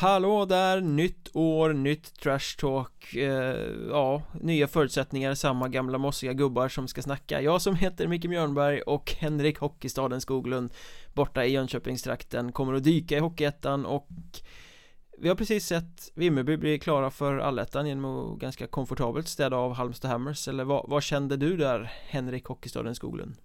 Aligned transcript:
Hallå 0.00 0.44
där, 0.44 0.80
nytt 0.80 1.28
år, 1.32 1.72
nytt 1.72 2.20
trash 2.20 2.56
talk 2.58 3.14
eh, 3.14 3.56
Ja, 3.90 4.22
nya 4.40 4.68
förutsättningar, 4.68 5.34
samma 5.34 5.68
gamla 5.68 5.98
mossiga 5.98 6.32
gubbar 6.32 6.68
som 6.68 6.88
ska 6.88 7.02
snacka 7.02 7.42
Jag 7.42 7.62
som 7.62 7.74
heter 7.74 8.06
Micke 8.06 8.24
Mjörnberg 8.24 8.82
och 8.82 9.12
Henrik 9.18 9.58
Hockeystaden 9.58 10.20
Skoglund 10.20 10.72
Borta 11.14 11.44
i 11.44 11.52
Jönköpingstrakten 11.52 12.52
kommer 12.52 12.74
att 12.74 12.84
dyka 12.84 13.16
i 13.16 13.20
Hockeyettan 13.20 13.86
och 13.86 14.08
Vi 15.18 15.28
har 15.28 15.36
precis 15.36 15.66
sett 15.66 16.12
Vimmerby 16.14 16.56
bli 16.56 16.78
klara 16.78 17.10
för 17.10 17.38
allettan 17.38 17.86
genom 17.86 18.04
att 18.04 18.38
ganska 18.38 18.66
komfortabelt 18.66 19.28
städa 19.28 19.56
av 19.56 19.74
Halmstad 19.74 20.10
Hammers 20.10 20.48
Eller 20.48 20.64
vad, 20.64 20.88
vad 20.88 21.02
kände 21.02 21.36
du 21.36 21.56
där 21.56 21.92
Henrik 22.08 22.44
Hockeystaden 22.44 22.94
Skoglund? 22.94 23.36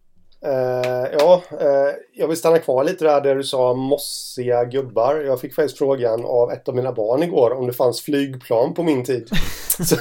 Uh, 0.46 1.08
ja, 1.20 1.44
uh, 1.52 1.94
jag 2.14 2.28
vill 2.28 2.38
stanna 2.38 2.60
kvar 2.60 2.84
lite 2.84 3.06
där, 3.06 3.22
där 3.22 3.36
du 3.36 3.44
sa 3.44 3.74
mossiga 3.74 4.66
gubbar. 4.66 5.16
Jag 5.16 5.40
fick 5.40 5.56
faktiskt 5.56 5.78
frågan 5.78 6.26
av 6.26 6.52
ett 6.52 6.70
av 6.70 6.76
mina 6.76 6.92
barn 6.92 7.24
igår 7.24 7.52
om 7.52 7.68
det 7.68 7.74
fanns 7.74 8.02
flygplan 8.02 8.74
på 8.74 8.84
min 8.84 9.06
tid. 9.06 9.30
så, 9.80 9.96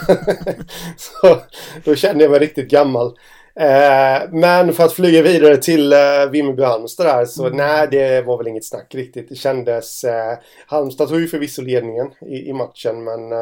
så, 0.96 1.36
då 1.84 1.94
kände 1.94 2.24
jag 2.24 2.30
mig 2.30 2.40
riktigt 2.40 2.70
gammal. 2.70 3.06
Uh, 3.60 4.32
men 4.32 4.72
för 4.72 4.84
att 4.84 4.92
flyga 4.92 5.22
vidare 5.22 5.56
till 5.56 5.92
uh, 5.92 6.30
Vimmerby 6.30 6.62
Halmstad 6.62 7.06
där 7.06 7.24
så 7.24 7.46
mm. 7.46 7.56
nej, 7.56 7.88
det 7.90 8.22
var 8.22 8.38
väl 8.38 8.48
inget 8.48 8.64
snack 8.64 8.94
riktigt. 8.94 9.28
Det 9.28 9.34
kändes... 9.34 10.04
Halmstad 10.66 11.08
tog 11.08 11.20
ju 11.20 11.28
förvisso 11.28 11.62
ledningen 11.62 12.10
i, 12.26 12.48
i 12.48 12.52
matchen 12.52 13.04
men 13.04 13.32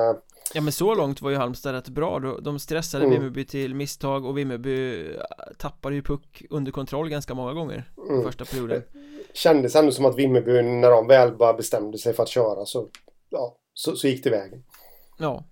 Ja 0.55 0.61
men 0.61 0.73
så 0.73 0.95
långt 0.95 1.23
var 1.23 1.31
ju 1.31 1.37
Halmstad 1.37 1.75
rätt 1.75 1.89
bra. 1.89 2.19
De 2.19 2.59
stressade 2.59 3.05
mm. 3.05 3.19
Vimmerby 3.19 3.45
till 3.45 3.75
misstag 3.75 4.25
och 4.25 4.39
Vimmerby 4.39 5.07
äh, 5.15 5.21
tappade 5.59 5.95
ju 5.95 6.03
puck 6.03 6.43
under 6.51 6.73
kontroll 6.73 7.09
ganska 7.09 7.35
många 7.35 7.53
gånger 7.53 7.91
mm. 8.11 8.23
första 8.23 8.45
perioden. 8.45 8.83
Kändes 9.35 9.77
ändå 9.77 9.93
som 9.93 10.05
att 10.05 10.19
Vimmerby 10.19 10.63
när 10.63 10.91
de 10.91 11.07
väl 11.07 11.37
bara 11.37 11.53
bestämde 11.53 11.99
sig 11.99 12.13
för 12.13 12.23
att 12.23 12.29
köra 12.29 12.67
så 12.67 12.89
Ja, 13.31 13.57
så, 13.75 13.97
så 13.97 14.09
gick 14.09 14.25
det 14.25 14.31
vägen. 14.31 14.65
Ja. 15.19 15.45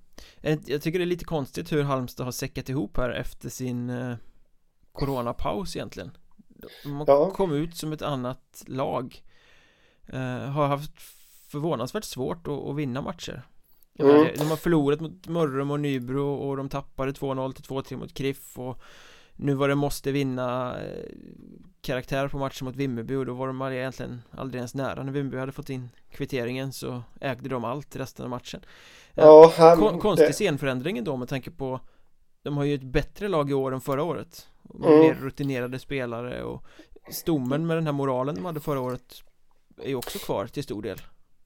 Jag 0.66 0.82
tycker 0.82 0.98
det 0.98 1.04
är 1.04 1.06
lite 1.06 1.24
konstigt 1.24 1.72
hur 1.72 1.82
Halmstad 1.82 2.26
har 2.26 2.32
säckat 2.32 2.68
ihop 2.68 2.96
här 2.96 3.10
efter 3.10 3.48
sin 3.48 3.90
eh, 3.90 4.16
Coronapaus 4.92 5.76
egentligen. 5.76 6.10
De 6.84 7.04
ja. 7.06 7.30
kom 7.30 7.52
ut 7.52 7.76
som 7.76 7.92
ett 7.92 8.02
annat 8.02 8.64
lag. 8.66 9.22
Eh, 10.06 10.50
Har 10.50 10.66
haft 10.66 10.92
förvånansvärt 11.48 12.04
svårt 12.04 12.46
att, 12.48 12.68
att 12.68 12.76
vinna 12.76 13.02
matcher 13.02 13.42
Mm. 13.98 14.28
De 14.38 14.44
har 14.44 14.56
förlorat 14.56 15.00
mot 15.00 15.28
Mörrum 15.28 15.70
och 15.70 15.80
Nybro 15.80 16.34
och 16.34 16.56
de 16.56 16.68
tappade 16.68 17.12
2-0 17.12 17.52
till 17.52 17.64
2-3 17.64 17.96
mot 17.96 18.14
Kriff 18.14 18.58
och 18.58 18.82
nu 19.36 19.54
var 19.54 19.68
det 19.68 19.74
måste 19.74 20.12
vinna 20.12 20.76
eh, 20.80 21.04
karaktär 21.80 22.28
på 22.28 22.38
matchen 22.38 22.64
mot 22.64 22.76
Vimmerby 22.76 23.14
och 23.14 23.26
då 23.26 23.34
var 23.34 23.46
de 23.46 23.62
egentligen 23.62 24.22
aldrig 24.30 24.58
ens 24.58 24.74
nära 24.74 25.02
när 25.02 25.12
Vimmerby 25.12 25.38
hade 25.38 25.52
fått 25.52 25.70
in 25.70 25.88
kvitteringen 26.10 26.72
så 26.72 27.02
ägde 27.20 27.48
de 27.48 27.64
allt 27.64 27.96
resten 27.96 28.24
av 28.24 28.30
matchen 28.30 28.60
ja, 29.14 29.52
han, 29.56 29.78
Kon 29.78 29.98
Konstig 29.98 30.34
scenförändring 30.34 31.04
då 31.04 31.16
med 31.16 31.28
tanke 31.28 31.50
på 31.50 31.80
De 32.42 32.56
har 32.56 32.64
ju 32.64 32.74
ett 32.74 32.82
bättre 32.82 33.28
lag 33.28 33.50
i 33.50 33.54
år 33.54 33.74
än 33.74 33.80
förra 33.80 34.02
året 34.02 34.48
mm. 34.74 34.98
Mer 34.98 35.14
rutinerade 35.14 35.78
spelare 35.78 36.42
och 36.42 36.64
Stommen 37.10 37.66
med 37.66 37.76
den 37.76 37.86
här 37.86 37.92
moralen 37.92 38.34
de 38.34 38.44
hade 38.44 38.60
förra 38.60 38.80
året 38.80 39.22
Är 39.82 39.88
ju 39.88 39.94
också 39.94 40.18
kvar 40.18 40.46
till 40.46 40.62
stor 40.62 40.82
del 40.82 41.00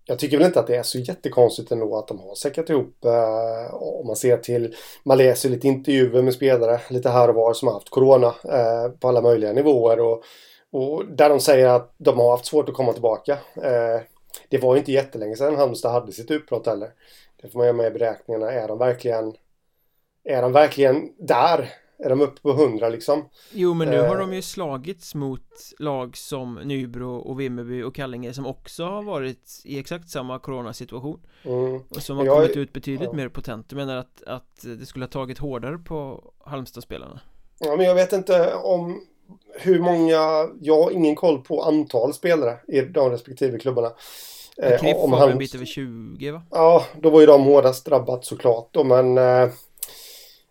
jag 0.04 0.18
tycker 0.18 0.36
väl 0.38 0.46
inte 0.46 0.60
att 0.60 0.66
det 0.66 0.76
är 0.76 0.82
så 0.82 0.98
jättekonstigt 0.98 1.72
ändå 1.72 1.98
att 1.98 2.08
de 2.08 2.20
har 2.20 2.34
säkrat 2.34 2.70
ihop. 2.70 3.04
Eh, 3.04 3.74
om 3.74 4.06
man 4.06 4.16
ser 4.16 4.36
till, 4.36 4.74
man 5.04 5.18
läser 5.18 5.48
lite 5.48 5.68
intervjuer 5.68 6.22
med 6.22 6.34
spelare 6.34 6.80
lite 6.88 7.08
här 7.10 7.28
och 7.28 7.34
var 7.34 7.54
som 7.54 7.68
har 7.68 7.74
haft 7.74 7.90
corona 7.90 8.26
eh, 8.44 8.88
på 9.00 9.08
alla 9.08 9.20
möjliga 9.20 9.52
nivåer. 9.52 10.00
Och, 10.00 10.22
och 10.70 11.06
där 11.06 11.28
de 11.28 11.40
säger 11.40 11.68
att 11.68 11.94
de 11.98 12.18
har 12.18 12.30
haft 12.30 12.46
svårt 12.46 12.68
att 12.68 12.74
komma 12.74 12.92
tillbaka. 12.92 13.32
Eh, 13.56 14.00
det 14.48 14.58
var 14.58 14.74
ju 14.74 14.78
inte 14.78 14.92
jättelänge 14.92 15.36
sedan 15.36 15.56
Halmstad 15.56 15.92
hade 15.92 16.12
sitt 16.12 16.30
utbrott 16.30 16.66
heller. 16.66 16.90
Det 17.42 17.48
får 17.48 17.58
man 17.58 17.66
göra 17.66 17.76
med 17.76 17.86
i 17.86 17.98
beräkningarna. 17.98 18.52
Är 18.52 18.68
de 18.68 18.78
verkligen, 18.78 19.34
är 20.24 20.42
de 20.42 20.52
verkligen 20.52 21.12
där? 21.18 21.81
Är 22.04 22.08
de 22.08 22.20
uppe 22.20 22.40
på 22.40 22.50
100 22.50 22.88
liksom 22.88 23.28
Jo 23.52 23.74
men 23.74 23.88
nu 23.88 24.00
har 24.00 24.18
de 24.18 24.32
ju 24.32 24.38
eh. 24.38 24.42
slagits 24.42 25.14
mot 25.14 25.72
lag 25.78 26.16
som 26.16 26.54
Nybro 26.54 27.16
och 27.16 27.40
Vimmerby 27.40 27.82
och 27.82 27.94
Kallinge 27.94 28.32
som 28.32 28.46
också 28.46 28.84
har 28.84 29.02
varit 29.02 29.60
i 29.64 29.78
exakt 29.78 30.08
samma 30.08 30.38
coronasituation 30.38 31.20
mm. 31.44 31.80
Och 31.88 32.02
som 32.02 32.16
har 32.16 32.24
jag, 32.24 32.36
kommit 32.36 32.56
ut 32.56 32.72
betydligt 32.72 33.08
ja. 33.12 33.16
mer 33.16 33.28
potent 33.28 33.68
Du 33.68 33.76
menar 33.76 33.96
att, 33.96 34.22
att 34.26 34.62
det 34.62 34.86
skulle 34.86 35.04
ha 35.04 35.10
tagit 35.10 35.38
hårdare 35.38 35.78
på 35.78 36.32
Halmstad-spelarna? 36.44 37.20
Ja 37.58 37.76
men 37.76 37.86
jag 37.86 37.94
vet 37.94 38.12
inte 38.12 38.54
om 38.54 39.00
hur 39.60 39.78
många, 39.78 40.48
jag 40.60 40.82
har 40.82 40.90
ingen 40.90 41.14
koll 41.14 41.38
på 41.38 41.62
antal 41.62 42.14
spelare 42.14 42.58
i 42.68 42.80
de 42.80 43.10
respektive 43.10 43.58
klubbarna 43.58 43.92
Kriff 44.56 44.96
eh, 44.96 45.08
har 45.08 45.28
en 45.28 45.38
bit 45.38 45.54
över 45.54 45.66
20 45.66 46.30
va? 46.30 46.42
Ja, 46.50 46.84
då 47.00 47.10
var 47.10 47.20
ju 47.20 47.26
de 47.26 47.44
hårdast 47.44 47.86
drabbat 47.86 48.24
såklart 48.24 48.68
då 48.70 48.84
men 48.84 49.18
eh, 49.18 49.48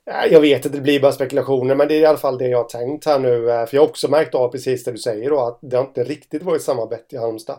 jag 0.06 0.42
vet 0.42 0.66
att 0.66 0.72
det 0.72 0.82
blir 0.82 1.00
bara 1.00 1.12
spekulationer 1.12 1.76
men 1.76 1.88
det 1.88 1.96
är 1.96 2.00
i 2.00 2.06
alla 2.06 2.18
fall 2.18 2.38
det 2.38 2.48
jag 2.48 2.58
har 2.58 2.70
tänkt 2.70 3.06
här 3.06 3.20
nu. 3.20 3.52
Eh, 3.52 3.66
för 3.66 3.78
jag 3.78 3.82
har 3.82 3.90
också 3.90 4.08
märkt 4.08 4.36
av 4.36 4.50
precis 4.50 4.84
det 4.84 4.92
du 4.92 4.98
säger 4.98 5.30
då 5.30 5.40
att 5.40 5.60
det 5.62 5.76
har 5.78 5.84
inte 5.84 6.04
riktigt 6.04 6.44
varit 6.44 6.62
samma 6.62 6.86
bett 6.86 7.14
i 7.14 7.18
Halmstad 7.18 7.58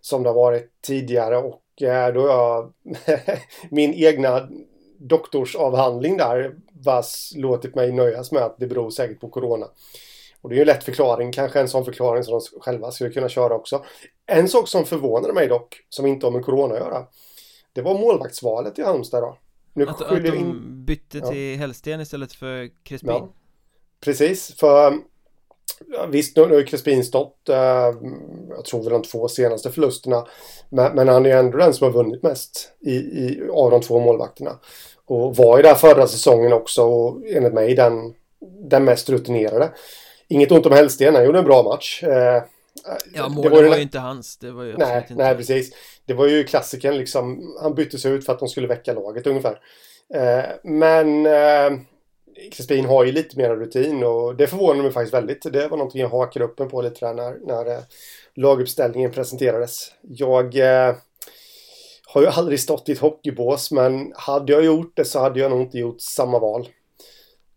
som 0.00 0.22
det 0.22 0.28
har 0.28 0.34
varit 0.34 0.70
tidigare 0.82 1.36
och 1.36 1.82
eh, 1.82 2.14
då 2.14 2.20
har 2.20 2.28
jag 2.28 2.72
min 3.70 3.94
egna 3.94 4.48
doktorsavhandling 4.98 6.16
där 6.16 6.54
vars 6.84 7.32
låtit 7.36 7.74
mig 7.74 7.92
nöjas 7.92 8.32
med 8.32 8.42
att 8.42 8.58
det 8.58 8.66
beror 8.66 8.90
säkert 8.90 9.20
på 9.20 9.28
Corona. 9.28 9.66
Och 10.40 10.48
det 10.48 10.54
är 10.54 10.56
ju 10.56 10.62
en 10.62 10.66
lätt 10.66 10.84
förklaring, 10.84 11.32
kanske 11.32 11.60
en 11.60 11.68
sån 11.68 11.84
förklaring 11.84 12.24
som 12.24 12.32
de 12.32 12.60
själva 12.60 12.90
skulle 12.90 13.10
kunna 13.10 13.28
köra 13.28 13.54
också. 13.54 13.84
En 14.26 14.48
sak 14.48 14.68
som 14.68 14.84
förvånade 14.84 15.34
mig 15.34 15.48
dock, 15.48 15.76
som 15.88 16.06
inte 16.06 16.26
har 16.26 16.30
med 16.30 16.44
Corona 16.44 16.74
att 16.74 16.80
göra, 16.80 17.04
det 17.72 17.82
var 17.82 17.98
målvaktsvalet 17.98 18.78
i 18.78 18.82
Halmstad 18.82 19.22
då. 19.22 19.36
Nu 19.76 19.88
att, 19.88 20.02
att 20.02 20.22
de 20.24 20.34
in... 20.34 20.84
bytte 20.84 21.20
till 21.20 21.50
ja. 21.50 21.56
Hellsten 21.56 22.00
istället 22.00 22.32
för 22.32 22.70
Crespin? 22.84 23.10
Ja. 23.10 23.28
Precis, 24.00 24.54
för 24.54 24.98
Visst, 26.08 26.36
nu 26.36 26.42
har 26.42 26.66
Crespin 26.66 27.04
stått, 27.04 27.48
eh, 27.48 27.56
jag 28.50 28.64
tror 28.64 28.82
väl 28.82 28.92
de 28.92 29.02
två 29.02 29.28
senaste 29.28 29.70
förlusterna. 29.70 30.26
Men, 30.68 30.94
men, 30.94 31.08
han 31.08 31.26
är 31.26 31.36
ändå 31.36 31.58
den 31.58 31.74
som 31.74 31.84
har 31.84 31.92
vunnit 31.92 32.22
mest 32.22 32.72
i, 32.80 32.94
i, 32.94 33.48
av 33.52 33.70
de 33.70 33.80
två 33.80 34.00
målvakterna. 34.00 34.58
Och 35.06 35.36
var 35.36 35.56
ju 35.56 35.62
där 35.62 35.74
förra 35.74 36.06
säsongen 36.06 36.52
också 36.52 36.82
och 36.82 37.22
enligt 37.26 37.54
mig 37.54 37.74
den, 37.74 38.14
den 38.70 38.84
mest 38.84 39.08
rutinerade. 39.10 39.70
Inget 40.28 40.52
ont 40.52 40.66
om 40.66 40.72
Hellsten, 40.72 41.14
han 41.14 41.24
gjorde 41.24 41.38
en 41.38 41.44
bra 41.44 41.62
match. 41.62 42.02
Eh, 42.02 42.42
ja, 43.14 43.28
målet 43.28 43.52
var, 43.52 43.62
ju, 43.62 43.68
var 43.68 43.76
ju 43.76 43.82
inte 43.82 43.98
hans. 43.98 44.36
Det 44.36 44.50
var 44.50 44.64
ju 44.64 44.76
nej, 44.76 44.98
inte 44.98 45.14
nej, 45.14 45.36
precis. 45.36 45.74
Det 46.04 46.14
var 46.14 46.26
ju 46.26 46.44
klassiken 46.44 46.98
liksom. 46.98 47.56
Han 47.62 47.74
byttes 47.74 48.06
ut 48.06 48.26
för 48.26 48.32
att 48.32 48.38
de 48.38 48.48
skulle 48.48 48.66
väcka 48.66 48.92
laget 48.92 49.26
ungefär. 49.26 49.60
Eh, 50.14 50.44
men 50.62 51.26
eh, 51.26 51.80
Crispin 52.52 52.84
har 52.84 53.04
ju 53.04 53.12
lite 53.12 53.38
mer 53.38 53.56
rutin 53.56 54.04
och 54.04 54.36
det 54.36 54.46
förvånar 54.46 54.82
mig 54.82 54.92
faktiskt 54.92 55.14
väldigt. 55.14 55.52
Det 55.52 55.68
var 55.68 55.76
någonting 55.76 56.00
jag 56.00 56.08
hakade 56.08 56.44
upp 56.44 56.58
mig 56.58 56.68
på 56.68 56.82
lite 56.82 57.06
där 57.06 57.14
när, 57.14 57.38
när 57.46 57.70
eh, 57.72 57.82
laguppställningen 58.34 59.12
presenterades. 59.12 59.92
Jag 60.02 60.56
har 62.06 62.22
ju 62.22 62.26
aldrig 62.26 62.60
stått 62.60 62.88
i 62.88 62.92
ett 62.92 62.98
hockeybås 62.98 63.70
men 63.70 64.12
hade 64.16 64.52
jag 64.52 64.64
gjort 64.64 64.96
det 64.96 65.04
så 65.04 65.20
hade 65.20 65.40
jag 65.40 65.50
nog 65.50 65.60
inte 65.60 65.78
gjort 65.78 66.00
samma 66.00 66.38
val. 66.38 66.68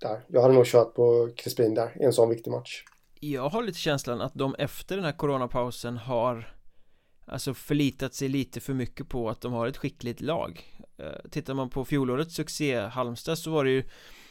Där. 0.02 0.26
Jag 0.28 0.42
hade 0.42 0.54
nog 0.54 0.66
kört 0.66 0.94
på 0.94 1.30
Crispin 1.36 1.74
där 1.74 1.98
i 2.00 2.04
en 2.04 2.14
sån 2.14 2.30
viktig 2.30 2.52
match. 2.52 2.84
Jag 3.20 3.50
har 3.50 3.64
lite 3.64 3.80
känslan 3.80 4.22
att 4.22 4.34
de 4.34 4.56
efter 4.56 4.96
den 4.96 5.06
här 5.06 5.12
coronapausen 5.12 5.98
har 5.98 6.56
Alltså 7.32 7.54
förlitat 7.54 8.14
sig 8.14 8.30
lite 8.30 8.60
för 8.60 8.74
mycket 8.74 9.10
på 9.10 9.30
att 9.30 9.42
de 9.42 9.54
har 9.54 9.68
ett 9.68 9.78
skickligt 9.78 10.22
lag 10.22 10.64
eh, 10.98 11.30
Tittar 11.32 11.54
man 11.54 11.70
på 11.70 11.86
fjolårets 11.86 12.36
succé 12.36 12.80
Halmstad 12.80 13.38
så 13.38 13.52
var 13.52 13.66
det 13.66 13.72
ju 13.72 13.84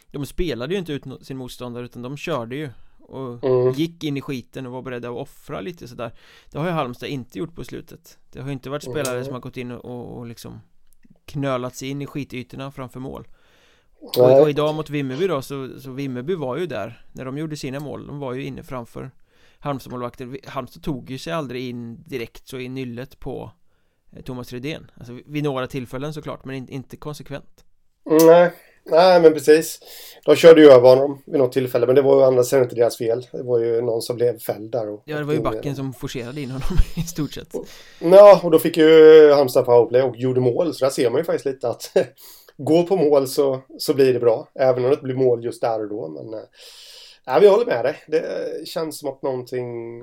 De 0.07 0.27
spelade 0.27 0.75
ju 0.75 0.79
inte 0.79 0.93
ut 0.93 1.05
sin 1.23 1.37
motståndare 1.37 1.85
utan 1.85 2.03
de 2.03 2.17
körde 2.17 2.57
ju 2.57 2.71
Och 2.99 3.45
mm. 3.45 3.73
gick 3.73 4.05
in 4.05 4.17
i 4.17 4.21
skiten 4.21 4.67
och 4.67 4.73
var 4.73 4.83
beredda 4.83 5.09
att 5.09 5.17
offra 5.17 5.61
lite 5.61 5.89
sådär 5.89 6.15
Det 6.51 6.59
har 6.59 6.67
ju 6.67 6.73
Halmstad 6.73 7.09
inte 7.09 7.39
gjort 7.39 7.55
på 7.55 7.65
slutet 7.65 8.19
Det 8.33 8.41
har 8.41 8.47
ju 8.47 8.53
inte 8.53 8.71
varit 8.71 8.83
spelare 8.83 9.15
mm. 9.15 9.25
som 9.25 9.35
har 9.35 9.41
gått 9.41 9.57
in 9.57 9.71
och, 9.71 10.19
och 10.19 10.27
liksom 10.27 10.61
Knölat 11.25 11.77
sig 11.77 11.89
in 11.89 12.03
i 12.03 12.07
skitytorna 12.07 12.73
framför 12.73 13.01
mål 13.01 13.29
och, 14.01 14.41
och, 14.41 14.51
idag 14.51 14.75
mot 14.75 14.91
Vimmerby 14.91 15.27
då 15.27 15.43
så, 15.43 15.81
så 15.81 15.91
Vimmerby 15.91 16.35
var 16.35 16.57
ju 16.57 16.67
där 16.67 17.03
När 17.13 17.25
de 17.25 17.39
gjorde 17.39 17.57
sina 17.57 17.81
mål, 17.81 18.07
de 18.07 18.19
var 18.19 18.33
ju 18.33 18.45
inne 18.45 18.63
framför 18.63 19.11
Halmstad-målvakter 19.59 20.39
Halmstad 20.47 20.83
tog 20.83 21.11
ju 21.11 21.19
sig 21.19 21.33
aldrig 21.33 21.69
in 21.69 22.05
direkt 22.07 22.49
så 22.49 22.59
i 22.59 22.69
nyllet 22.69 23.21
på 23.21 23.51
eh, 24.17 24.23
Thomas 24.23 24.53
Rydén 24.53 24.91
Alltså 24.95 25.19
vid 25.27 25.45
några 25.45 25.67
tillfällen 25.67 26.15
såklart 26.15 26.45
men 26.45 26.57
in, 26.57 26.69
inte 26.69 26.97
konsekvent. 26.97 27.65
Nej, 28.05 28.53
nej 28.85 29.21
men 29.21 29.33
precis. 29.33 29.81
De 30.25 30.37
körde 30.37 30.61
ju 30.61 30.71
över 30.71 30.89
honom 30.89 31.23
vid 31.27 31.41
något 31.41 31.53
tillfälle 31.53 31.87
men 31.87 31.95
det 31.95 32.03
var 32.03 32.17
ju 32.17 32.25
andra 32.25 32.45
sidan 32.45 32.63
inte 32.63 32.77
deras 32.77 32.99
fel. 32.99 33.27
Det 33.33 33.43
var 33.43 33.59
ju 33.59 33.81
någon 33.81 34.03
som 34.03 34.17
blev 34.17 34.39
fälld 34.39 34.73
där 34.73 34.89
och 34.89 35.03
Ja 35.05 35.19
det 35.19 35.25
var 35.25 35.35
ju 35.35 35.41
backen 35.41 35.77
som 35.77 35.93
forcerade 35.93 36.41
in 36.41 36.51
honom 36.51 36.79
i 36.97 37.01
stort 37.01 37.33
sett. 37.33 37.55
Ja 37.99 38.41
och 38.43 38.51
då 38.51 38.59
fick 38.59 38.77
ju 38.77 39.33
Halmstad 39.33 39.65
powerplay 39.65 40.03
och 40.03 40.17
gjorde 40.17 40.41
mål 40.41 40.75
så 40.75 40.85
där 40.85 40.91
ser 40.91 41.11
man 41.11 41.21
ju 41.21 41.25
faktiskt 41.25 41.47
lite 41.47 41.69
att 41.69 41.93
Gå 42.59 42.83
på 42.83 42.97
mål 42.97 43.29
så, 43.29 43.61
så 43.79 43.95
blir 43.95 44.13
det 44.13 44.21
bra 44.21 44.49
även 44.55 44.85
om 44.85 44.91
det 44.91 44.95
inte 44.95 45.05
blir 45.05 45.15
mål 45.15 45.45
just 45.45 45.61
där 45.61 45.81
och 45.81 45.89
då 45.89 46.09
men 46.09 46.41
Ja, 47.25 47.39
vi 47.39 47.49
håller 47.49 47.67
med 47.67 47.85
dig. 47.85 47.97
Det 48.07 48.69
känns 48.69 48.99
som 48.99 49.09
att 49.09 49.23
någonting... 49.23 50.03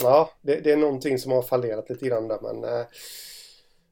Ja, 0.00 0.30
det, 0.42 0.60
det 0.60 0.72
är 0.72 0.76
någonting 0.76 1.18
som 1.18 1.32
har 1.32 1.42
fallerat 1.42 1.90
lite 1.90 2.06
grann 2.06 2.28
där, 2.28 2.38
men... 2.42 2.64
Eh, 2.64 2.86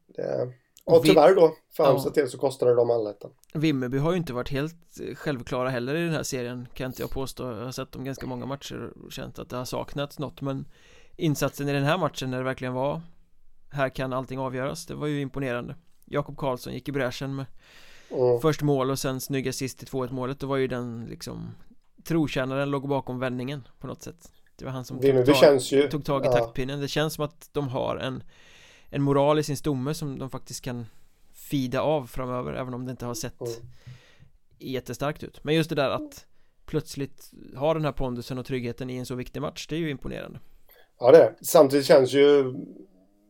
det, 0.07 0.53
Ja, 0.91 1.01
tyvärr 1.05 1.35
då. 1.35 1.55
För 1.77 1.85
Halmstad 1.85 2.13
ja. 2.17 2.27
så 2.27 2.39
kostade 2.39 2.75
de 2.75 2.91
allettan. 2.91 3.31
Vimmerby 3.55 3.99
har 3.99 4.11
ju 4.11 4.17
inte 4.17 4.33
varit 4.33 4.49
helt 4.49 5.01
självklara 5.15 5.71
heller 5.71 5.95
i 5.95 6.05
den 6.05 6.15
här 6.15 6.23
serien 6.23 6.69
Kan 6.75 6.87
inte 6.87 7.03
jag 7.03 7.11
påstå 7.11 7.43
Jag 7.43 7.65
har 7.65 7.73
sett 7.73 7.93
dem 7.93 8.05
ganska 8.05 8.27
många 8.27 8.47
matcher 8.47 8.93
och 9.05 9.13
känt 9.13 9.39
att 9.39 9.51
det 9.51 9.57
har 9.57 9.65
saknats 9.65 10.19
något 10.19 10.41
Men 10.41 10.65
Insatsen 11.17 11.69
i 11.69 11.73
den 11.73 11.85
här 11.85 11.99
matchen 11.99 12.31
när 12.31 12.39
det 12.39 12.45
verkligen 12.45 12.75
var 12.75 13.01
Här 13.71 13.89
kan 13.89 14.13
allting 14.13 14.39
avgöras 14.39 14.87
Det 14.87 14.95
var 14.95 15.07
ju 15.07 15.21
imponerande 15.21 15.77
Jakob 16.11 16.37
Karlsson 16.37 16.73
gick 16.73 16.89
i 16.89 16.93
bräschen 16.93 17.37
med 17.37 17.47
mm. 18.11 18.41
Först 18.41 18.63
mål 18.63 18.91
och 18.91 18.99
sen 18.99 19.21
snygga 19.21 19.53
sist 19.53 19.83
i 19.83 19.87
2-1 19.87 20.13
målet 20.13 20.41
Då 20.41 20.47
var 20.47 20.57
ju 20.57 20.67
den 20.67 21.07
liksom 21.11 21.55
Trotjänaren 22.05 22.71
låg 22.71 22.89
bakom 22.89 23.19
vändningen 23.19 23.69
på 23.79 23.87
något 23.87 24.03
sätt 24.03 24.33
Det 24.57 24.65
var 24.65 24.73
han 24.73 24.85
som 24.85 25.01
tog, 25.01 25.27
tag, 25.27 25.61
ju, 25.61 25.89
tog 25.89 26.05
tag 26.05 26.25
i 26.25 26.27
ja. 26.27 26.33
taktpinnen 26.33 26.81
Det 26.81 26.89
känns 26.89 27.15
som 27.15 27.25
att 27.25 27.49
de 27.53 27.69
har 27.69 27.97
en 27.97 28.23
En 28.91 29.03
moral 29.03 29.39
i 29.39 29.43
sin 29.43 29.57
stomme 29.57 29.95
som 29.95 30.19
de 30.19 30.31
faktiskt 30.31 30.65
kan 30.65 30.87
Fida 31.33 31.81
av 31.81 32.07
framöver 32.07 32.53
även 32.53 32.75
om 32.75 32.85
det 32.85 32.91
inte 32.91 33.07
har 33.07 33.15
sett 33.15 33.41
mm. 33.41 33.53
Jättestarkt 34.59 35.23
ut 35.23 35.45
Men 35.45 35.55
just 35.55 35.69
det 35.69 35.77
där 35.77 35.91
att 35.91 36.25
Plötsligt 36.67 37.31
ha 37.57 37.75
den 37.75 37.85
här 37.85 37.93
pondusen 37.93 38.39
och 38.39 38.47
tryggheten 38.47 38.91
i 38.91 38.97
en 38.97 39.07
så 39.07 39.15
viktig 39.15 39.41
match 39.41 39.67
Det 39.67 39.77
är 39.77 39.81
ju 39.81 39.91
imponerande 39.91 40.41
Ja 41.01 41.11
det 41.11 41.19
är 41.19 41.35
Samtidigt 41.41 41.87
känns 41.87 42.13
ju 42.13 42.55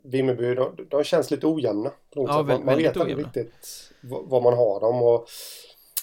Vimmerby, 0.04 0.54
de, 0.54 0.76
de 0.90 1.04
känns 1.04 1.30
lite 1.30 1.46
ojämna. 1.46 1.90
Ja, 2.14 2.42
man, 2.42 2.64
man 2.64 2.76
vet 2.76 2.96
inte 2.96 3.14
riktigt 3.14 3.90
vad 4.00 4.42
man 4.42 4.54
har 4.54 4.80
dem. 4.80 5.02
Och, 5.02 5.26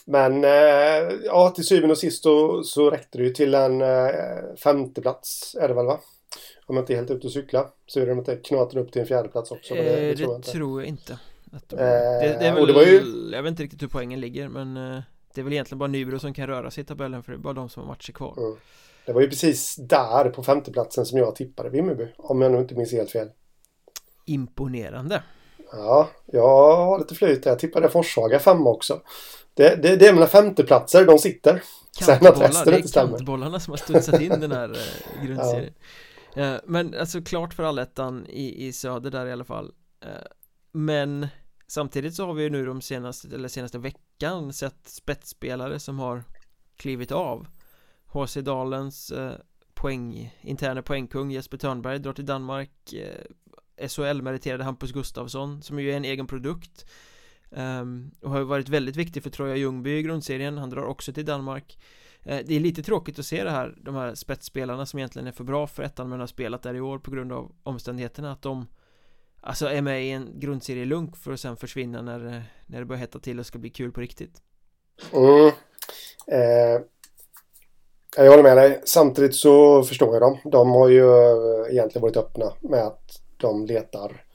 men 0.06 0.44
eh, 0.44 1.16
ja, 1.26 1.50
till 1.50 1.64
syvende 1.64 1.92
och 1.92 1.98
sist 1.98 2.24
så, 2.24 2.64
så 2.64 2.90
räckte 2.90 3.18
det 3.18 3.24
ju 3.24 3.30
till 3.30 3.54
en 3.54 3.82
eh, 3.82 4.10
femteplats 4.64 5.56
är 5.60 5.68
det 5.68 5.74
väl 5.74 5.86
va? 5.86 6.00
Om 6.66 6.76
jag 6.76 6.84
inte 6.84 6.94
är 6.94 6.96
helt 6.96 7.12
ute 7.12 7.28
och 7.28 7.34
cykla 7.34 7.70
så 7.86 8.00
är 8.00 8.06
det 8.06 8.12
inte 8.12 8.36
knatar 8.36 8.78
upp 8.78 8.92
till 8.92 9.02
en 9.02 9.08
fjärdeplats 9.08 9.52
också. 9.52 9.76
Eh, 9.76 9.84
det, 9.86 10.14
det, 10.14 10.16
tror 10.16 10.30
jag 10.30 10.38
inte. 10.38 10.52
Tror 10.52 10.82
jag 10.82 10.88
inte. 10.90 11.20
De, 11.68 11.76
eh, 11.76 11.82
det, 11.82 12.38
det, 12.40 12.46
är 12.46 12.56
väl, 12.56 12.74
det 12.74 12.84
ju... 12.84 13.30
Jag 13.32 13.44
vet 13.44 13.50
inte 13.50 13.64
riktigt 13.64 13.82
hur 13.82 13.88
poängen 13.88 14.20
ligger 14.20 14.50
men 14.50 14.78
eh, 14.78 15.02
det 15.34 15.42
är 15.42 15.44
väl 15.44 15.54
egentligen 15.54 15.80
bara 15.80 15.88
Nybro 15.88 16.20
som 16.20 16.34
kan 16.34 16.48
röra 16.48 16.72
sig 16.72 16.84
i 16.84 16.86
tabellen 16.86 17.24
för 17.24 17.32
det 17.32 17.38
är 17.38 17.40
bara 17.40 17.54
de 17.54 17.70
som 17.70 17.84
har 17.84 17.88
matcher 17.88 18.12
kvar. 18.12 18.34
Mm. 18.38 18.58
Det 19.06 19.14
var 19.14 19.22
ju 19.22 19.30
precis 19.30 19.76
där 19.76 20.30
på 20.30 20.44
femteplatsen 20.44 21.06
som 21.06 21.18
jag 21.18 21.36
tippade 21.36 21.70
Vimmerby. 21.70 22.08
Om 22.18 22.42
jag 22.42 22.52
nu 22.52 22.58
inte 22.58 22.76
minns 22.76 22.92
helt 22.92 23.12
fel. 23.12 23.30
Imponerande. 24.26 25.24
Ja, 25.72 26.10
jag 26.26 26.76
har 26.76 27.00
lite 27.00 27.16
flyt 27.16 27.46
Jag 27.46 27.60
tippade 27.60 27.90
Forshaga 27.90 28.40
femma 28.40 28.70
också. 28.70 29.02
Det, 29.54 29.76
det, 29.76 29.96
det 29.96 30.08
är 30.08 30.14
mina 30.14 30.28
femteplatser, 30.28 31.06
de 31.06 31.20
sitter. 31.20 31.64
Sen 32.02 32.28
att 32.28 32.42
resten 32.42 32.74
inte 32.74 32.88
stämmer. 32.88 33.08
Det 33.08 33.14
är 33.14 33.18
kantbollarna 33.18 33.60
som 33.60 33.72
har 33.72 33.78
studsat 33.78 34.22
in 34.22 34.40
den 34.40 34.52
här 34.52 34.70
eh, 34.70 35.26
grundserien. 35.26 35.74
Ja. 36.34 36.42
Eh, 36.42 36.60
men 36.66 36.94
alltså 37.00 37.22
klart 37.22 37.54
för 37.54 37.64
allettan 37.64 38.26
i, 38.30 38.68
i 38.68 38.74
söder 38.74 39.12
där 39.12 39.26
i 39.26 39.32
alla 39.32 39.44
fall. 39.44 39.72
Eh, 40.02 40.10
men 40.72 41.28
samtidigt 41.68 42.16
så 42.16 42.26
har 42.26 42.34
vi 42.34 42.44
ju 42.44 42.50
nu 42.50 42.66
de 42.66 42.82
senaste, 42.82 43.36
eller 43.36 43.48
senaste 43.48 43.78
veckan 43.78 44.54
sett 44.54 44.88
spetsspelare 44.88 45.80
som 45.80 46.00
har 46.00 46.24
klivit 46.78 47.12
av. 47.12 47.48
HC 48.06 48.36
Dalens 48.36 49.14
poäng, 49.74 50.36
interna 50.42 50.82
poängkung 50.82 51.32
Jesper 51.32 51.58
Törnberg 51.58 52.00
drar 52.00 52.14
till 52.14 52.26
Danmark 52.26 52.94
SHL-meriterade 53.78 54.64
Hampus 54.64 54.92
Gustafsson 54.92 55.62
som 55.62 55.80
ju 55.80 55.92
är 55.92 55.98
en 55.98 56.06
egen 56.06 56.28
produkt 56.28 56.86
um, 57.50 58.12
och 58.22 58.30
har 58.30 58.40
ju 58.40 58.44
varit 58.44 58.70
väldigt 58.70 58.96
viktig 58.96 59.24
för 59.24 59.30
Troja 59.30 59.56
Ljungby 59.56 59.98
i 59.98 60.02
grundserien, 60.02 60.58
han 60.58 60.70
drar 60.70 60.86
också 60.86 61.14
till 61.14 61.26
Danmark 61.26 61.80
uh, 62.30 62.40
Det 62.46 62.56
är 62.56 62.60
lite 62.60 62.84
tråkigt 62.84 63.20
att 63.20 63.26
se 63.26 63.44
det 63.44 63.52
här, 63.52 63.76
de 63.82 63.96
här 63.96 64.16
spetsspelarna 64.16 64.86
som 64.86 65.00
egentligen 65.00 65.28
är 65.28 65.32
för 65.32 65.44
bra 65.44 65.68
för 65.68 65.84
ettan 65.84 66.10
men 66.10 66.20
har 66.20 66.28
spelat 66.28 66.64
där 66.64 66.74
i 66.74 66.82
år 66.82 67.00
på 67.00 67.12
grund 67.12 67.32
av 67.32 67.52
omständigheterna 67.64 68.32
att 68.32 68.42
de 68.42 68.68
Alltså 69.48 69.66
är 69.66 69.82
med 69.82 70.06
i 70.06 70.12
en 70.12 70.40
grundserielunk 70.40 71.18
för 71.18 71.32
att 71.32 71.40
sen 71.40 71.58
försvinna 71.58 72.02
när, 72.02 72.26
eh, 72.26 72.42
när 72.66 72.80
det 72.80 72.86
börjar 72.86 73.00
hetta 73.00 73.20
till 73.20 73.40
och 73.40 73.46
ska 73.46 73.60
bli 73.60 73.70
kul 73.70 73.92
på 73.92 74.02
riktigt 74.02 74.42
mm. 75.14 75.52
eh, 76.28 76.82
jag 78.18 78.30
håller 78.30 78.44
med 78.44 78.58
dig. 78.58 78.82
Samtidigt 78.86 79.36
så 79.36 79.84
förstår 79.84 80.14
jag 80.14 80.22
dem. 80.22 80.38
De 80.44 80.72
har 80.72 80.90
ju 80.90 81.04
eh, 81.04 81.72
egentligen 81.72 82.02
varit 82.02 82.18
öppna 82.18 82.54
med 82.62 82.80
att 82.80 83.22
de 83.38 83.66
letar. 83.66 84.26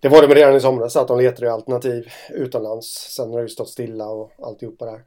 Det 0.00 0.08
var 0.08 0.28
de 0.28 0.34
redan 0.34 0.56
i 0.56 0.60
somras 0.60 0.96
att 0.96 1.08
de 1.08 1.18
letar 1.18 1.46
alternativ 1.46 2.08
utomlands. 2.30 3.14
Sen 3.16 3.30
har 3.30 3.38
det 3.38 3.42
ju 3.42 3.48
stått 3.48 3.68
stilla 3.68 4.06
och 4.06 4.32
alltihopa 4.42 4.84
där. 4.84 5.04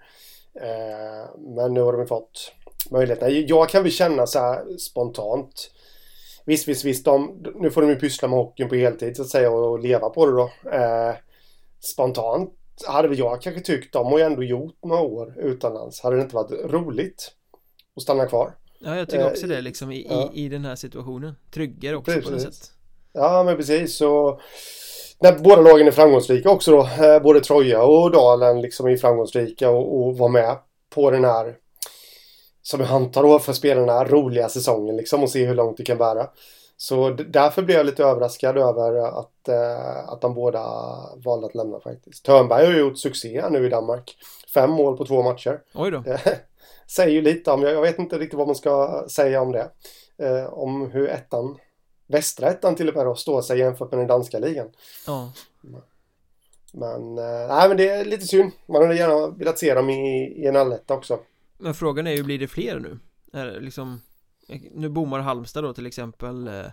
Eh, 0.54 1.30
men 1.38 1.74
nu 1.74 1.82
har 1.82 1.94
de 1.94 2.08
fått 2.08 2.52
möjligheten. 2.92 3.48
Jag 3.48 3.70
kan 3.70 3.84
väl 3.84 3.92
känna 3.92 4.28
så 4.28 4.40
här 4.40 4.78
spontant. 4.78 5.72
Visst, 6.46 6.68
visst, 6.68 6.86
visst. 6.86 7.06
De, 7.06 7.44
nu 7.56 7.72
får 7.72 7.82
de 7.82 7.90
ju 7.90 7.96
pyssla 7.96 8.28
med 8.28 8.40
hockeyn 8.40 8.70
på 8.70 8.76
heltid 8.76 9.16
så 9.16 9.22
att 9.22 9.30
säga 9.30 9.52
och 9.52 9.80
leva 9.80 10.10
på 10.10 10.26
det 10.26 10.32
då. 10.32 10.52
Eh, 10.72 11.16
spontant 11.80 12.54
hade 12.88 13.08
väl 13.08 13.20
jag 13.20 13.42
kanske 13.42 13.62
tyckt, 13.62 13.94
de 13.94 14.06
har 14.06 14.18
ju 14.18 14.26
ändå 14.26 14.44
gjort 14.44 14.84
några 14.84 15.02
år 15.02 15.34
utomlands. 15.40 16.02
Hade 16.02 16.16
det 16.16 16.22
inte 16.22 16.36
varit 16.36 16.52
roligt 16.52 17.32
och 17.96 18.02
stanna 18.02 18.26
kvar. 18.26 18.56
Ja, 18.80 18.98
jag 18.98 19.10
tycker 19.10 19.28
också 19.28 19.46
eh, 19.46 19.50
det 19.50 19.62
liksom 19.62 19.92
i, 19.92 20.08
ja. 20.10 20.32
i, 20.34 20.46
i 20.46 20.50
den 20.50 20.66
här 20.66 20.76
situationen. 20.76 21.36
Tryggare 21.52 21.96
också 21.96 22.12
precis. 22.12 22.26
på 22.26 22.32
något 22.32 22.42
sätt. 22.42 22.72
Ja, 23.14 23.44
men 23.44 23.58
precis. 23.58 23.98
Så 23.98 24.40
när 25.20 25.40
båda 25.40 25.62
lagen 25.62 25.88
är 25.88 25.92
framgångsrika 25.92 26.50
också 26.50 26.72
då. 26.72 27.06
Eh, 27.06 27.22
både 27.22 27.42
Troja 27.42 27.84
och 27.84 28.12
Dalen 28.12 28.62
liksom 28.62 28.88
är 28.88 28.98
framgångsrika 28.98 29.70
och, 29.70 30.00
och 30.00 30.18
var 30.18 30.30
med 30.30 30.58
på 30.96 31.12
den 31.12 31.26
här 31.26 31.56
som 32.62 32.80
jag 32.80 32.90
antar 32.90 33.24
då 33.24 33.40
för 33.40 33.54
spelarna 33.54 34.06
roliga 34.06 34.50
säsongen 34.50 34.98
liksom 34.98 35.24
och 35.24 35.30
se 35.30 35.46
hur 35.46 35.56
långt 35.56 35.78
det 35.78 35.84
kan 35.84 35.98
bära. 35.98 36.28
Så 36.78 37.10
därför 37.10 37.62
blev 37.62 37.78
jag 37.78 37.86
lite 37.86 38.04
överraskad 38.04 38.58
över 38.58 39.20
att, 39.20 39.48
eh, 39.48 40.10
att 40.10 40.22
de 40.22 40.34
båda 40.34 40.62
valde 41.26 41.48
att 41.48 41.56
lämna 41.56 41.80
faktiskt. 41.80 42.26
Törnberg 42.26 42.66
har 42.66 42.74
ju 42.74 42.80
gjort 42.80 42.98
succé 42.98 43.44
nu 43.50 43.66
i 43.66 43.70
Danmark. 43.70 44.16
Fem 44.54 44.72
mål 44.72 44.98
på 44.98 45.06
två 45.06 45.24
matcher. 45.24 45.60
Oj 45.74 45.92
då. 45.92 46.04
säger 46.95 47.12
ju 47.12 47.22
lite 47.22 47.52
om, 47.52 47.62
jag 47.62 47.81
vet 47.81 48.00
inte 48.00 48.18
riktigt 48.18 48.38
vad 48.38 48.48
man 48.48 48.56
ska 48.56 49.06
säga 49.10 49.42
om 49.42 49.52
det. 49.52 49.69
Eh, 50.22 50.54
om 50.54 50.92
hur 50.92 51.10
ettan, 51.10 51.57
västra 52.09 52.49
ettan 52.49 52.75
till 52.75 52.89
och 52.89 52.95
med 52.95 53.06
då, 53.06 53.16
står 53.16 53.42
sig 53.42 53.59
jämfört 53.59 53.92
med 53.92 53.99
den 53.99 54.07
danska 54.07 54.39
ligan. 54.39 54.68
Ja. 55.07 55.33
Men, 56.71 57.18
eh, 57.18 57.47
nej 57.47 57.68
men 57.68 57.78
det 57.78 57.89
är 57.89 58.06
lite 58.06 58.25
synd. 58.25 58.51
Man 58.66 58.81
hade 58.81 58.95
gärna 58.95 59.28
velat 59.28 59.59
se 59.59 59.73
dem 59.73 59.89
i, 59.89 60.33
i 60.44 60.45
en 60.45 60.56
alletta 60.56 60.94
också. 60.94 61.19
Men 61.57 61.73
frågan 61.73 62.07
är 62.07 62.11
ju, 62.11 62.23
blir 62.23 62.39
det 62.39 62.47
fler 62.47 62.80
nu? 62.80 62.99
Är 63.33 63.61
liksom, 63.61 64.01
nu 64.71 64.89
bommar 64.89 65.19
Halmstad 65.19 65.63
då 65.63 65.73
till 65.73 65.85
exempel 65.85 66.47
eh, 66.47 66.66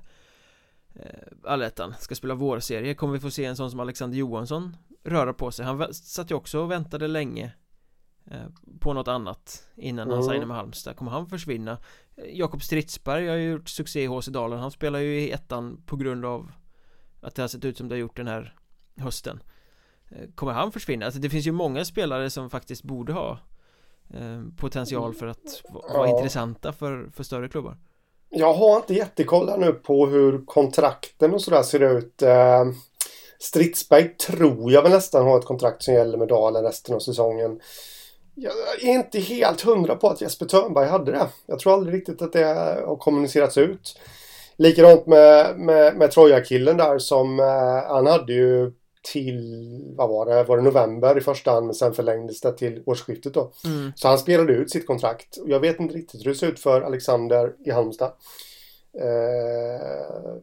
eh, 0.94 1.26
Allettan 1.44 1.94
ska 2.00 2.14
spela 2.14 2.34
vårserie 2.34 2.94
Kommer 2.94 3.12
vi 3.12 3.20
få 3.20 3.30
se 3.30 3.44
en 3.44 3.56
sån 3.56 3.70
som 3.70 3.80
Alexander 3.80 4.18
Johansson 4.18 4.76
röra 5.04 5.32
på 5.32 5.50
sig? 5.50 5.64
Han 5.64 5.94
satt 5.94 6.30
ju 6.30 6.34
också 6.34 6.60
och 6.60 6.70
väntade 6.70 7.08
länge 7.08 7.52
Eh, 8.30 8.46
på 8.80 8.92
något 8.92 9.08
annat 9.08 9.68
innan 9.76 10.10
han 10.10 10.18
mm. 10.18 10.30
signar 10.30 10.46
med 10.46 10.56
Halmstad 10.56 10.96
Kommer 10.96 11.10
han 11.10 11.26
försvinna? 11.26 11.78
Jakob 12.24 12.62
Stridsberg 12.62 13.28
har 13.28 13.36
ju 13.36 13.50
gjort 13.50 13.68
succé 13.68 14.02
i 14.02 14.06
HC 14.06 14.26
Dalen. 14.26 14.58
Han 14.58 14.70
spelar 14.70 14.98
ju 14.98 15.20
i 15.20 15.30
ettan 15.30 15.82
på 15.86 15.96
grund 15.96 16.24
av 16.24 16.52
Att 17.20 17.34
det 17.34 17.42
har 17.42 17.48
sett 17.48 17.64
ut 17.64 17.76
som 17.76 17.88
det 17.88 17.94
har 17.94 18.00
gjort 18.00 18.16
den 18.16 18.26
här 18.26 18.54
hösten. 18.96 19.42
Eh, 20.10 20.30
Kommer 20.34 20.52
han 20.52 20.72
försvinna? 20.72 21.06
Alltså 21.06 21.20
det 21.20 21.30
finns 21.30 21.46
ju 21.46 21.52
många 21.52 21.84
spelare 21.84 22.30
som 22.30 22.50
faktiskt 22.50 22.82
borde 22.82 23.12
ha 23.12 23.38
eh, 24.14 24.42
Potential 24.56 25.14
för 25.14 25.26
att 25.26 25.62
vara 25.70 26.08
ja. 26.08 26.16
intressanta 26.16 26.72
för, 26.72 27.10
för 27.12 27.24
större 27.24 27.48
klubbar. 27.48 27.76
Jag 28.28 28.54
har 28.54 28.76
inte 28.76 28.94
jättekoll 28.94 29.60
nu 29.60 29.72
på 29.72 30.06
hur 30.06 30.46
kontrakten 30.46 31.34
och 31.34 31.42
sådär 31.42 31.62
ser 31.62 31.80
ut. 31.80 32.22
Stridsberg 33.38 34.16
tror 34.16 34.72
jag 34.72 34.82
väl 34.82 34.92
nästan 34.92 35.24
har 35.24 35.38
ett 35.38 35.44
kontrakt 35.44 35.82
som 35.82 35.94
gäller 35.94 36.18
med 36.18 36.28
Dalen 36.28 36.64
resten 36.64 36.94
av 36.94 36.98
säsongen 37.00 37.60
jag 38.36 38.52
är 38.82 38.94
inte 38.94 39.18
helt 39.18 39.60
hundra 39.60 39.96
på 39.96 40.08
att 40.08 40.20
Jesper 40.20 40.46
Törnberg 40.46 40.88
hade 40.88 41.12
det. 41.12 41.28
Jag 41.46 41.58
tror 41.58 41.72
aldrig 41.72 41.94
riktigt 41.94 42.22
att 42.22 42.32
det 42.32 42.44
har 42.86 42.96
kommunicerats 42.96 43.58
ut. 43.58 44.00
Likadant 44.56 45.06
med, 45.06 45.58
med, 45.58 45.96
med 45.96 46.10
Troja-killen 46.10 46.76
där 46.76 46.98
som 46.98 47.40
eh, 47.40 47.88
han 47.88 48.06
hade 48.06 48.32
ju 48.32 48.72
till, 49.12 49.82
vad 49.96 50.08
var 50.08 50.26
det, 50.26 50.44
var 50.44 50.56
det 50.56 50.62
november 50.62 51.18
i 51.18 51.20
första 51.20 51.50
hand 51.50 51.66
men 51.66 51.74
sen 51.74 51.94
förlängdes 51.94 52.40
det 52.40 52.52
till 52.52 52.82
årsskiftet 52.86 53.34
då. 53.34 53.52
Mm. 53.64 53.92
Så 53.96 54.08
han 54.08 54.18
spelade 54.18 54.52
ut 54.52 54.70
sitt 54.70 54.86
kontrakt. 54.86 55.38
Jag 55.46 55.60
vet 55.60 55.80
inte 55.80 55.94
riktigt 55.94 56.26
hur 56.26 56.30
det 56.30 56.38
ser 56.38 56.46
ut 56.46 56.60
för 56.60 56.80
Alexander 56.80 57.52
i 57.64 57.70
Halmstad. 57.70 58.12
Eh, 59.00 60.36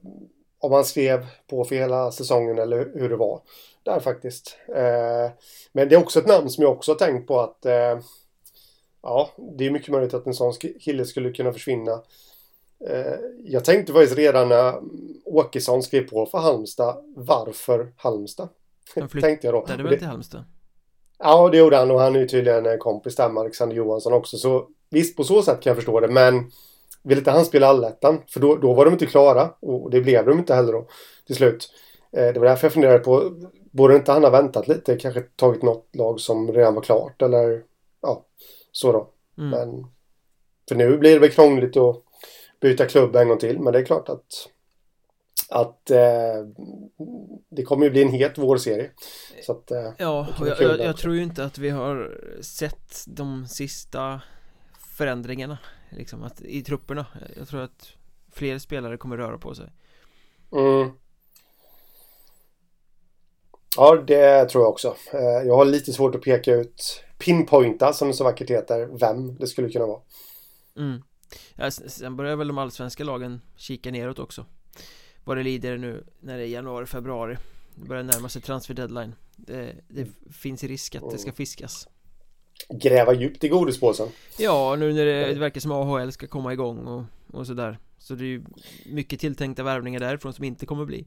om 0.59 0.71
han 0.71 0.85
skrev 0.85 1.25
på 1.49 1.63
för 1.63 1.75
hela 1.75 2.11
säsongen 2.11 2.59
eller 2.59 2.91
hur 2.93 3.09
det 3.09 3.15
var 3.15 3.41
där 3.83 3.99
faktiskt. 3.99 4.57
Eh, 4.67 5.31
men 5.71 5.89
det 5.89 5.95
är 5.95 5.99
också 5.99 6.19
ett 6.19 6.27
namn 6.27 6.49
som 6.49 6.61
jag 6.61 6.71
också 6.71 6.91
har 6.91 6.95
tänkt 6.97 7.27
på 7.27 7.39
att 7.39 7.65
eh, 7.65 7.99
ja, 9.01 9.29
det 9.57 9.65
är 9.65 9.71
mycket 9.71 9.89
möjligt 9.89 10.13
att 10.13 10.27
en 10.27 10.33
sån 10.33 10.53
kille 10.53 11.05
skulle 11.05 11.31
kunna 11.31 11.53
försvinna. 11.53 12.01
Eh, 12.89 13.15
jag 13.43 13.65
tänkte 13.65 13.93
faktiskt 13.93 14.17
redan 14.17 14.49
när 14.49 14.75
Åkesson 15.25 15.83
skrev 15.83 16.09
på 16.09 16.25
för 16.25 16.37
Halmstad, 16.37 17.03
varför 17.15 17.93
Halmstad? 17.97 18.49
Han 18.95 19.07
tänkte 19.21 19.47
jag 19.47 19.53
då. 19.53 19.65
Han 19.67 19.83
väl 19.83 19.97
till 19.97 20.07
Halmstad? 20.07 20.43
Ja, 21.19 21.49
det 21.49 21.57
gjorde 21.57 21.77
han 21.77 21.91
och 21.91 21.99
han 21.99 22.15
är 22.15 22.19
ju 22.19 22.27
tydligen 22.27 22.65
en 22.65 22.79
kompis 22.79 23.15
där 23.15 23.29
med 23.29 23.41
Alexander 23.41 23.75
Johansson 23.75 24.13
också. 24.13 24.37
Så 24.37 24.67
visst, 24.89 25.17
på 25.17 25.23
så 25.23 25.41
sätt 25.41 25.61
kan 25.61 25.69
jag 25.69 25.77
förstå 25.77 25.99
det, 25.99 26.07
men 26.07 26.51
vill 27.03 27.17
inte 27.17 27.31
han 27.31 27.45
spela 27.45 27.67
allettan? 27.67 28.21
För 28.27 28.39
då, 28.39 28.55
då 28.55 28.73
var 28.73 28.85
de 28.85 28.91
inte 28.91 29.05
klara 29.05 29.53
och 29.59 29.91
det 29.91 30.01
blev 30.01 30.25
de 30.25 30.39
inte 30.39 30.55
heller 30.55 30.73
då 30.73 30.87
till 31.27 31.35
slut. 31.35 31.69
Det 32.11 32.37
var 32.37 32.45
därför 32.45 32.65
jag 32.65 32.73
funderade 32.73 32.99
på 32.99 33.31
borde 33.73 33.95
inte 33.95 34.11
han 34.11 34.23
ha 34.23 34.29
väntat 34.29 34.67
lite? 34.67 34.97
Kanske 34.97 35.21
tagit 35.21 35.61
något 35.61 35.95
lag 35.95 36.19
som 36.19 36.51
redan 36.51 36.75
var 36.75 36.81
klart 36.81 37.21
eller 37.21 37.63
ja, 38.01 38.25
så 38.71 38.91
då. 38.91 39.09
Mm. 39.37 39.49
Men 39.49 39.87
för 40.69 40.75
nu 40.75 40.97
blir 40.97 41.13
det 41.13 41.19
väl 41.19 41.31
krångligt 41.31 41.77
att 41.77 42.03
byta 42.61 42.85
klubb 42.85 43.15
en 43.15 43.27
gång 43.27 43.37
till. 43.37 43.59
Men 43.59 43.73
det 43.73 43.79
är 43.79 43.85
klart 43.85 44.09
att 44.09 44.49
att 45.49 45.91
eh, 45.91 46.45
det 47.49 47.63
kommer 47.63 47.85
ju 47.85 47.91
bli 47.91 48.01
en 48.01 48.11
het 48.11 48.37
vårserie. 48.37 48.91
Så 49.41 49.51
att, 49.51 49.71
eh, 49.71 49.91
ja, 49.97 50.27
och 50.39 50.47
jag, 50.47 50.61
jag, 50.61 50.79
jag, 50.79 50.97
tror 50.97 51.15
ju 51.15 51.23
inte 51.23 51.45
att 51.45 51.57
vi 51.57 51.69
har 51.69 52.21
sett 52.41 53.03
de 53.07 53.47
sista 53.47 54.21
förändringarna 54.97 55.57
liksom 55.89 56.23
att, 56.23 56.41
i 56.41 56.63
trupperna. 56.63 57.05
Jag 57.37 57.47
tror 57.47 57.61
att 57.61 57.93
fler 58.31 58.57
spelare 58.57 58.97
kommer 58.97 59.17
röra 59.17 59.37
på 59.37 59.55
sig. 59.55 59.69
Mm. 60.51 60.91
Ja, 63.77 63.95
det 63.95 64.45
tror 64.45 64.63
jag 64.63 64.71
också. 64.71 64.95
Eh, 65.13 65.47
jag 65.47 65.55
har 65.55 65.65
lite 65.65 65.93
svårt 65.93 66.15
att 66.15 66.21
peka 66.21 66.53
ut, 66.53 67.03
pinpointa 67.17 67.93
som 67.93 68.07
det 68.07 68.13
så 68.13 68.23
vackert 68.23 68.49
heter, 68.49 68.85
vem 68.99 69.35
det 69.35 69.47
skulle 69.47 69.69
kunna 69.69 69.85
vara. 69.85 69.99
Mm. 70.77 71.01
Ja, 71.55 71.71
sen 71.71 72.15
börjar 72.15 72.35
väl 72.35 72.47
de 72.47 72.57
allsvenska 72.57 73.03
lagen 73.03 73.41
kika 73.57 73.91
neråt 73.91 74.19
också. 74.19 74.45
Vad 75.23 75.37
det 75.37 75.43
lider 75.43 75.77
nu 75.77 76.03
när 76.19 76.37
det 76.37 76.43
är 76.43 76.47
januari, 76.47 76.85
februari. 76.85 77.37
Det 77.75 77.87
börjar 77.87 78.03
närma 78.03 78.29
sig 78.29 78.41
transfer 78.41 78.73
deadline. 78.73 79.15
Det, 79.35 79.75
det 79.87 80.07
finns 80.31 80.63
risk 80.63 80.95
att 80.95 81.11
det 81.11 81.17
ska 81.17 81.31
fiskas. 81.31 81.87
Gräva 82.69 83.13
djupt 83.13 83.43
i 83.43 83.47
godispåsen. 83.47 84.07
Ja, 84.37 84.75
nu 84.75 84.93
när 84.93 85.05
det, 85.05 85.33
det 85.33 85.39
verkar 85.39 85.61
som 85.61 85.71
AHL 85.71 86.11
ska 86.11 86.27
komma 86.27 86.53
igång 86.53 86.87
och, 86.87 87.03
och 87.33 87.47
sådär. 87.47 87.79
Så 87.97 88.15
det 88.15 88.23
är 88.23 88.27
ju 88.27 88.43
mycket 88.85 89.19
tilltänkta 89.19 89.63
värvningar 89.63 89.99
därifrån 89.99 90.33
som 90.33 90.43
inte 90.43 90.65
kommer 90.65 90.85
bli 90.85 91.05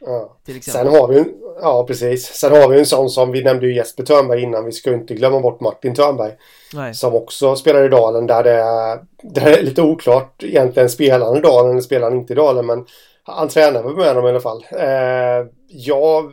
Ja. 0.00 0.36
Sen 0.62 0.86
har 0.86 1.08
vi 1.08 1.24
ja 1.60 1.84
precis. 1.86 2.26
Sen 2.26 2.52
har 2.52 2.68
vi 2.68 2.78
en 2.78 2.86
sån 2.86 3.10
som 3.10 3.32
vi 3.32 3.44
nämnde 3.44 3.66
ju 3.66 3.74
Jesper 3.74 4.04
Törnberg 4.04 4.42
innan. 4.42 4.64
Vi 4.64 4.72
ska 4.72 4.94
inte 4.94 5.14
glömma 5.14 5.40
bort 5.40 5.60
Martin 5.60 5.94
Törnberg. 5.94 6.32
Nej. 6.74 6.94
Som 6.94 7.14
också 7.14 7.56
spelar 7.56 7.84
i 7.84 7.88
Dalen 7.88 8.26
där 8.26 8.44
det, 8.44 8.52
är, 8.52 8.96
där 9.22 9.44
det 9.44 9.58
är 9.58 9.62
lite 9.62 9.82
oklart 9.82 10.42
egentligen 10.42 10.90
spelar 10.90 11.26
han 11.26 11.36
i 11.36 11.40
Dalen 11.40 11.70
eller 11.70 11.80
spelar 11.80 12.10
han 12.10 12.18
inte 12.18 12.32
i 12.32 12.36
Dalen. 12.36 12.66
Men 12.66 12.86
han 13.22 13.48
tränar 13.48 13.82
väl 13.82 13.96
med 13.96 14.16
dem 14.16 14.26
i 14.26 14.28
alla 14.28 14.40
fall. 14.40 14.66
Eh, 14.70 15.46
ja, 15.68 16.30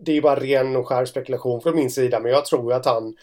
det 0.00 0.16
är 0.16 0.22
bara 0.22 0.40
ren 0.40 0.76
och 0.76 0.88
skär 0.88 1.04
spekulation 1.04 1.60
från 1.60 1.76
min 1.76 1.90
sida. 1.90 2.20
Men 2.20 2.32
jag 2.32 2.44
tror 2.44 2.72
att 2.72 2.86
han 2.86 3.16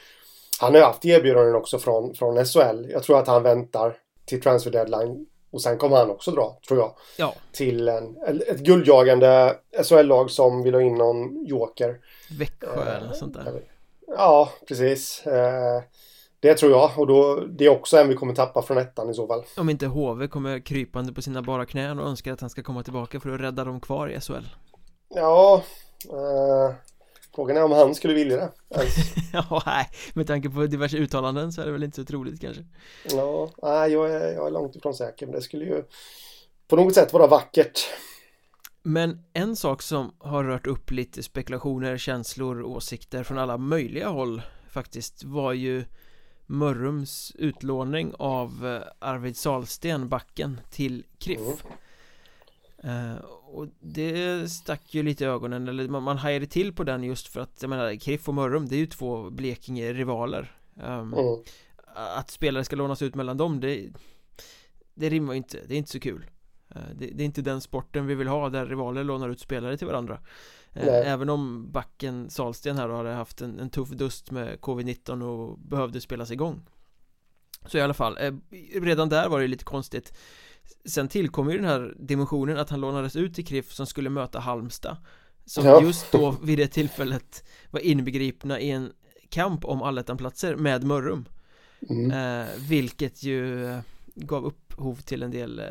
han 0.59 0.75
har 0.75 0.81
haft 0.81 1.05
erbjudanden 1.05 1.55
också 1.55 1.79
från, 1.79 2.13
från 2.13 2.45
SHL. 2.45 2.89
Jag 2.89 3.03
tror 3.03 3.19
att 3.19 3.27
han 3.27 3.43
väntar 3.43 3.95
till 4.25 4.41
transfer 4.41 4.71
deadline 4.71 5.25
och 5.51 5.61
sen 5.61 5.77
kommer 5.77 5.97
han 5.97 6.09
också 6.09 6.31
dra, 6.31 6.59
tror 6.67 6.79
jag. 6.79 6.93
Ja. 7.17 7.33
Till 7.51 7.87
en, 7.87 8.17
ett 8.47 8.59
guldjagande 8.59 9.55
SHL-lag 9.83 10.31
som 10.31 10.63
vill 10.63 10.73
ha 10.73 10.81
in 10.81 10.95
någon 10.95 11.45
joker. 11.45 11.99
Växjö 12.39 12.81
eh, 12.81 12.95
eller 12.95 13.13
sånt 13.13 13.33
där. 13.33 13.61
Ja, 14.07 14.49
precis. 14.67 15.27
Eh, 15.27 15.81
det 16.39 16.53
tror 16.53 16.71
jag 16.71 16.91
och 16.97 17.07
då 17.07 17.35
det 17.35 17.65
är 17.65 17.69
också 17.69 17.97
en 17.97 18.07
vi 18.07 18.15
kommer 18.15 18.35
tappa 18.35 18.61
från 18.61 18.77
ettan 18.77 19.09
i 19.09 19.13
så 19.13 19.27
fall. 19.27 19.43
Om 19.57 19.69
inte 19.69 19.87
HV 19.87 20.27
kommer 20.27 20.59
krypande 20.59 21.13
på 21.13 21.21
sina 21.21 21.41
bara 21.41 21.65
knän 21.65 21.99
och 21.99 22.07
önskar 22.07 22.33
att 22.33 22.41
han 22.41 22.49
ska 22.49 22.63
komma 22.63 22.83
tillbaka 22.83 23.19
för 23.19 23.29
att 23.29 23.41
rädda 23.41 23.63
dem 23.63 23.79
kvar 23.79 24.09
i 24.09 24.19
SHL. 24.21 24.45
Ja, 25.09 25.63
eh, 26.09 26.75
Frågan 27.37 27.57
är 27.57 27.63
om 27.63 27.71
han 27.71 27.95
skulle 27.95 28.13
vilja 28.13 28.37
det. 28.37 28.51
Ja, 29.33 29.63
nej, 29.65 29.89
med 30.13 30.27
tanke 30.27 30.49
på 30.49 30.65
diverse 30.65 30.97
uttalanden 30.97 31.51
så 31.51 31.61
är 31.61 31.65
det 31.65 31.71
väl 31.71 31.83
inte 31.83 31.95
så 31.95 32.05
troligt 32.05 32.41
kanske. 32.41 32.65
Ja, 33.11 33.51
nej, 33.61 33.91
jag 33.91 34.11
är, 34.11 34.33
jag 34.33 34.47
är 34.47 34.51
långt 34.51 34.75
ifrån 34.75 34.93
säker 34.93 35.25
men 35.25 35.35
det 35.35 35.41
skulle 35.41 35.65
ju 35.65 35.83
på 36.67 36.75
något 36.75 36.93
sätt 36.93 37.13
vara 37.13 37.27
vackert. 37.27 37.79
Men 38.83 39.23
en 39.33 39.55
sak 39.55 39.81
som 39.81 40.15
har 40.19 40.43
rört 40.43 40.67
upp 40.67 40.91
lite 40.91 41.23
spekulationer, 41.23 41.97
känslor, 41.97 42.63
åsikter 42.63 43.23
från 43.23 43.37
alla 43.37 43.57
möjliga 43.57 44.09
håll 44.09 44.41
faktiskt 44.69 45.23
var 45.23 45.53
ju 45.53 45.83
Mörrums 46.45 47.31
utlåning 47.35 48.13
av 48.19 48.67
eh, 48.67 49.09
Arvid 49.09 49.37
Salsten, 49.37 50.09
backen, 50.09 50.61
till 50.71 51.03
KRIF 51.19 51.39
mm. 51.39 51.57
Uh, 52.85 53.15
och 53.25 53.67
det 53.79 54.51
stack 54.51 54.93
ju 54.93 55.03
lite 55.03 55.23
i 55.23 55.27
ögonen, 55.27 55.67
eller 55.67 55.87
man, 55.87 56.03
man 56.03 56.17
hajade 56.17 56.45
till 56.45 56.73
på 56.73 56.83
den 56.83 57.03
just 57.03 57.27
för 57.27 57.39
att, 57.39 57.57
jag 57.61 57.69
menar, 57.69 57.95
Kriff 57.95 58.27
och 58.27 58.33
Mörrum, 58.33 58.67
det 58.67 58.75
är 58.75 58.79
ju 58.79 58.85
två 58.85 59.29
Blekinge-rivaler 59.29 60.51
um, 60.75 61.13
mm. 61.13 61.43
Att 61.95 62.31
spelare 62.31 62.63
ska 62.63 62.75
lånas 62.75 63.01
ut 63.01 63.15
mellan 63.15 63.37
dem, 63.37 63.59
det, 63.59 63.89
det 64.93 65.09
rimmar 65.09 65.33
ju 65.33 65.37
inte, 65.37 65.59
det 65.67 65.73
är 65.73 65.77
inte 65.77 65.91
så 65.91 65.99
kul. 65.99 66.25
Uh, 66.75 66.81
det, 66.95 67.07
det, 67.07 67.23
är 67.23 67.25
inte 67.25 67.41
den 67.41 67.61
sporten 67.61 68.07
vi 68.07 68.15
vill 68.15 68.27
ha, 68.27 68.49
där 68.49 68.65
rivaler 68.65 69.03
lånar 69.03 69.29
ut 69.29 69.39
spelare 69.39 69.77
till 69.77 69.87
varandra. 69.87 70.19
Uh, 70.75 70.87
Även 70.87 71.29
om 71.29 71.71
backen 71.71 72.29
Salsten 72.29 72.77
här 72.77 72.89
hade 72.89 73.09
haft 73.09 73.41
en, 73.41 73.59
en 73.59 73.69
tuff 73.69 73.89
dust 73.89 74.31
med 74.31 74.59
covid-19 74.59 75.23
och 75.23 75.59
behövde 75.59 76.01
spelas 76.01 76.31
igång. 76.31 76.61
Så 77.65 77.77
i 77.77 77.81
alla 77.81 77.93
fall, 77.93 78.17
redan 78.81 79.09
där 79.09 79.29
var 79.29 79.39
det 79.39 79.47
lite 79.47 79.63
konstigt 79.63 80.13
Sen 80.85 81.07
tillkom 81.07 81.51
ju 81.51 81.57
den 81.57 81.65
här 81.65 81.95
dimensionen 81.99 82.57
att 82.57 82.69
han 82.69 82.81
lånades 82.81 83.15
ut 83.15 83.35
till 83.35 83.45
KRIF 83.45 83.71
som 83.71 83.85
skulle 83.85 84.09
möta 84.09 84.39
Halmstad 84.39 84.97
Som 85.45 85.65
ja. 85.65 85.81
just 85.81 86.11
då 86.11 86.35
vid 86.43 86.57
det 86.57 86.67
tillfället 86.67 87.43
var 87.71 87.79
inbegripna 87.79 88.59
i 88.59 88.71
en 88.71 88.91
kamp 89.29 89.65
om 89.65 89.81
allettanplatser 89.81 90.55
med 90.55 90.83
Mörrum 90.83 91.25
mm. 91.89 92.11
eh, 92.41 92.47
Vilket 92.69 93.23
ju 93.23 93.65
eh, 93.65 93.79
gav 94.15 94.45
upphov 94.45 94.95
till 94.95 95.23
en 95.23 95.31
del 95.31 95.59
eh, 95.59 95.65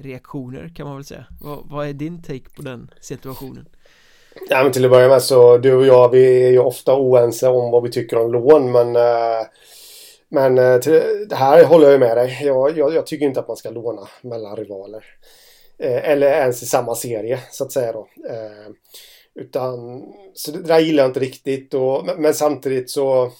reaktioner 0.00 0.72
kan 0.76 0.86
man 0.86 0.96
väl 0.96 1.04
säga 1.04 1.26
vad, 1.40 1.58
vad 1.64 1.88
är 1.88 1.92
din 1.92 2.22
take 2.22 2.50
på 2.56 2.62
den 2.62 2.90
situationen? 3.00 3.68
Ja 4.48 4.62
men 4.62 4.72
till 4.72 4.84
att 4.84 4.90
börja 4.90 5.08
med 5.08 5.22
så 5.22 5.58
du 5.58 5.74
och 5.74 5.86
jag 5.86 6.08
vi 6.08 6.44
är 6.46 6.50
ju 6.50 6.58
ofta 6.58 6.96
oense 6.96 7.48
om 7.48 7.70
vad 7.70 7.82
vi 7.82 7.90
tycker 7.90 8.18
om 8.18 8.32
lån 8.32 8.72
men 8.72 8.96
eh, 8.96 9.46
men 10.30 10.58
eh, 10.58 10.78
till, 10.78 11.26
det 11.28 11.36
här 11.36 11.64
håller 11.64 11.90
jag 11.90 12.00
med 12.00 12.16
dig. 12.16 12.40
Jag, 12.42 12.78
jag, 12.78 12.94
jag, 12.94 13.06
tycker 13.06 13.26
inte 13.26 13.40
att 13.40 13.48
man 13.48 13.56
ska 13.56 13.70
låna 13.70 14.08
mellan 14.22 14.56
rivaler. 14.56 15.04
Eh, 15.78 16.10
eller 16.10 16.26
ens 16.26 16.62
i 16.62 16.66
samma 16.66 16.94
serie 16.94 17.40
så 17.50 17.64
att 17.64 17.72
säga 17.72 17.92
då. 17.92 18.08
Eh, 18.28 18.72
utan, 19.34 20.02
så 20.34 20.50
det 20.50 20.62
där 20.62 20.78
gillar 20.78 21.02
jag 21.02 21.10
inte 21.10 21.20
riktigt. 21.20 21.74
Och, 21.74 22.06
men, 22.06 22.22
men 22.22 22.34
samtidigt 22.34 22.90
så 22.90 23.32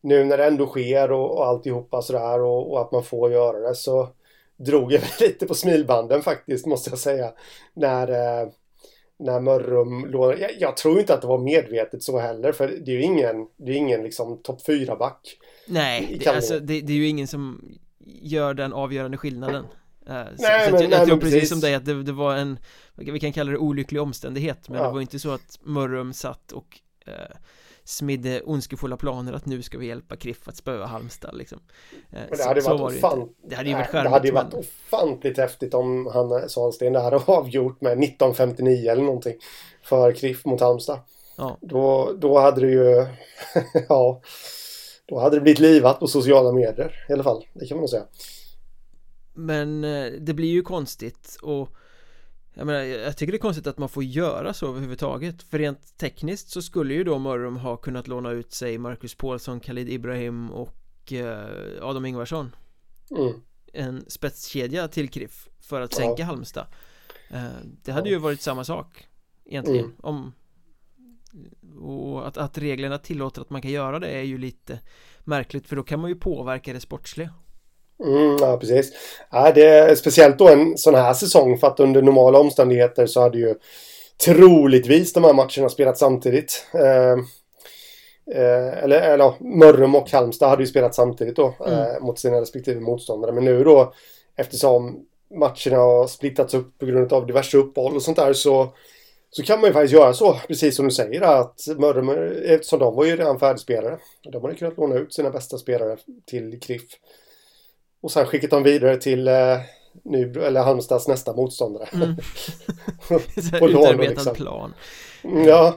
nu 0.00 0.24
när 0.24 0.36
det 0.36 0.44
ändå 0.44 0.66
sker 0.66 1.12
och, 1.12 1.36
och 1.38 1.46
alltihopa 1.46 2.02
sådär 2.02 2.40
och, 2.40 2.72
och 2.72 2.80
att 2.80 2.92
man 2.92 3.04
får 3.04 3.32
göra 3.32 3.68
det 3.68 3.74
så 3.74 4.08
drog 4.56 4.92
jag 4.92 5.02
lite 5.20 5.46
på 5.46 5.54
smilbanden 5.54 6.22
faktiskt 6.22 6.66
måste 6.66 6.90
jag 6.90 6.98
säga. 6.98 7.32
När, 7.74 8.08
eh, 8.08 8.48
när 9.18 9.40
Mörrum 9.40 10.06
låg... 10.06 10.38
Jag, 10.38 10.50
jag, 10.58 10.76
tror 10.76 11.00
inte 11.00 11.14
att 11.14 11.20
det 11.20 11.26
var 11.26 11.38
medvetet 11.38 12.02
så 12.02 12.18
heller 12.18 12.52
för 12.52 12.68
det 12.68 12.90
är 12.90 12.96
ju 12.96 13.02
ingen, 13.02 13.46
det 13.56 13.72
är 13.72 13.76
ingen 13.76 14.02
liksom 14.02 14.42
topp 14.42 14.60
4-back. 14.68 15.36
Nej, 15.66 16.16
det, 16.20 16.26
alltså, 16.26 16.60
det, 16.60 16.80
det, 16.80 16.92
är 16.92 16.96
ju 16.96 17.08
ingen 17.08 17.26
som 17.26 17.72
gör 18.04 18.54
den 18.54 18.72
avgörande 18.72 19.16
skillnaden 19.16 19.64
uh, 19.64 20.24
nej, 20.38 20.66
så, 20.66 20.72
men, 20.72 20.82
jag, 20.82 20.92
jag 20.92 21.06
tror 21.06 21.16
precis, 21.16 21.34
precis 21.34 21.48
som 21.48 21.60
dig 21.60 21.74
att 21.74 21.84
det, 21.84 22.02
det, 22.02 22.12
var 22.12 22.36
en 22.36 22.58
Vi 22.94 23.20
kan 23.20 23.32
kalla 23.32 23.50
det 23.50 23.58
olycklig 23.58 24.00
omständighet 24.00 24.68
Men 24.68 24.78
ja. 24.78 24.86
det 24.86 24.92
var 24.92 25.00
inte 25.00 25.18
så 25.18 25.30
att 25.30 25.58
Mörrum 25.62 26.12
satt 26.12 26.52
och 26.52 26.80
uh, 27.08 27.36
smidde 27.86 28.42
ondskefulla 28.42 28.96
planer 28.96 29.32
att 29.32 29.46
nu 29.46 29.62
ska 29.62 29.78
vi 29.78 29.86
hjälpa 29.86 30.16
Kriff 30.16 30.48
att 30.48 30.56
spöa 30.56 30.86
Halmstad 30.86 31.36
liksom. 31.36 31.58
Eh, 32.10 32.20
men 32.28 32.38
det 32.38 32.44
hade 32.44 32.62
så, 32.62 32.76
varit 32.76 33.04
ofant... 33.04 33.36
det, 33.42 33.48
det 33.48 33.56
hade 33.56 33.68
ju 33.68 33.74
varit 33.74 33.86
charmigt 33.86 34.04
Det 34.04 34.10
hade 34.10 34.28
ju 34.28 34.34
varit 34.34 34.52
men... 34.52 34.60
ofantligt 34.60 35.38
häftigt 35.38 35.74
om 35.74 36.06
han 36.06 36.48
Sahlsten 36.48 36.92
det 36.92 37.00
hade 37.00 37.16
avgjort 37.26 37.80
med 37.80 37.92
1959 37.92 38.90
eller 38.90 39.02
någonting 39.02 39.34
För 39.82 40.12
Kriff 40.12 40.44
mot 40.44 40.60
Halmstad 40.60 40.98
ja. 41.36 41.58
då, 41.60 42.12
då 42.18 42.38
hade 42.38 42.60
det 42.60 42.70
ju 42.70 43.06
Ja 43.88 44.20
då 45.08 45.18
hade 45.18 45.36
det 45.36 45.40
blivit 45.40 45.58
livat 45.58 46.00
på 46.00 46.06
sociala 46.06 46.52
medier 46.52 47.06
i 47.08 47.12
alla 47.12 47.22
fall, 47.22 47.44
det 47.52 47.66
kan 47.66 47.76
man 47.76 47.80
nog 47.80 47.90
säga. 47.90 48.06
Men 49.34 49.84
eh, 49.84 50.12
det 50.20 50.34
blir 50.34 50.48
ju 50.48 50.62
konstigt 50.62 51.36
och 51.42 51.68
jag 52.58 52.66
menar, 52.66 52.80
jag 52.80 53.16
tycker 53.16 53.32
det 53.32 53.36
är 53.36 53.40
konstigt 53.40 53.66
att 53.66 53.78
man 53.78 53.88
får 53.88 54.04
göra 54.04 54.54
så 54.54 54.68
överhuvudtaget 54.68 55.42
För 55.42 55.58
rent 55.58 55.98
tekniskt 55.98 56.50
så 56.50 56.62
skulle 56.62 56.94
ju 56.94 57.04
då 57.04 57.18
Mörrum 57.18 57.56
ha 57.56 57.76
kunnat 57.76 58.08
låna 58.08 58.30
ut 58.30 58.52
sig 58.52 58.78
Marcus 58.78 59.14
Paulsson, 59.14 59.60
Khalid 59.60 59.88
Ibrahim 59.88 60.50
och 60.50 61.12
eh, 61.12 61.48
Adam 61.82 62.06
Ingvarsson 62.06 62.56
mm. 63.10 63.40
En 63.72 64.04
spetskedja 64.08 64.88
till 64.88 65.08
KRIF 65.08 65.48
för 65.60 65.80
att 65.80 65.94
sänka 65.94 66.22
ja. 66.22 66.26
Halmstad 66.26 66.66
eh, 67.30 67.44
Det 67.82 67.92
hade 67.92 68.08
ja. 68.08 68.12
ju 68.12 68.18
varit 68.18 68.40
samma 68.40 68.64
sak 68.64 69.06
Egentligen 69.44 69.84
mm. 69.84 69.96
om 70.00 70.32
och 71.80 72.28
att, 72.28 72.36
att 72.36 72.58
reglerna 72.58 72.98
tillåter 72.98 73.42
att 73.42 73.50
man 73.50 73.62
kan 73.62 73.70
göra 73.70 73.98
det 73.98 74.08
är 74.08 74.22
ju 74.22 74.38
lite 74.38 74.80
märkligt 75.20 75.66
för 75.66 75.76
då 75.76 75.82
kan 75.82 76.00
man 76.00 76.10
ju 76.10 76.16
påverka 76.16 76.72
det 76.72 76.80
sportsliga 76.80 77.34
Mm, 78.04 78.36
ja, 78.40 78.56
precis. 78.56 78.92
Ja, 79.30 79.52
det 79.54 79.64
är 79.64 79.94
speciellt 79.94 80.38
då 80.38 80.48
en 80.48 80.78
sån 80.78 80.94
här 80.94 81.14
säsong 81.14 81.58
för 81.58 81.66
att 81.66 81.80
under 81.80 82.02
normala 82.02 82.38
omständigheter 82.38 83.06
så 83.06 83.20
hade 83.20 83.38
ju 83.38 83.54
troligtvis 84.24 85.12
de 85.12 85.24
här 85.24 85.32
matcherna 85.32 85.68
spelat 85.68 85.98
samtidigt. 85.98 86.66
Eh, 86.74 87.12
eh, 88.40 88.82
eller, 88.82 89.00
eller 89.00 89.58
Mörrum 89.58 89.94
och 89.94 90.10
Halmstad 90.10 90.50
hade 90.50 90.62
ju 90.62 90.66
spelat 90.66 90.94
samtidigt 90.94 91.36
då 91.36 91.54
mm. 91.66 91.78
eh, 91.78 92.00
mot 92.00 92.18
sina 92.18 92.40
respektive 92.40 92.80
motståndare. 92.80 93.32
Men 93.32 93.44
nu 93.44 93.64
då 93.64 93.94
eftersom 94.36 95.04
matcherna 95.34 95.76
har 95.76 96.06
splittats 96.06 96.54
upp 96.54 96.78
på 96.78 96.86
grund 96.86 97.12
av 97.12 97.26
diverse 97.26 97.58
uppehåll 97.58 97.96
och 97.96 98.02
sånt 98.02 98.16
där 98.16 98.32
så 98.32 98.72
så 99.30 99.42
kan 99.42 99.60
man 99.60 99.70
ju 99.70 99.74
faktiskt 99.74 99.94
göra 99.94 100.14
så, 100.14 100.40
precis 100.48 100.76
som 100.76 100.84
du 100.84 100.90
säger, 100.90 101.22
att 101.22 101.60
Mörrum, 101.76 102.08
eftersom 102.44 102.78
de 102.78 102.94
var 102.94 103.04
ju 103.04 103.16
redan 103.16 103.38
färdigspelare, 103.38 103.98
de 104.32 104.42
hade 104.42 104.54
kunnat 104.54 104.76
låna 104.76 104.94
ut 104.94 105.14
sina 105.14 105.30
bästa 105.30 105.58
spelare 105.58 105.96
till 106.26 106.60
KRIF. 106.60 106.82
Och 108.00 108.12
sen 108.12 108.26
skickat 108.26 108.50
dem 108.50 108.62
vidare 108.62 108.96
till 108.96 109.28
eh, 109.28 109.58
Nybro, 110.04 110.42
eller 110.42 110.62
Halmstads 110.62 111.08
nästa 111.08 111.32
motståndare. 111.32 111.88
Mm. 111.92 112.16
På 113.58 113.66
lån 113.66 113.96
liksom. 113.96 114.34
plan. 114.34 114.74
Ja. 115.22 115.68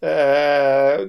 Eh, 0.00 1.00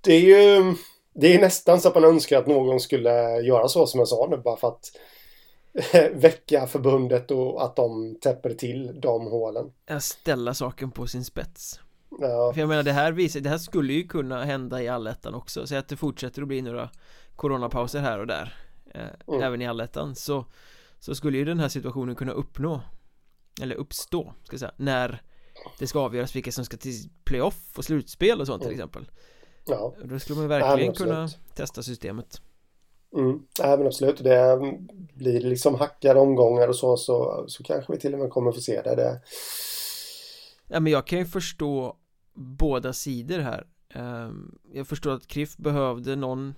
det 0.00 0.12
är 0.12 0.20
ju 0.20 0.74
det 1.14 1.34
är 1.34 1.40
nästan 1.40 1.80
så 1.80 1.88
att 1.88 1.94
man 1.94 2.04
önskar 2.04 2.38
att 2.38 2.46
någon 2.46 2.80
skulle 2.80 3.40
göra 3.40 3.68
så 3.68 3.86
som 3.86 3.98
jag 3.98 4.08
sa 4.08 4.26
nu 4.30 4.36
bara 4.36 4.56
för 4.56 4.68
att 4.68 4.90
väcka 6.12 6.66
förbundet 6.66 7.30
och 7.30 7.64
att 7.64 7.76
de 7.76 8.16
täpper 8.20 8.50
till 8.54 9.00
de 9.00 9.26
hålen. 9.26 9.72
Ja, 9.86 10.00
ställa 10.00 10.54
saken 10.54 10.90
på 10.90 11.06
sin 11.06 11.24
spets. 11.24 11.80
Ja. 12.20 12.52
För 12.52 12.60
jag 12.60 12.68
menar 12.68 12.82
det 12.82 12.92
här 12.92 13.12
visar, 13.12 13.40
det 13.40 13.48
här 13.48 13.58
skulle 13.58 13.92
ju 13.92 14.08
kunna 14.08 14.44
hända 14.44 14.82
i 14.82 14.88
allettan 14.88 15.34
också. 15.34 15.66
Säg 15.66 15.78
att 15.78 15.88
det 15.88 15.96
fortsätter 15.96 16.42
att 16.42 16.48
bli 16.48 16.62
några 16.62 16.90
coronapauser 17.36 18.00
här 18.00 18.18
och 18.18 18.26
där. 18.26 18.54
Mm. 19.26 19.42
Även 19.42 19.62
i 19.62 19.66
allettan 19.66 20.14
så, 20.14 20.44
så 20.98 21.14
skulle 21.14 21.38
ju 21.38 21.44
den 21.44 21.60
här 21.60 21.68
situationen 21.68 22.14
kunna 22.14 22.32
uppnå 22.32 22.80
Eller 23.62 23.74
uppstå, 23.74 24.32
ska 24.44 24.54
jag 24.54 24.60
säga, 24.60 24.74
när 24.76 25.22
det 25.78 25.86
ska 25.86 26.00
avgöras 26.00 26.36
vilka 26.36 26.52
som 26.52 26.64
ska 26.64 26.76
till 26.76 27.10
playoff 27.24 27.78
och 27.78 27.84
slutspel 27.84 28.40
och 28.40 28.46
sånt 28.46 28.62
till 28.62 28.72
mm. 28.72 28.80
exempel 28.80 29.10
Ja 29.66 29.94
Då 30.04 30.18
skulle 30.18 30.38
man 30.38 30.48
verkligen 30.48 30.94
kunna 30.94 31.28
testa 31.54 31.82
systemet 31.82 32.40
Mm, 33.16 33.42
ja, 33.58 33.76
men 33.76 33.86
absolut. 33.86 34.24
Det 34.24 34.60
blir 35.14 35.40
liksom 35.40 35.74
hackade 35.74 36.20
omgångar 36.20 36.68
och 36.68 36.76
så, 36.76 36.96
så, 36.96 37.44
så 37.48 37.62
kanske 37.62 37.92
vi 37.92 37.98
till 37.98 38.14
och 38.14 38.20
med 38.20 38.30
kommer 38.30 38.52
få 38.52 38.60
se 38.60 38.82
det. 38.82 38.94
det. 38.94 39.20
Ja, 40.68 40.80
men 40.80 40.92
jag 40.92 41.06
kan 41.06 41.18
ju 41.18 41.24
förstå 41.24 41.96
båda 42.34 42.92
sidor 42.92 43.38
här. 43.38 43.66
Ehm, 43.94 44.58
jag 44.72 44.86
förstår 44.86 45.12
att 45.12 45.26
Kriff 45.26 45.56
behövde 45.56 46.16
någon 46.16 46.54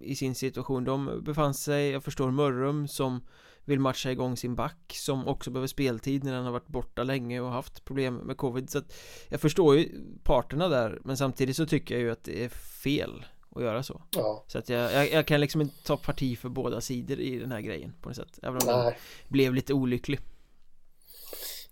i 0.00 0.16
sin 0.16 0.34
situation 0.34 0.84
de 0.84 1.24
befann 1.24 1.54
sig. 1.54 1.90
Jag 1.90 2.04
förstår 2.04 2.30
Mörrum 2.30 2.88
som 2.88 3.20
vill 3.64 3.80
matcha 3.80 4.10
igång 4.10 4.36
sin 4.36 4.54
back 4.54 4.92
som 4.94 5.28
också 5.28 5.50
behöver 5.50 5.66
speltid 5.66 6.24
när 6.24 6.34
han 6.34 6.44
har 6.44 6.52
varit 6.52 6.68
borta 6.68 7.02
länge 7.02 7.40
och 7.40 7.50
haft 7.50 7.84
problem 7.84 8.14
med 8.14 8.36
covid 8.36 8.70
så 8.70 8.78
att 8.78 8.94
jag 9.28 9.40
förstår 9.40 9.76
ju 9.76 9.88
parterna 10.24 10.68
där 10.68 10.98
men 11.04 11.16
samtidigt 11.16 11.56
så 11.56 11.66
tycker 11.66 11.94
jag 11.94 12.02
ju 12.02 12.10
att 12.10 12.24
det 12.24 12.44
är 12.44 12.48
fel 12.48 13.24
att 13.56 13.62
göra 13.62 13.82
så 13.82 14.02
ja. 14.10 14.44
Så 14.46 14.58
att 14.58 14.68
jag, 14.68 14.92
jag, 14.92 15.12
jag, 15.12 15.26
kan 15.26 15.40
liksom 15.40 15.60
inte 15.60 15.84
ta 15.84 15.96
parti 15.96 16.38
för 16.38 16.48
båda 16.48 16.80
sidor 16.80 17.20
i 17.20 17.38
den 17.38 17.52
här 17.52 17.60
grejen 17.60 17.92
på 18.00 18.08
något 18.08 18.16
sätt 18.16 18.38
Även 18.42 18.54
om 18.54 18.66
Nej. 18.66 18.84
den 18.84 18.92
blev 19.28 19.54
lite 19.54 19.74
olycklig 19.74 20.20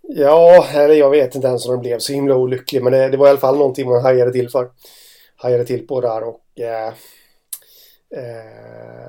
Ja, 0.01 0.67
eller 0.73 0.95
jag 0.95 1.09
vet 1.09 1.35
inte 1.35 1.47
ens 1.47 1.65
om 1.65 1.71
den 1.71 1.81
blev 1.81 1.99
så 1.99 2.13
himla 2.13 2.35
olycklig 2.35 2.83
men 2.83 2.93
det, 2.93 3.09
det 3.09 3.17
var 3.17 3.27
i 3.27 3.29
alla 3.29 3.39
fall 3.39 3.57
någonting 3.57 3.89
man 3.89 4.01
hajade 4.01 4.31
till 4.31 4.49
för 4.49 4.71
Hajade 5.35 5.65
till 5.65 5.87
på 5.87 6.01
där 6.01 6.23
och 6.23 6.59
eh, 6.59 6.93
Eh, 6.93 6.93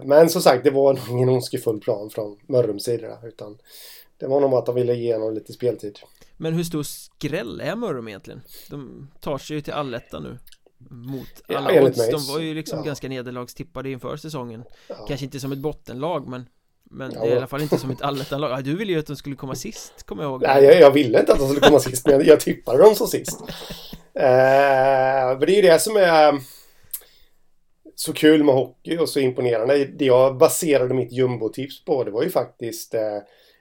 men 0.04 0.30
som 0.30 0.43
sagt, 0.43 0.64
det 0.64 0.71
var 0.71 0.95
nog 0.95 1.08
ingen 1.10 1.28
ondskefull 1.28 1.80
plan 1.80 2.10
från 2.10 2.38
Mörrums 2.47 2.84
sida. 2.84 3.19
Utan 3.25 3.58
det 4.19 4.26
var 4.26 4.40
nog 4.40 4.54
att 4.54 4.67
de 4.67 4.75
ville 4.75 4.95
ge 4.95 5.14
honom 5.14 5.34
lite 5.34 5.52
speltid. 5.52 5.99
Men 6.36 6.54
hur 6.54 6.64
stor 6.64 6.82
skräll 6.82 7.60
är 7.60 7.76
Mörrum 7.76 8.08
egentligen? 8.08 8.40
De 8.71 9.10
tar 9.21 9.38
sig 9.38 9.56
ju 9.56 9.62
till 9.62 9.73
allettan 9.73 10.23
nu 10.23 10.38
mot 10.90 11.28
alla 11.49 11.75
ja, 11.75 11.82
odds. 11.82 12.10
De 12.10 12.32
var 12.32 12.38
ju 12.38 12.54
liksom 12.54 12.78
ja. 12.78 12.84
ganska 12.84 13.08
nederlagstippade 13.08 13.90
inför 13.90 14.17
säsongen. 14.17 14.64
Ja. 14.88 14.95
Kanske 15.08 15.25
inte 15.25 15.40
som 15.40 15.52
ett 15.52 15.58
bottenlag 15.58 16.28
men 16.28 16.47
men 16.90 17.12
ja. 17.14 17.26
i 17.26 17.36
alla 17.36 17.47
fall 17.47 17.62
inte 17.62 17.78
som 17.78 17.90
ett 17.90 18.02
allettanlag. 18.02 18.64
Du 18.64 18.76
ville 18.76 18.93
ju 18.93 18.99
att 18.99 19.06
de 19.06 19.17
skulle 19.17 19.36
komma 19.36 19.54
sist, 19.54 20.02
kommer 20.06 20.23
jag 20.23 20.30
ihåg. 20.30 20.43
Nej, 20.43 20.64
jag, 20.64 20.80
jag 20.80 20.90
ville 20.90 21.21
inte 21.21 21.32
att 21.32 21.38
de 21.38 21.49
skulle 21.49 21.67
komma 21.67 21.80
sist, 21.80 22.06
men 22.06 22.25
jag 22.25 22.40
tippade 22.40 22.78
dem 22.78 22.95
som 22.95 23.06
sist. 23.06 23.40
Eh, 24.17 25.28
men 25.28 25.40
det 25.40 25.52
är 25.52 25.56
ju 25.56 25.62
det 25.62 25.78
som 25.80 25.97
är 25.97 26.40
så 27.97 28.13
kul 28.13 28.45
med 28.45 28.54
hockey 28.54 28.99
och 28.99 29.09
så 29.09 29.21
imponerande. 29.21 29.85
Det 29.85 30.04
jag 30.04 30.37
baserade 30.37 30.95
mitt 30.95 31.13
jumbo-tips 31.13 31.85
på 31.85 32.04
det 32.04 32.11
var 32.11 32.23
ju 32.23 32.30
faktiskt 32.30 32.95
eh, 32.95 33.19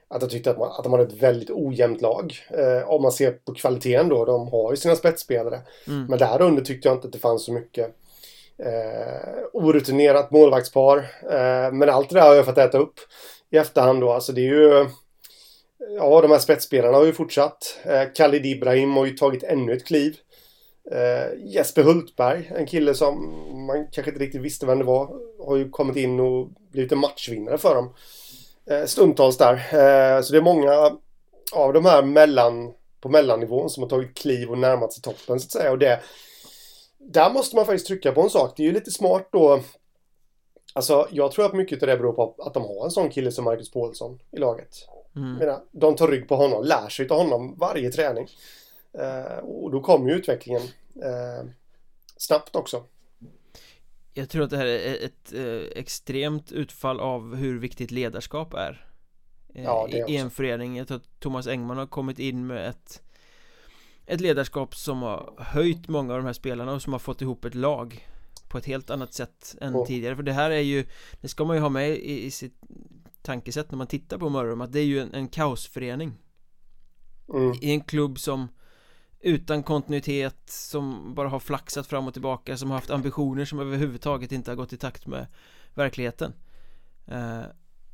att 0.08 0.22
jag 0.22 0.30
tyckte 0.30 0.50
att, 0.50 0.58
man, 0.58 0.70
att 0.70 0.82
de 0.84 0.92
hade 0.92 1.04
ett 1.04 1.22
väldigt 1.22 1.50
ojämnt 1.50 2.00
lag. 2.00 2.34
Eh, 2.50 2.88
om 2.90 3.02
man 3.02 3.12
ser 3.12 3.30
på 3.30 3.54
kvaliteten 3.54 4.08
då, 4.08 4.24
de 4.24 4.48
har 4.48 4.70
ju 4.70 4.76
sina 4.76 4.96
spetsspelare. 4.96 5.60
Mm. 5.86 6.06
Men 6.06 6.18
där 6.18 6.42
under 6.42 6.62
tyckte 6.62 6.88
jag 6.88 6.96
inte 6.96 7.06
att 7.06 7.12
det 7.12 7.18
fanns 7.18 7.44
så 7.44 7.52
mycket. 7.52 7.94
Eh, 8.58 9.44
orutinerat 9.52 10.30
målvaktspar. 10.30 10.98
Eh, 11.30 11.72
men 11.72 11.88
allt 11.88 12.08
det 12.10 12.14
där 12.14 12.28
har 12.28 12.34
jag 12.34 12.44
fått 12.44 12.58
äta 12.58 12.78
upp 12.78 13.00
i 13.50 13.56
efterhand 13.56 14.00
då. 14.00 14.12
Alltså 14.12 14.32
det 14.32 14.40
är 14.40 14.54
ju... 14.54 14.86
Ja, 15.98 16.20
de 16.20 16.30
här 16.30 16.38
spetsspelarna 16.38 16.96
har 16.96 17.04
ju 17.04 17.12
fortsatt. 17.12 17.78
Eh, 17.82 18.02
Khalid 18.16 18.46
Ibrahim 18.46 18.92
har 18.92 19.06
ju 19.06 19.16
tagit 19.16 19.42
ännu 19.42 19.72
ett 19.72 19.86
kliv. 19.86 20.16
Uh, 20.92 21.46
Jesper 21.46 21.82
Hultberg, 21.82 22.52
en 22.56 22.66
kille 22.66 22.94
som 22.94 23.14
man 23.66 23.86
kanske 23.92 24.10
inte 24.10 24.24
riktigt 24.24 24.42
visste 24.42 24.66
vem 24.66 24.78
det 24.78 24.84
var, 24.84 25.20
har 25.46 25.56
ju 25.56 25.70
kommit 25.70 25.96
in 25.96 26.20
och 26.20 26.48
blivit 26.72 26.92
en 26.92 26.98
matchvinnare 26.98 27.58
för 27.58 27.74
dem. 27.74 27.94
Uh, 28.70 28.86
stundtals 28.86 29.36
där. 29.36 29.54
Uh, 29.54 30.22
så 30.22 30.32
det 30.32 30.38
är 30.38 30.42
många 30.42 30.98
av 31.52 31.72
de 31.72 31.84
här 31.84 32.02
mellan, 32.02 32.72
på 33.00 33.08
mellannivån 33.08 33.70
som 33.70 33.82
har 33.82 33.90
tagit 33.90 34.14
kliv 34.14 34.50
och 34.50 34.58
närmat 34.58 34.92
sig 34.92 35.02
toppen 35.02 35.40
så 35.40 35.46
att 35.46 35.52
säga. 35.52 35.70
Och 35.70 35.78
det, 35.78 36.00
där 36.98 37.30
måste 37.30 37.56
man 37.56 37.66
faktiskt 37.66 37.86
trycka 37.86 38.12
på 38.12 38.22
en 38.22 38.30
sak. 38.30 38.52
Det 38.56 38.62
är 38.62 38.66
ju 38.66 38.72
lite 38.72 38.90
smart 38.90 39.28
då. 39.32 39.60
Alltså, 40.72 41.08
jag 41.10 41.32
tror 41.32 41.46
att 41.46 41.54
mycket 41.54 41.82
av 41.82 41.86
det 41.86 41.96
beror 41.96 42.12
på 42.12 42.34
att 42.38 42.54
de 42.54 42.62
har 42.62 42.84
en 42.84 42.90
sån 42.90 43.10
kille 43.10 43.32
som 43.32 43.44
Marcus 43.44 43.70
Paulsson 43.70 44.18
i 44.30 44.38
laget. 44.38 44.88
Mm. 45.16 45.34
Menar, 45.34 45.60
de 45.70 45.96
tar 45.96 46.08
rygg 46.08 46.28
på 46.28 46.36
honom, 46.36 46.64
lär 46.64 46.88
sig 46.88 47.08
av 47.08 47.18
honom 47.18 47.58
varje 47.58 47.90
träning. 47.90 48.28
Eh, 48.98 49.38
och 49.38 49.70
då 49.70 49.80
kommer 49.80 50.10
ju 50.10 50.16
utvecklingen 50.16 50.62
eh, 51.02 51.50
snabbt 52.16 52.56
också. 52.56 52.84
Jag 54.12 54.28
tror 54.28 54.44
att 54.44 54.50
det 54.50 54.56
här 54.56 54.66
är 54.66 55.04
ett 55.04 55.32
eh, 55.32 55.78
extremt 55.80 56.52
utfall 56.52 57.00
av 57.00 57.36
hur 57.36 57.58
viktigt 57.58 57.90
ledarskap 57.90 58.54
är 58.54 58.86
ja, 59.54 59.88
I 59.88 60.16
en 60.16 60.30
förening 60.30 60.76
Jag 60.76 60.88
tror 60.88 60.96
att 60.96 61.20
Thomas 61.20 61.46
Engman 61.46 61.76
har 61.76 61.86
kommit 61.86 62.18
in 62.18 62.46
med 62.46 62.68
ett 62.68 63.02
Ett 64.06 64.20
ledarskap 64.20 64.76
som 64.76 65.02
har 65.02 65.34
höjt 65.38 65.88
många 65.88 66.12
av 66.12 66.18
de 66.18 66.26
här 66.26 66.32
spelarna 66.32 66.72
och 66.72 66.82
som 66.82 66.92
har 66.92 67.00
fått 67.00 67.22
ihop 67.22 67.44
ett 67.44 67.54
lag 67.54 68.08
På 68.48 68.58
ett 68.58 68.66
helt 68.66 68.90
annat 68.90 69.14
sätt 69.14 69.56
än 69.60 69.76
oh. 69.76 69.86
tidigare 69.86 70.16
För 70.16 70.22
det 70.22 70.32
här 70.32 70.50
är 70.50 70.60
ju 70.60 70.86
Det 71.20 71.28
ska 71.28 71.44
man 71.44 71.56
ju 71.56 71.62
ha 71.62 71.68
med 71.68 71.90
i, 71.90 72.24
i 72.24 72.30
sitt 72.30 72.60
tankesätt 73.22 73.70
när 73.70 73.78
man 73.78 73.86
tittar 73.86 74.18
på 74.18 74.28
Mörrum 74.28 74.60
Att 74.60 74.72
det 74.72 74.80
är 74.80 74.84
ju 74.84 75.00
en, 75.00 75.14
en 75.14 75.28
kaosförening 75.28 76.12
mm. 77.34 77.52
I 77.60 77.70
en 77.70 77.80
klubb 77.80 78.18
som 78.18 78.48
utan 79.24 79.62
kontinuitet 79.62 80.50
som 80.50 81.14
bara 81.14 81.28
har 81.28 81.40
flaxat 81.40 81.86
fram 81.86 82.06
och 82.06 82.12
tillbaka 82.12 82.56
som 82.56 82.70
har 82.70 82.76
haft 82.76 82.90
ambitioner 82.90 83.44
som 83.44 83.58
överhuvudtaget 83.58 84.32
inte 84.32 84.50
har 84.50 84.56
gått 84.56 84.72
i 84.72 84.76
takt 84.76 85.06
med 85.06 85.26
verkligheten. 85.74 86.32
Eh, 87.06 87.42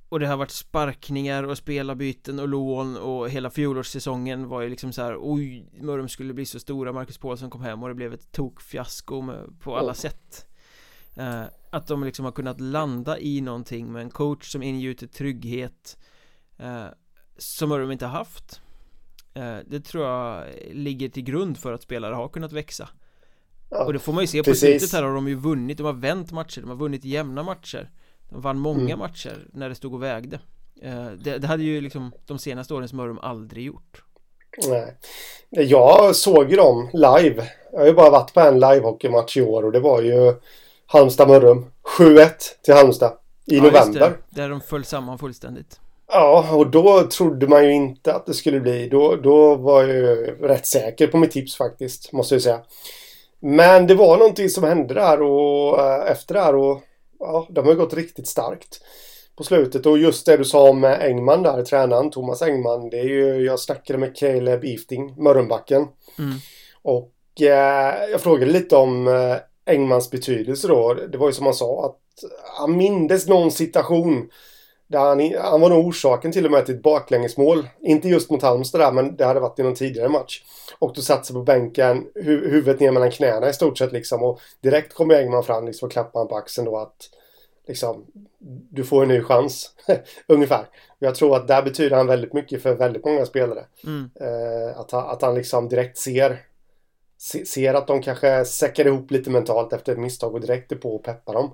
och 0.09 0.21
det 0.21 0.27
har 0.27 0.37
varit 0.37 0.51
sparkningar 0.51 1.43
och 1.43 1.59
spelarbyten 1.59 2.39
och 2.39 2.49
lån 2.49 2.97
och 2.97 3.31
hela 3.31 3.51
fjolårssäsongen 3.51 4.49
var 4.49 4.61
ju 4.61 4.69
liksom 4.69 4.93
så 4.93 5.03
här 5.03 5.17
oj 5.21 5.71
Mörrum 5.81 6.09
skulle 6.09 6.35
bli 6.35 6.47
så 6.47 6.61
stora 6.61 6.93
Marcus 6.93 7.19
Paulsson 7.19 7.51
kom 7.51 7.63
hem 7.63 7.83
och 7.83 7.89
det 7.89 7.95
blev 7.95 8.15
ett 8.15 8.33
tokfiasko 8.33 9.23
med, 9.23 9.61
på 9.61 9.77
alla 9.77 9.95
sätt. 9.95 10.47
Eh, 11.15 11.43
att 11.71 11.87
de 11.87 12.05
liksom 12.05 12.25
har 12.25 12.33
kunnat 12.33 12.61
landa 12.61 13.19
i 13.19 13.41
någonting 13.41 13.93
med 13.93 14.03
en 14.03 14.11
coach 14.11 14.53
som 14.53 14.63
ingjuter 14.63 15.07
trygghet 15.07 15.99
eh, 16.59 16.87
som 17.39 17.69
Mörrum 17.69 17.91
inte 17.91 18.07
har 18.07 18.19
haft 18.19 18.61
det 19.67 19.81
tror 19.85 20.07
jag 20.07 20.45
ligger 20.73 21.09
till 21.09 21.23
grund 21.23 21.59
för 21.59 21.73
att 21.73 21.83
spelare 21.83 22.15
har 22.15 22.29
kunnat 22.29 22.53
växa. 22.53 22.89
Ja, 23.71 23.85
Och 23.85 23.93
det 23.93 23.99
får 23.99 24.13
man 24.13 24.23
ju 24.23 24.27
se 24.27 24.43
på 24.43 24.55
slutet 24.55 24.93
här 24.93 25.03
har 25.03 25.15
de 25.15 25.29
ju 25.29 25.35
vunnit, 25.35 25.79
de 25.79 25.87
har 25.87 25.93
vänt 25.93 26.33
matcher, 26.33 26.61
de 26.61 26.71
har 26.71 26.77
vunnit 26.77 27.05
jämna 27.05 27.43
matcher. 27.43 27.91
De 28.29 28.41
vann 28.41 28.59
många 28.59 28.95
mm. 28.95 28.99
matcher 28.99 29.47
när 29.53 29.69
det 29.69 29.75
stod 29.75 29.95
och 29.95 30.03
vägde. 30.03 30.41
Eh, 30.83 31.07
det, 31.07 31.39
det, 31.39 31.47
hade 31.47 31.63
ju 31.63 31.81
liksom 31.81 32.13
de 32.27 32.39
senaste 32.39 32.75
årens 32.75 32.93
Mörrum 32.93 33.19
aldrig 33.19 33.65
gjort. 33.65 34.03
Nej. 34.69 34.97
Jag 35.51 36.17
såg 36.17 36.51
ju 36.51 36.57
dem 36.57 36.91
live. 36.93 37.49
Jag 37.73 37.79
har 37.79 37.87
ju 37.87 37.93
bara 37.93 38.11
varit 38.11 38.35
på 38.35 38.41
en 38.41 38.61
livehockeymatch 38.61 39.37
i 39.37 39.43
år 39.43 39.65
och 39.65 39.73
det 39.73 39.81
var 39.81 40.03
ju 40.03 40.35
Halmstad-Mörrum 40.87 41.71
7-1 41.99 42.31
till 42.63 42.75
Halmstad 42.75 43.13
i 43.47 43.57
ja, 43.57 43.63
november 43.63 44.01
det, 44.01 44.17
Där 44.31 44.49
de 44.49 44.61
föll 44.61 44.85
samman 44.85 45.19
fullständigt 45.19 45.81
Ja, 46.13 46.55
och 46.55 46.71
då 46.71 47.03
trodde 47.03 47.47
man 47.49 47.65
ju 47.65 47.73
inte 47.73 48.15
att 48.15 48.27
det 48.27 48.35
skulle 48.35 48.61
bli. 48.61 48.89
Då, 48.89 49.17
då 49.17 49.55
var 49.55 49.83
jag 49.83 49.97
ju 49.97 50.37
rätt 50.41 50.67
säker 50.67 51.07
på 51.07 51.17
mitt 51.17 51.31
tips 51.31 51.57
faktiskt, 51.57 52.13
måste 52.13 52.35
jag 52.35 52.43
säga. 52.43 52.61
Men 53.41 53.87
det 53.87 53.95
var 53.95 54.19
någonting 54.19 54.49
som 54.49 54.65
hände 54.65 54.95
där 54.95 55.23
och 55.23 55.81
äh, 55.81 56.11
efter 56.11 56.35
det 56.35 56.41
här 56.41 56.55
och 56.55 56.83
ja, 57.19 57.47
de 57.51 57.67
har 57.67 57.75
gått 57.75 57.95
riktigt 57.95 58.29
starkt 58.29 58.81
på 59.37 59.45
slutet. 59.45 59.87
Och 59.87 59.99
just 59.99 60.27
det 60.27 60.37
du 60.37 60.45
sa 60.45 60.71
om 60.71 60.85
Engman 60.85 61.43
där, 61.43 61.63
tränaren 61.63 62.11
Thomas 62.11 62.43
Engman. 62.43 62.91
Det 62.91 62.99
är 62.99 63.05
ju, 63.05 63.45
jag 63.45 63.61
snackade 63.61 63.99
med 63.99 64.17
Caleb 64.17 64.65
Ifting, 64.65 65.23
Mörrumbacken. 65.23 65.87
Mm. 66.19 66.35
Och 66.83 67.13
äh, 67.41 68.11
jag 68.11 68.21
frågade 68.21 68.53
lite 68.53 68.77
om 68.77 69.09
äh, 69.09 69.37
Engmans 69.75 70.11
betydelse 70.11 70.69
då. 70.69 70.95
Det 70.95 71.19
var 71.19 71.27
ju 71.27 71.33
som 71.33 71.47
han 71.47 71.55
sa 71.55 71.85
att 71.87 72.31
han 72.59 72.77
mindes 72.77 73.29
någon 73.29 73.51
situation 73.51 74.31
Där 74.91 74.99
han, 74.99 75.35
han 75.51 75.61
var 75.61 75.69
nog 75.69 75.87
orsaken 75.87 76.33
till 76.33 76.45
och 76.45 76.51
med 76.51 76.67
till 76.67 76.75
ett 76.75 76.83
baklängesmål. 76.83 77.69
Inte 77.81 78.09
just 78.09 78.31
mot 78.31 78.43
Halmstad 78.43 78.81
där, 78.81 78.93
men 78.93 79.17
det 79.17 79.25
hade 79.25 79.41
varit 79.41 79.59
i 79.59 79.63
någon 79.63 79.75
tidigare 79.75 80.09
match. 80.09 80.43
Och 80.79 80.93
då 80.95 81.01
satt 81.01 81.27
sig 81.27 81.35
på 81.35 81.43
bänken, 81.43 82.07
hu 82.15 82.51
huvudet 82.51 82.81
ner 82.81 82.91
mellan 82.91 83.11
knäna 83.11 83.49
i 83.49 83.53
stort 83.53 83.79
sett 83.79 83.93
liksom. 83.93 84.23
Och 84.23 84.41
direkt 84.61 84.95
kommer 84.95 85.15
Engman 85.15 85.45
fram 85.45 85.67
liksom, 85.67 85.87
och 85.87 85.93
klappar 85.93 86.21
han 86.21 86.29
på 86.29 86.37
axeln 86.37 86.65
då 86.65 86.79
att 86.79 87.11
liksom, 87.69 88.07
du 88.71 88.85
får 88.85 89.03
en 89.03 89.09
ny 89.09 89.23
chans. 89.23 89.71
Ungefär. 90.27 90.67
Jag 90.99 91.15
tror 91.15 91.37
att 91.37 91.49
där 91.49 91.63
betyder 91.63 91.97
han 91.97 92.07
väldigt 92.07 92.33
mycket 92.33 92.63
för 92.63 92.75
väldigt 92.75 93.05
många 93.05 93.27
spelare. 93.27 93.65
Mm. 93.85 94.11
Eh, 94.21 94.81
att, 94.81 94.91
han, 94.91 95.11
att 95.11 95.23
han 95.23 95.35
liksom 95.35 95.69
direkt 95.69 95.99
ser 95.99 96.43
ser 97.47 97.75
att 97.75 97.87
de 97.87 98.03
kanske 98.03 98.45
säckar 98.45 98.87
ihop 98.87 99.11
lite 99.11 99.31
mentalt 99.31 99.73
efter 99.73 99.93
ett 99.93 99.99
misstag 99.99 100.35
och 100.35 100.41
direkt 100.41 100.73
är 100.73 100.77
på 100.77 100.95
och 100.95 101.05
peppar 101.05 101.35
dem. 101.35 101.51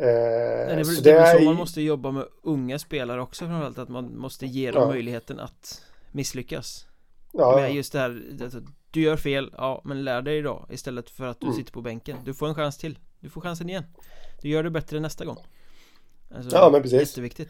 Eh, 0.00 0.68
det 0.68 0.74
väl, 0.76 0.84
så, 0.84 1.02
det 1.02 1.10
är 1.10 1.38
så 1.38 1.44
man 1.44 1.56
måste 1.56 1.82
jobba 1.82 2.10
med 2.10 2.24
unga 2.42 2.78
spelare 2.78 3.22
också 3.22 3.46
framförallt 3.46 3.78
att 3.78 3.88
man 3.88 4.18
måste 4.18 4.46
ge 4.46 4.70
dem 4.70 4.82
ja. 4.82 4.88
möjligheten 4.88 5.40
att 5.40 5.82
misslyckas. 6.12 6.86
Ja, 7.32 7.56
med 7.56 7.74
just 7.74 7.92
det 7.92 7.98
här, 7.98 8.22
du 8.90 9.00
gör 9.00 9.16
fel, 9.16 9.54
ja 9.56 9.82
men 9.84 10.04
lär 10.04 10.22
dig 10.22 10.38
idag 10.38 10.66
istället 10.70 11.10
för 11.10 11.26
att 11.26 11.40
du 11.40 11.46
mm. 11.46 11.58
sitter 11.58 11.72
på 11.72 11.82
bänken. 11.82 12.16
Du 12.24 12.34
får 12.34 12.48
en 12.48 12.54
chans 12.54 12.78
till. 12.78 12.98
Du 13.20 13.30
får 13.30 13.40
chansen 13.40 13.68
igen. 13.68 13.84
Du 14.42 14.48
gör 14.48 14.62
det 14.62 14.70
bättre 14.70 15.00
nästa 15.00 15.24
gång. 15.24 15.38
Alltså, 16.34 16.56
ja 16.56 16.70
men 16.70 16.82
precis. 16.82 17.00
Jätteviktigt. 17.00 17.48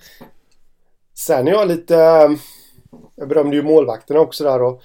Sen 1.14 1.48
är 1.48 1.52
jag 1.52 1.68
lite, 1.68 1.94
jag 3.14 3.28
berömde 3.28 3.56
ju 3.56 3.62
målvakterna 3.62 4.20
också 4.20 4.44
där 4.44 4.62
och 4.62 4.82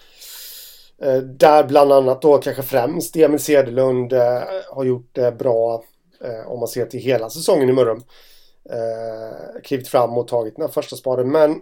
Eh, 1.02 1.18
där 1.18 1.64
bland 1.64 1.92
annat 1.92 2.22
då 2.22 2.38
kanske 2.38 2.64
främst 2.64 3.16
Emil 3.16 3.40
Cederlund 3.40 4.14
eh, 4.14 4.42
har 4.70 4.84
gjort 4.84 5.10
det 5.12 5.32
bra 5.32 5.76
eh, 5.76 5.82
om 6.46 6.60
man 6.60 6.68
ser 6.68 6.86
till 6.86 7.00
hela 7.00 7.30
säsongen 7.30 7.70
i 7.70 7.74
Mörrum. 7.74 8.04
klivit 9.64 9.88
fram 9.88 10.18
och 10.18 10.28
tagit 10.28 10.56
den 10.56 10.66
här 10.66 10.72
första 10.72 10.96
spaden 10.96 11.32
men 11.32 11.62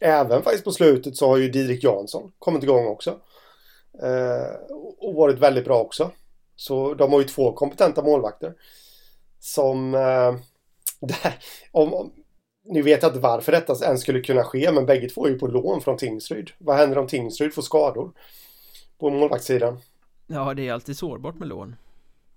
även 0.00 0.42
faktiskt 0.42 0.64
på 0.64 0.72
slutet 0.72 1.16
så 1.16 1.28
har 1.28 1.36
ju 1.36 1.48
Didrik 1.48 1.84
Jansson 1.84 2.32
kommit 2.38 2.62
igång 2.62 2.86
också. 2.86 3.18
och 4.98 5.14
varit 5.14 5.38
väldigt 5.38 5.64
bra 5.64 5.80
också. 5.80 6.10
Så 6.56 6.94
de 6.94 7.12
har 7.12 7.20
ju 7.20 7.26
två 7.26 7.52
kompetenta 7.52 8.02
målvakter. 8.02 8.54
Som... 9.40 9.92
där, 11.00 11.38
om, 11.72 11.94
om, 11.94 12.12
nu 12.64 12.82
vet 12.82 13.02
jag 13.02 13.10
inte 13.10 13.20
varför 13.20 13.52
detta 13.52 13.84
ens 13.84 14.00
skulle 14.00 14.20
kunna 14.20 14.44
ske, 14.44 14.72
men 14.72 14.86
bägge 14.86 15.08
två 15.08 15.26
är 15.26 15.30
ju 15.30 15.38
på 15.38 15.46
lån 15.46 15.80
från 15.80 15.96
Tingsryd. 15.96 16.50
Vad 16.58 16.76
händer 16.76 16.98
om 16.98 17.06
Tingsryd 17.06 17.54
får 17.54 17.62
skador? 17.62 18.12
på 18.98 19.10
målvaktssidan. 19.10 19.78
Ja, 20.26 20.54
det 20.54 20.68
är 20.68 20.72
alltid 20.72 20.98
sårbart 20.98 21.38
med 21.38 21.48
lån. 21.48 21.76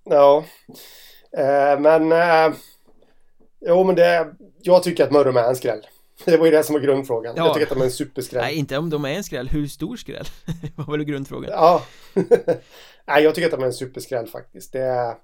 Ja, 0.03 0.45
eh, 1.37 1.79
men 1.79 2.11
eh, 2.11 2.57
jo, 3.61 3.83
men 3.83 3.95
det. 3.95 4.35
Jag 4.61 4.83
tycker 4.83 5.03
att 5.03 5.11
Mörrum 5.11 5.37
är 5.37 5.43
en 5.43 5.55
skräll. 5.55 5.87
Det 6.25 6.37
var 6.37 6.45
ju 6.45 6.51
det 6.51 6.63
som 6.63 6.73
var 6.73 6.79
grundfrågan. 6.79 7.33
Ja. 7.37 7.45
Jag 7.45 7.53
tycker 7.53 7.65
att 7.65 7.73
de 7.73 7.81
är 7.81 7.85
en 7.85 7.91
superskräll. 7.91 8.41
Nej, 8.41 8.55
inte 8.55 8.77
om 8.77 8.89
de 8.89 9.05
är 9.05 9.09
en 9.09 9.23
skräll. 9.23 9.49
Hur 9.49 9.67
stor 9.67 9.95
skräll? 9.95 10.25
var 10.75 10.97
väl 10.97 11.03
grundfrågan. 11.03 11.51
Ja. 11.51 11.83
Nej, 13.05 13.23
jag 13.23 13.35
tycker 13.35 13.45
att 13.45 13.51
de 13.51 13.61
är 13.61 13.65
en 13.65 13.73
superskräll 13.73 14.27
faktiskt. 14.27 14.73
Det 14.73 14.81
är, 14.81 15.15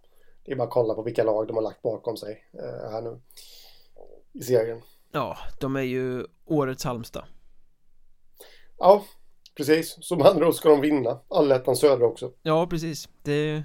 det 0.46 0.52
är 0.52 0.56
bara 0.56 0.64
att 0.64 0.74
kolla 0.74 0.94
på 0.94 1.04
vilka 1.04 1.24
lag 1.24 1.48
de 1.48 1.56
har 1.56 1.64
lagt 1.64 1.82
bakom 1.82 2.18
sig 2.18 2.44
eh, 2.54 2.92
här 2.92 3.02
nu 3.02 3.20
i 4.34 4.42
serien. 4.44 4.82
Ja, 5.12 5.38
de 5.60 5.76
är 5.76 5.82
ju 5.82 6.26
årets 6.46 6.84
Halmstad. 6.84 7.24
Ja, 8.78 9.04
Precis, 9.58 9.98
som 10.02 10.22
andra 10.22 10.52
ska 10.52 10.70
de 10.70 10.82
vinna 10.82 11.20
Allettan 11.28 11.76
södra 11.76 12.06
också 12.06 12.32
Ja 12.42 12.68
precis 12.68 13.10
det 13.24 13.64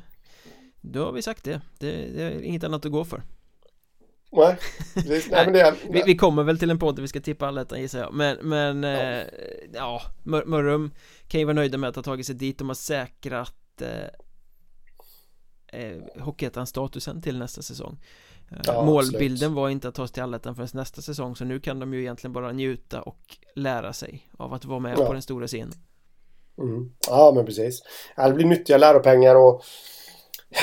Då 0.83 1.05
har 1.05 1.13
vi 1.13 1.23
sagt 1.23 1.45
det. 1.45 1.61
det 1.79 1.91
Det 1.91 2.23
är 2.23 2.43
inget 2.43 2.65
annat 2.65 2.87
att 2.87 2.93
gå 2.93 3.05
för 3.05 3.23
Nej, 4.33 4.59
precis. 4.95 5.31
Nej, 5.31 5.45
men 5.45 5.53
det 5.53 5.61
är, 5.61 5.75
vi, 5.91 6.03
vi, 6.07 6.17
kommer 6.17 6.43
väl 6.43 6.59
till 6.59 6.71
en 6.71 6.79
podd 6.79 6.97
där 6.97 7.03
vi 7.03 7.09
ska 7.09 7.21
tippa 7.21 7.47
allettan 7.47 7.81
gissar 7.81 7.99
jag 7.99 8.15
Men, 8.15 8.37
men 8.43 8.83
ja, 8.83 9.01
eh, 9.01 9.27
ja 9.73 10.03
Mör 10.23 10.45
Mörrum 10.45 10.91
kan 11.29 11.41
ju 11.41 11.45
vara 11.45 11.55
nöjda 11.55 11.79
med 11.79 11.89
att 11.89 11.97
ha 11.97 12.03
tagit 12.03 12.27
sig 12.27 12.35
dit 12.35 12.59
De 12.59 12.69
har 12.69 12.75
säkrat 12.75 13.83
eh, 13.83 15.81
eh, 15.81 15.97
Hockeyettan-statusen 16.21 17.23
till 17.23 17.39
nästa 17.39 17.63
säsong 17.63 17.99
ja, 18.65 18.85
Målbilden 18.85 19.33
absolut. 19.33 19.57
var 19.57 19.69
inte 19.69 19.89
att 19.89 19.95
ta 19.95 20.07
sig 20.07 20.15
till 20.15 20.23
allettan 20.23 20.55
förrän 20.55 20.69
nästa 20.73 21.03
säsong 21.03 21.37
Så 21.37 21.45
nu 21.45 21.61
kan 21.61 21.79
de 21.79 21.95
ju 21.95 22.01
egentligen 22.01 22.33
bara 22.33 22.53
njuta 22.53 23.03
och 23.03 23.37
lära 23.55 23.93
sig 23.93 24.29
Av 24.39 24.55
att 24.55 24.65
vara 24.65 24.81
med 24.81 24.99
ja. 24.99 25.07
på 25.07 25.13
den 25.13 25.23
stora 25.23 25.47
scenen 25.47 25.75
mm. 26.59 26.93
Ja 27.09 27.33
men 27.35 27.47
precis 27.47 27.83
ja, 28.17 28.29
Det 28.29 28.35
blir 28.35 28.47
nyttiga 28.47 28.79
läropengar 28.79 29.35
och 29.37 29.63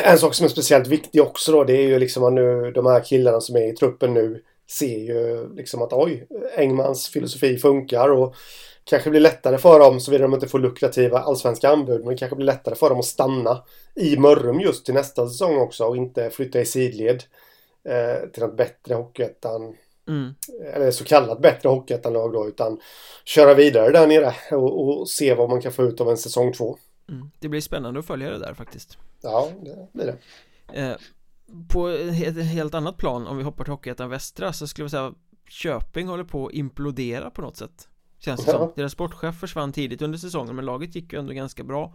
En 0.03 0.17
sak 0.17 0.33
som 0.33 0.45
är 0.45 0.49
speciellt 0.49 0.87
viktig 0.87 1.21
också 1.21 1.51
då 1.51 1.63
Det 1.63 1.73
är 1.73 1.87
ju 1.87 1.99
liksom 1.99 2.23
att 2.23 2.33
nu 2.33 2.71
de 2.71 2.85
här 2.85 3.03
killarna 3.03 3.41
som 3.41 3.55
är 3.55 3.73
i 3.73 3.75
truppen 3.75 4.13
nu 4.13 4.43
Ser 4.69 4.97
ju 4.97 5.49
liksom 5.55 5.81
att 5.81 5.93
oj 5.93 6.27
Engmans 6.57 7.07
filosofi 7.07 7.57
funkar 7.57 8.09
och 8.09 8.35
Kanske 8.83 9.09
blir 9.09 9.21
lättare 9.21 9.57
för 9.57 9.79
dem 9.79 9.99
såvida 9.99 10.21
de 10.21 10.33
inte 10.33 10.47
får 10.47 10.59
lukrativa 10.59 11.19
allsvenska 11.19 11.69
anbud 11.69 11.99
men 11.99 12.09
det 12.09 12.17
kanske 12.17 12.35
blir 12.35 12.45
lättare 12.45 12.75
för 12.75 12.89
dem 12.89 12.99
att 12.99 13.05
stanna 13.05 13.63
i 13.95 14.17
Mörrum 14.17 14.59
just 14.59 14.85
till 14.85 14.93
nästa 14.93 15.27
säsong 15.27 15.57
också 15.57 15.85
och 15.85 15.97
inte 15.97 16.29
flytta 16.29 16.61
i 16.61 16.65
sidled 16.65 17.23
eh, 17.89 18.29
till 18.29 18.43
något 18.43 18.57
bättre 18.57 18.93
Hockeyettan 18.93 19.75
mm. 20.07 20.33
eller 20.73 20.91
så 20.91 21.03
kallat 21.03 21.41
bättre 21.41 21.69
Hockeyettan-lag 21.69 22.33
då 22.33 22.47
utan 22.47 22.79
köra 23.25 23.53
vidare 23.53 23.91
där 23.91 24.07
nere 24.07 24.33
och, 24.51 24.99
och, 24.99 25.09
se 25.09 25.33
vad 25.33 25.49
man 25.49 25.61
kan 25.61 25.71
få 25.71 25.83
ut 25.83 26.01
av 26.01 26.09
en 26.09 26.17
säsong 26.17 26.53
två. 26.53 26.77
Mm. 27.09 27.31
Det 27.39 27.49
blir 27.49 27.61
spännande 27.61 27.99
att 27.99 28.05
följa 28.05 28.29
det 28.29 28.39
där 28.39 28.53
faktiskt. 28.53 28.97
Ja, 29.21 29.49
det 29.61 29.87
blir 29.93 30.05
det. 30.05 30.17
Eh, 30.79 30.97
på 31.67 31.87
ett 31.87 32.45
helt 32.45 32.73
annat 32.73 32.97
plan 32.97 33.27
om 33.27 33.37
vi 33.37 33.43
hoppar 33.43 33.63
till 33.63 33.73
Hockeyettan 33.73 34.09
Västra 34.09 34.53
så 34.53 34.67
skulle 34.67 34.83
jag 34.83 34.91
säga 34.91 35.13
Köping 35.49 36.07
håller 36.07 36.23
på 36.23 36.47
att 36.47 36.53
implodera 36.53 37.29
på 37.29 37.41
något 37.41 37.57
sätt 37.57 37.87
Känns 38.19 38.45
det 38.45 38.51
ja. 38.51 38.57
som 38.57 38.71
Deras 38.75 38.91
sportchef 38.91 39.39
försvann 39.39 39.73
tidigt 39.73 40.01
under 40.01 40.17
säsongen 40.17 40.55
men 40.55 40.65
laget 40.65 40.95
gick 40.95 41.13
ju 41.13 41.19
ändå 41.19 41.33
ganska 41.33 41.63
bra 41.63 41.93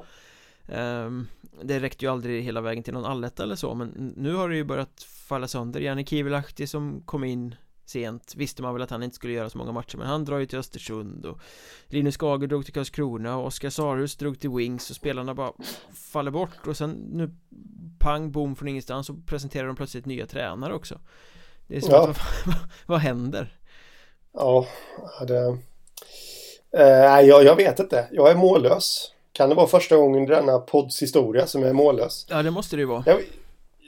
um, 0.69 1.27
Det 1.63 1.81
räckte 1.81 2.05
ju 2.05 2.13
aldrig 2.13 2.45
hela 2.45 2.61
vägen 2.61 2.83
till 2.83 2.95
någon 2.95 3.05
alletta 3.05 3.43
eller 3.43 3.57
så 3.57 3.75
men 3.75 4.15
nu 4.17 4.35
har 4.35 4.49
det 4.49 4.57
ju 4.57 4.65
börjat 4.65 5.03
falla 5.03 5.49
sönder 5.49 5.81
Janne 5.81 6.05
Kivilahti 6.05 6.67
som 6.67 7.03
kom 7.05 7.25
in 7.25 7.55
sent 7.85 8.35
visste 8.37 8.63
man 8.63 8.75
väl 8.75 8.83
att 8.83 8.91
han 8.91 9.03
inte 9.03 9.17
skulle 9.17 9.33
göra 9.33 9.51
så 9.51 9.59
många 9.59 9.73
matcher 9.73 9.97
men 9.97 10.07
han 10.07 10.25
drar 10.25 10.39
ju 10.39 10.47
till 10.47 10.59
Östersund 10.59 11.27
och 11.27 11.39
Linus 11.87 12.17
Skager 12.17 12.47
drog 12.47 12.65
till 12.65 12.75
Karlskrona 12.75 13.37
och 13.37 13.47
Oskar 13.47 13.71
Sarhus 13.71 14.17
drog 14.17 14.41
till 14.41 14.51
Wings 14.51 14.91
och 14.91 14.97
spelarna 14.97 15.35
bara 15.35 15.53
faller 16.13 16.31
bort 16.31 16.67
och 16.67 16.77
sen 16.77 16.91
nu 16.91 17.35
pang 17.99 18.33
bom 18.33 18.57
från 18.57 18.69
ingenstans 18.69 19.07
så 19.07 19.15
presenterar 19.27 19.67
de 19.67 19.77
plötsligt 19.77 20.07
nya 20.07 20.27
tränare 20.27 20.75
också 20.75 21.01
Det 21.67 21.77
är 21.77 21.81
så 21.81 21.93
ja. 21.93 22.07
vad, 22.47 22.57
vad 22.87 22.99
händer? 22.99 23.59
Ja, 24.33 24.67
det 25.29 25.59
Nej, 26.77 27.23
eh, 27.23 27.29
jag, 27.29 27.45
jag 27.45 27.57
vet 27.57 27.79
inte. 27.79 28.09
Jag 28.11 28.31
är 28.31 28.35
mållös. 28.35 29.13
Kan 29.33 29.49
det 29.49 29.55
vara 29.55 29.67
första 29.67 29.97
gången 29.97 30.23
i 30.23 30.27
denna 30.27 30.59
podds 30.59 31.03
historia 31.03 31.47
som 31.47 31.61
jag 31.61 31.71
är 31.71 31.75
mållös? 31.75 32.27
Ja, 32.31 32.43
det 32.43 32.51
måste 32.51 32.77
det 32.77 32.81
ju 32.81 32.87
vara. 32.87 33.05
Jag... 33.07 33.21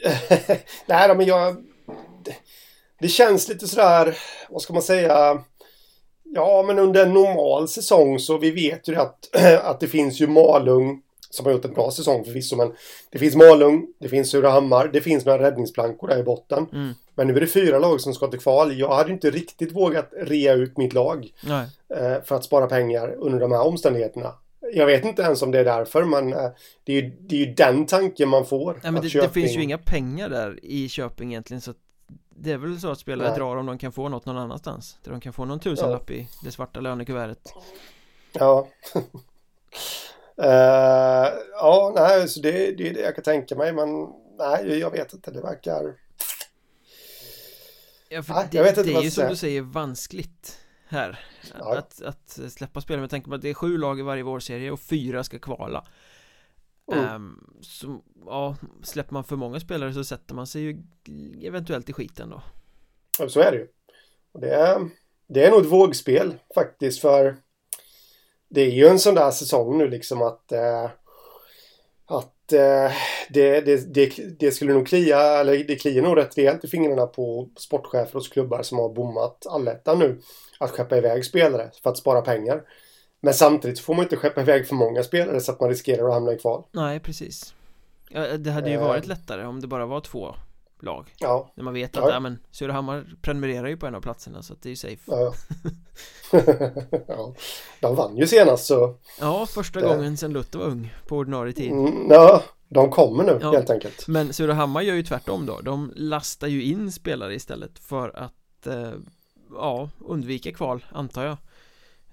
Nej, 0.86 1.16
men 1.16 1.26
jag... 1.26 1.56
Det, 3.00 3.08
känns 3.08 3.48
lite 3.48 3.68
sådär, 3.68 4.18
vad 4.48 4.62
ska 4.62 4.72
man 4.72 4.82
säga? 4.82 5.42
Ja, 6.24 6.64
men 6.66 6.78
under 6.78 7.06
en 7.06 7.14
normal 7.14 7.68
säsong 7.68 8.18
så 8.18 8.38
vi 8.38 8.50
vet 8.50 8.88
ju 8.88 8.96
att, 8.96 9.28
att 9.62 9.80
det 9.80 9.88
finns 9.88 10.20
ju 10.20 10.26
Malung 10.26 11.02
som 11.30 11.46
har 11.46 11.52
gjort 11.52 11.64
en 11.64 11.74
bra 11.74 11.90
säsong 11.90 12.24
förvisso, 12.24 12.56
men 12.56 12.72
det 13.10 13.18
finns 13.18 13.36
Malung, 13.36 13.86
det 14.00 14.08
finns 14.08 14.30
Surahammar, 14.30 14.90
det 14.92 15.00
finns 15.00 15.24
några 15.24 15.42
räddningsplankor 15.42 16.08
där 16.08 16.18
i 16.18 16.22
botten. 16.22 16.66
Mm. 16.72 16.94
Men 17.14 17.26
nu 17.26 17.36
är 17.36 17.40
det 17.40 17.46
fyra 17.46 17.78
lag 17.78 18.00
som 18.00 18.14
ska 18.14 18.26
till 18.26 18.40
kval. 18.40 18.78
Jag 18.78 18.94
hade 18.94 19.12
inte 19.12 19.30
riktigt 19.30 19.72
vågat 19.72 20.10
rea 20.16 20.52
ut 20.52 20.76
mitt 20.76 20.92
lag 20.92 21.28
Nej. 21.42 21.66
Eh, 21.94 22.22
för 22.24 22.36
att 22.36 22.44
spara 22.44 22.66
pengar 22.66 23.14
under 23.18 23.40
de 23.40 23.52
här 23.52 23.66
omständigheterna. 23.66 24.34
Jag 24.72 24.86
vet 24.86 25.04
inte 25.04 25.22
ens 25.22 25.42
om 25.42 25.50
det 25.50 25.58
är 25.58 25.64
därför, 25.64 26.04
men 26.04 26.32
eh, 26.32 26.48
det 26.84 26.92
är 26.92 27.02
ju, 27.02 27.16
det 27.20 27.36
är 27.36 27.46
ju 27.46 27.54
den 27.54 27.86
tanken 27.86 28.28
man 28.28 28.46
får. 28.46 28.80
Nej, 28.82 28.92
men 28.92 29.02
det, 29.02 29.08
Köping... 29.08 29.28
det, 29.28 29.34
finns 29.34 29.56
ju 29.56 29.62
inga 29.62 29.78
pengar 29.78 30.28
där 30.28 30.58
i 30.62 30.88
Köping 30.88 31.30
egentligen, 31.30 31.60
så 31.60 31.74
det 32.38 32.52
är 32.52 32.56
väl 32.58 32.80
så 32.80 32.90
att 32.90 32.98
spelare 32.98 33.28
Nej. 33.28 33.38
drar 33.38 33.56
om 33.56 33.66
de 33.66 33.78
kan 33.78 33.92
få 33.92 34.08
något 34.08 34.26
någon 34.26 34.38
annanstans. 34.38 34.98
Där 35.04 35.10
de 35.10 35.20
kan 35.20 35.32
få 35.32 35.44
någon 35.44 35.60
tusenlapp 35.60 36.10
ja. 36.10 36.16
i 36.16 36.28
det 36.44 36.50
svarta 36.50 36.80
lönekuvertet. 36.80 37.52
Ja. 38.32 38.68
uh, 38.94 39.04
ja, 41.52 41.92
nej, 41.96 42.28
så 42.28 42.40
det, 42.40 42.52
det 42.52 42.88
är 42.88 42.94
det 42.94 43.00
jag 43.00 43.14
kan 43.14 43.24
tänka 43.24 43.56
mig, 43.56 43.72
men 43.72 44.08
nej, 44.38 44.78
jag 44.78 44.90
vet 44.90 45.12
inte. 45.12 45.30
Det 45.30 45.40
verkar... 45.40 45.94
Ja, 48.08 48.22
för 48.22 48.34
nej, 48.34 48.48
det, 48.50 48.56
jag 48.56 48.64
vet 48.64 48.78
inte 48.78 48.90
det 48.90 48.96
är 48.96 49.02
ju 49.02 49.10
som 49.10 49.28
du 49.28 49.36
säger 49.36 49.62
vanskligt 49.62 50.58
här 50.88 51.26
ja. 51.58 51.78
att, 51.78 52.02
att 52.02 52.38
släppa 52.52 52.80
spel 52.80 53.00
med 53.00 53.10
tanke 53.10 53.28
på 53.28 53.34
att 53.34 53.42
det 53.42 53.50
är 53.50 53.54
sju 53.54 53.78
lag 53.78 53.98
i 53.98 54.02
varje 54.02 54.22
vårserie 54.22 54.70
och 54.70 54.80
fyra 54.80 55.24
ska 55.24 55.38
kvala 55.38 55.84
mm. 56.92 57.14
um, 57.14 57.58
Så 57.60 58.02
ja, 58.26 58.56
släpper 58.82 59.12
man 59.12 59.24
för 59.24 59.36
många 59.36 59.60
spelare 59.60 59.92
så 59.92 60.04
sätter 60.04 60.34
man 60.34 60.46
sig 60.46 60.62
ju 60.62 60.82
eventuellt 61.42 61.88
i 61.88 61.92
skiten 61.92 62.30
då 62.30 62.42
Ja, 63.18 63.28
så 63.28 63.40
är 63.40 63.52
det 63.52 63.58
ju 63.58 63.68
det 64.40 64.54
är, 64.54 64.88
det 65.26 65.44
är 65.44 65.50
nog 65.50 65.60
ett 65.60 65.72
vågspel 65.72 66.34
faktiskt 66.54 67.00
för 67.00 67.36
Det 68.48 68.60
är 68.60 68.70
ju 68.70 68.86
en 68.86 68.98
sån 68.98 69.14
där 69.14 69.30
säsong 69.30 69.78
nu 69.78 69.88
liksom 69.88 70.22
att 70.22 70.52
eh, 70.52 70.90
Att 72.06 72.36
att 72.46 72.52
eh, 72.52 72.96
det, 73.28 73.60
det, 73.60 73.94
det, 73.94 74.38
det, 74.38 74.50
skulle 74.50 74.72
nog 74.72 74.86
klia, 74.86 75.20
eller 75.20 75.64
det 75.64 75.76
kliar 75.76 76.02
nog 76.02 76.16
rätt 76.16 76.38
rejält 76.38 76.64
i 76.64 76.68
fingrarna 76.68 77.06
på 77.06 77.48
sportchefer 77.56 78.12
hos 78.12 78.28
klubbar 78.28 78.62
som 78.62 78.78
har 78.78 78.88
bommat 78.88 79.46
allettan 79.46 79.98
nu. 79.98 80.20
Att 80.58 80.70
skeppa 80.70 80.96
iväg 80.96 81.24
spelare 81.24 81.70
för 81.82 81.90
att 81.90 81.98
spara 81.98 82.20
pengar. 82.20 82.62
Men 83.20 83.34
samtidigt 83.34 83.80
får 83.80 83.94
man 83.94 84.02
inte 84.02 84.16
skeppa 84.16 84.40
iväg 84.40 84.68
för 84.68 84.74
många 84.74 85.02
spelare 85.02 85.40
så 85.40 85.52
att 85.52 85.60
man 85.60 85.68
riskerar 85.68 86.08
att 86.08 86.14
hamna 86.14 86.32
i 86.32 86.38
kval. 86.38 86.64
Nej, 86.72 87.00
precis. 87.00 87.54
Ja, 88.10 88.36
det 88.36 88.50
hade 88.50 88.70
ju 88.70 88.76
varit 88.76 89.04
eh. 89.04 89.08
lättare 89.08 89.44
om 89.44 89.60
det 89.60 89.66
bara 89.66 89.86
var 89.86 90.00
två 90.00 90.34
lag. 90.80 91.14
Ja. 91.18 91.52
När 91.54 91.64
man 91.64 91.74
vet 91.74 91.96
att 91.96 92.04
ja. 92.04 92.10
ja, 92.10 92.20
men 92.20 92.38
Surahammar 92.50 93.04
prenumererar 93.22 93.68
ju 93.68 93.76
på 93.76 93.86
en 93.86 93.94
av 93.94 94.00
platserna 94.00 94.42
så 94.42 94.52
att 94.52 94.62
det 94.62 94.68
är 94.68 94.70
ju 94.70 94.76
safe. 94.76 95.02
Ja. 95.06 95.34
ja. 97.06 97.34
De 97.80 97.96
vann 97.96 98.16
ju 98.16 98.26
senast 98.26 98.66
så. 98.66 98.96
Ja, 99.20 99.46
första 99.46 99.80
det... 99.80 99.86
gången 99.86 100.16
sedan 100.16 100.32
Luther 100.32 100.58
var 100.58 100.66
ung 100.66 100.94
på 101.06 101.16
ordinarie 101.16 101.52
tid. 101.52 101.72
Mm, 101.72 102.10
ja, 102.10 102.42
de 102.68 102.90
kommer 102.90 103.24
nu 103.24 103.38
ja. 103.42 103.52
helt 103.52 103.70
enkelt. 103.70 104.08
Men 104.08 104.32
Surahammar 104.32 104.82
gör 104.82 104.94
ju 104.94 105.02
tvärtom 105.02 105.46
då. 105.46 105.60
De 105.60 105.92
lastar 105.96 106.46
ju 106.46 106.62
in 106.62 106.92
spelare 106.92 107.34
istället 107.34 107.78
för 107.78 108.16
att 108.16 108.66
eh, 108.66 108.92
ja, 109.54 109.88
undvika 109.98 110.52
kval, 110.52 110.84
antar 110.92 111.24
jag. 111.24 111.36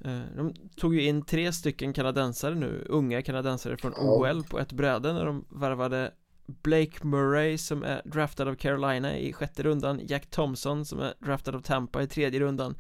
Eh, 0.05 0.35
de 0.35 0.53
tog 0.77 0.95
ju 0.95 1.01
in 1.01 1.25
tre 1.25 1.51
stycken 1.51 1.93
kanadensare 1.93 2.55
nu, 2.55 2.85
unga 2.89 3.21
kanadensare 3.21 3.77
från 3.77 3.93
OL 3.97 4.43
på 4.43 4.59
ett 4.59 4.71
bräde 4.71 5.13
när 5.13 5.25
de 5.25 5.45
värvade 5.49 6.11
Blake 6.45 7.07
Murray 7.07 7.57
som 7.57 7.83
är 7.83 8.01
draftad 8.05 8.47
av 8.47 8.55
Carolina 8.55 9.17
i 9.17 9.33
sjätte 9.33 9.63
rundan 9.63 10.01
Jack 10.07 10.29
Thompson 10.29 10.85
som 10.85 10.99
är 10.99 11.13
draftad 11.19 11.55
av 11.55 11.61
Tampa 11.61 12.03
i 12.03 12.07
tredje 12.07 12.39
rundan 12.39 12.75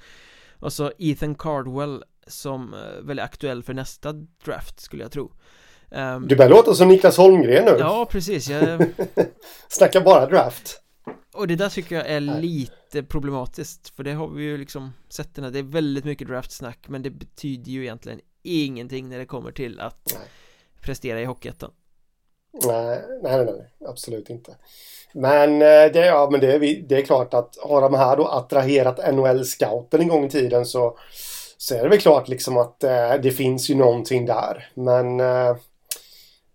Och 0.59 0.73
så 0.73 0.91
Ethan 0.99 1.35
Cardwell 1.35 2.03
som 2.27 2.73
eh, 2.73 3.01
väl 3.03 3.19
är 3.19 3.23
aktuell 3.23 3.63
för 3.63 3.73
nästa 3.73 4.13
draft 4.45 4.79
skulle 4.79 5.03
jag 5.03 5.11
tro. 5.11 5.31
Um, 5.89 6.27
Du 6.27 6.35
börjar 6.35 6.51
låta 6.51 6.73
som 6.73 6.87
Niklas 6.87 7.17
Holmgren 7.17 7.65
nu. 7.65 7.75
Ja 7.79 8.07
precis. 8.11 8.49
Jag... 8.49 8.85
Snackar 9.67 10.01
bara 10.01 10.25
draft 10.25 10.82
Och 11.33 11.47
det 11.47 11.55
där 11.55 11.69
tycker 11.69 11.95
jag 11.95 12.07
är 12.07 12.19
lite 12.19 13.03
problematiskt 13.03 13.95
För 13.95 14.03
det 14.03 14.11
har 14.11 14.27
vi 14.27 14.43
ju 14.43 14.57
liksom 14.57 14.93
sett 15.09 15.35
den 15.35 15.43
här, 15.43 15.51
det 15.51 15.59
är 15.59 15.63
väldigt 15.63 16.05
mycket 16.05 16.27
draftsnack 16.27 16.85
Men 16.87 17.01
det 17.01 17.09
betyder 17.09 17.71
ju 17.71 17.81
egentligen 17.81 18.19
ingenting 18.43 19.09
när 19.09 19.17
det 19.17 19.25
kommer 19.25 19.51
till 19.51 19.79
att 19.79 20.13
Nej. 20.15 20.27
prestera 20.81 21.21
i 21.21 21.25
Hockeyettan 21.25 21.71
Nej, 22.65 23.01
nej, 23.21 23.45
nej, 23.45 23.71
absolut 23.87 24.29
inte. 24.29 24.55
Men, 25.13 25.53
eh, 25.53 25.91
det, 25.93 26.05
ja, 26.05 26.27
men 26.31 26.39
det, 26.39 26.53
är, 26.53 26.59
det 26.87 26.95
är 26.95 27.01
klart 27.01 27.33
att 27.33 27.57
har 27.61 27.81
de 27.81 27.93
här 27.93 28.17
då 28.17 28.27
attraherat 28.27 28.99
NHL-scouten 29.13 30.01
en 30.01 30.07
gång 30.07 30.25
i 30.25 30.29
tiden 30.29 30.65
så, 30.65 30.97
så 31.57 31.75
är 31.75 31.83
det 31.83 31.89
väl 31.89 31.99
klart 31.99 32.27
liksom 32.27 32.57
att 32.57 32.83
eh, 32.83 33.13
det 33.21 33.31
finns 33.31 33.69
ju 33.69 33.75
någonting 33.75 34.25
där. 34.25 34.69
Men 34.73 35.19
eh, 35.19 35.55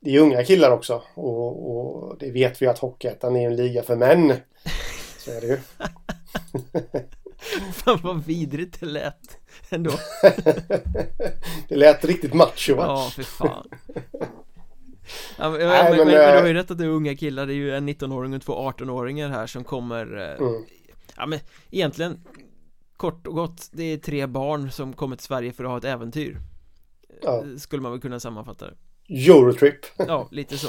det 0.00 0.14
är 0.14 0.20
unga 0.20 0.44
killar 0.44 0.70
också 0.70 1.02
och, 1.14 1.76
och 1.76 2.18
det 2.18 2.30
vet 2.30 2.62
vi 2.62 2.66
att 2.66 2.78
Hockeyettan 2.78 3.36
är 3.36 3.46
en 3.46 3.56
liga 3.56 3.82
för 3.82 3.96
män. 3.96 4.32
Så 5.18 5.30
är 5.30 5.40
det 5.40 5.46
ju. 5.46 5.58
Fan 7.72 7.98
vad 8.02 8.24
vidrigt 8.24 8.80
det 8.80 8.86
lät 8.86 9.38
ändå. 9.70 9.90
det 11.68 11.76
lät 11.76 12.04
riktigt 12.04 12.34
macho 12.34 12.74
va? 12.74 12.84
Ja, 12.86 13.10
för 13.14 13.22
fan. 13.22 13.68
Ja, 15.38 15.50
men, 15.50 15.60
Nej, 15.60 15.84
men, 15.84 15.96
men, 15.96 16.06
men, 16.06 16.34
du 16.34 16.40
har 16.40 16.46
ju 16.46 16.54
rätt 16.54 16.70
att 16.70 16.78
det 16.78 16.84
är 16.84 16.88
unga 16.88 17.16
killar, 17.16 17.46
det 17.46 17.52
är 17.52 17.56
ju 17.56 17.74
en 17.74 17.88
19-åring 17.88 18.34
och 18.34 18.42
två 18.42 18.70
18-åringar 18.70 19.28
här 19.28 19.46
som 19.46 19.64
kommer 19.64 20.16
eh, 20.16 20.46
mm. 20.46 20.64
Ja 21.16 21.26
men 21.26 21.38
egentligen 21.70 22.20
Kort 22.96 23.26
och 23.26 23.34
gott, 23.34 23.68
det 23.72 23.82
är 23.82 23.96
tre 23.96 24.26
barn 24.26 24.70
som 24.70 24.92
kommer 24.92 25.16
till 25.16 25.24
Sverige 25.24 25.52
för 25.52 25.64
att 25.64 25.70
ha 25.70 25.78
ett 25.78 25.84
äventyr 25.84 26.36
ja. 27.22 27.44
Eh, 27.44 27.56
skulle 27.56 27.82
man 27.82 27.92
väl 27.92 28.00
kunna 28.00 28.20
sammanfatta 28.20 28.66
det 28.66 28.74
Eurotrip 29.28 29.86
Ja, 29.96 30.28
lite 30.30 30.58
så 30.58 30.68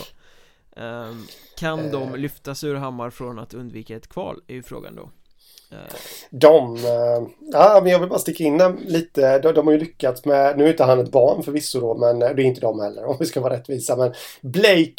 um, 0.81 1.27
Kan 1.57 1.91
de 1.91 2.03
eh. 2.03 2.17
lyfta 2.17 2.55
Surahammar 2.55 3.09
från 3.09 3.39
att 3.39 3.53
undvika 3.53 3.95
ett 3.95 4.07
kval, 4.07 4.41
är 4.47 4.53
ju 4.53 4.63
frågan 4.63 4.95
då 4.95 5.09
de, 6.29 6.75
eh, 6.75 7.27
ja 7.51 7.79
men 7.83 7.91
jag 7.91 7.99
vill 7.99 8.09
bara 8.09 8.19
sticka 8.19 8.43
in 8.43 8.57
dem 8.57 8.77
lite. 8.85 9.39
De, 9.39 9.51
de, 9.51 9.67
har 9.67 9.73
ju 9.73 9.79
lyckats 9.79 10.25
med, 10.25 10.57
nu 10.57 10.65
är 10.65 10.69
inte 10.69 10.83
han 10.83 10.99
ett 10.99 11.11
barn 11.11 11.43
förvisso 11.43 11.79
då, 11.79 11.97
men 11.97 12.21
eh, 12.21 12.29
det 12.35 12.41
är 12.41 12.45
inte 12.45 12.61
de 12.61 12.79
heller 12.79 13.05
om 13.05 13.17
vi 13.19 13.25
ska 13.25 13.41
vara 13.41 13.53
rättvisa. 13.53 13.95
Men 13.95 14.13
Blake, 14.41 14.93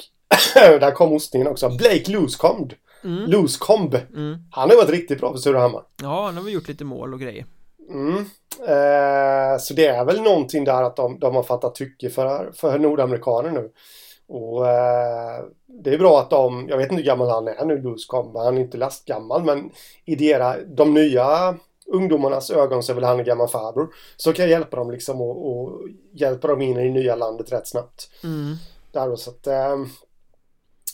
där 0.55 0.91
kom 0.91 1.13
ostningen 1.13 1.49
också, 1.49 1.69
Blake 1.69 2.11
Looscomb. 2.11 2.73
Mm. 3.05 3.31
Looscomb. 3.31 3.95
Mm. 3.95 4.39
Han 4.51 4.71
har 4.71 4.77
varit 4.77 4.91
riktigt 4.91 5.21
bra 5.21 5.33
för 5.33 5.39
Surahammar. 5.39 5.83
Ja, 6.03 6.25
han 6.25 6.37
har 6.37 6.45
väl 6.45 6.53
gjort 6.53 6.69
lite 6.69 6.85
mål 6.85 7.15
och 7.15 7.21
grejer. 7.21 7.47
Mm. 7.91 8.17
Eh, 8.69 9.59
så 9.59 9.75
det 9.75 9.87
är 9.87 10.05
väl 10.05 10.23
någonting 10.23 10.65
där 10.65 10.83
att 10.83 10.97
de, 10.97 11.19
de 11.19 11.35
har 11.35 11.43
fattat 11.43 11.75
tycke 11.75 12.11
för, 12.11 12.53
för 12.53 12.79
nordamerikaner 12.79 13.51
nu. 13.51 13.71
Och 14.31 14.69
eh, 14.69 15.45
det 15.67 15.95
är 15.95 15.99
bra 15.99 16.21
att 16.21 16.31
de, 16.31 16.69
jag 16.69 16.77
vet 16.77 16.91
inte 16.91 17.03
hur 17.03 17.07
gammal 17.07 17.29
han 17.29 17.49
är 17.49 17.65
nu, 17.65 17.83
Luscombe, 17.83 18.39
han 18.39 18.57
är 18.57 18.61
inte 18.61 18.79
lastgammal, 18.79 19.45
men 19.45 19.71
i 20.05 20.15
dera, 20.15 20.57
de 20.65 20.95
nya 20.95 21.57
ungdomarnas 21.87 22.51
ögon 22.51 22.83
så 22.83 22.93
är 22.93 22.95
väl 22.95 23.05
han 23.05 23.19
en 23.19 23.25
gammal 23.25 23.49
farbror. 23.49 23.95
Så 24.17 24.33
kan 24.33 24.43
jag 24.43 24.51
hjälpa 24.51 24.77
dem 24.77 24.91
liksom 24.91 25.21
och, 25.21 25.51
och 25.51 25.89
hjälpa 26.13 26.49
dem 26.49 26.63
in 26.63 26.77
i 26.79 26.85
det 26.85 26.95
nya 26.95 27.17
landet 27.17 27.53
rätt 27.53 27.69
snabbt. 27.69 28.11
Mm. 28.25 28.57
Där 28.93 29.09
då, 29.09 29.17
så 29.17 29.31
att, 29.31 29.47
eh, 29.47 29.77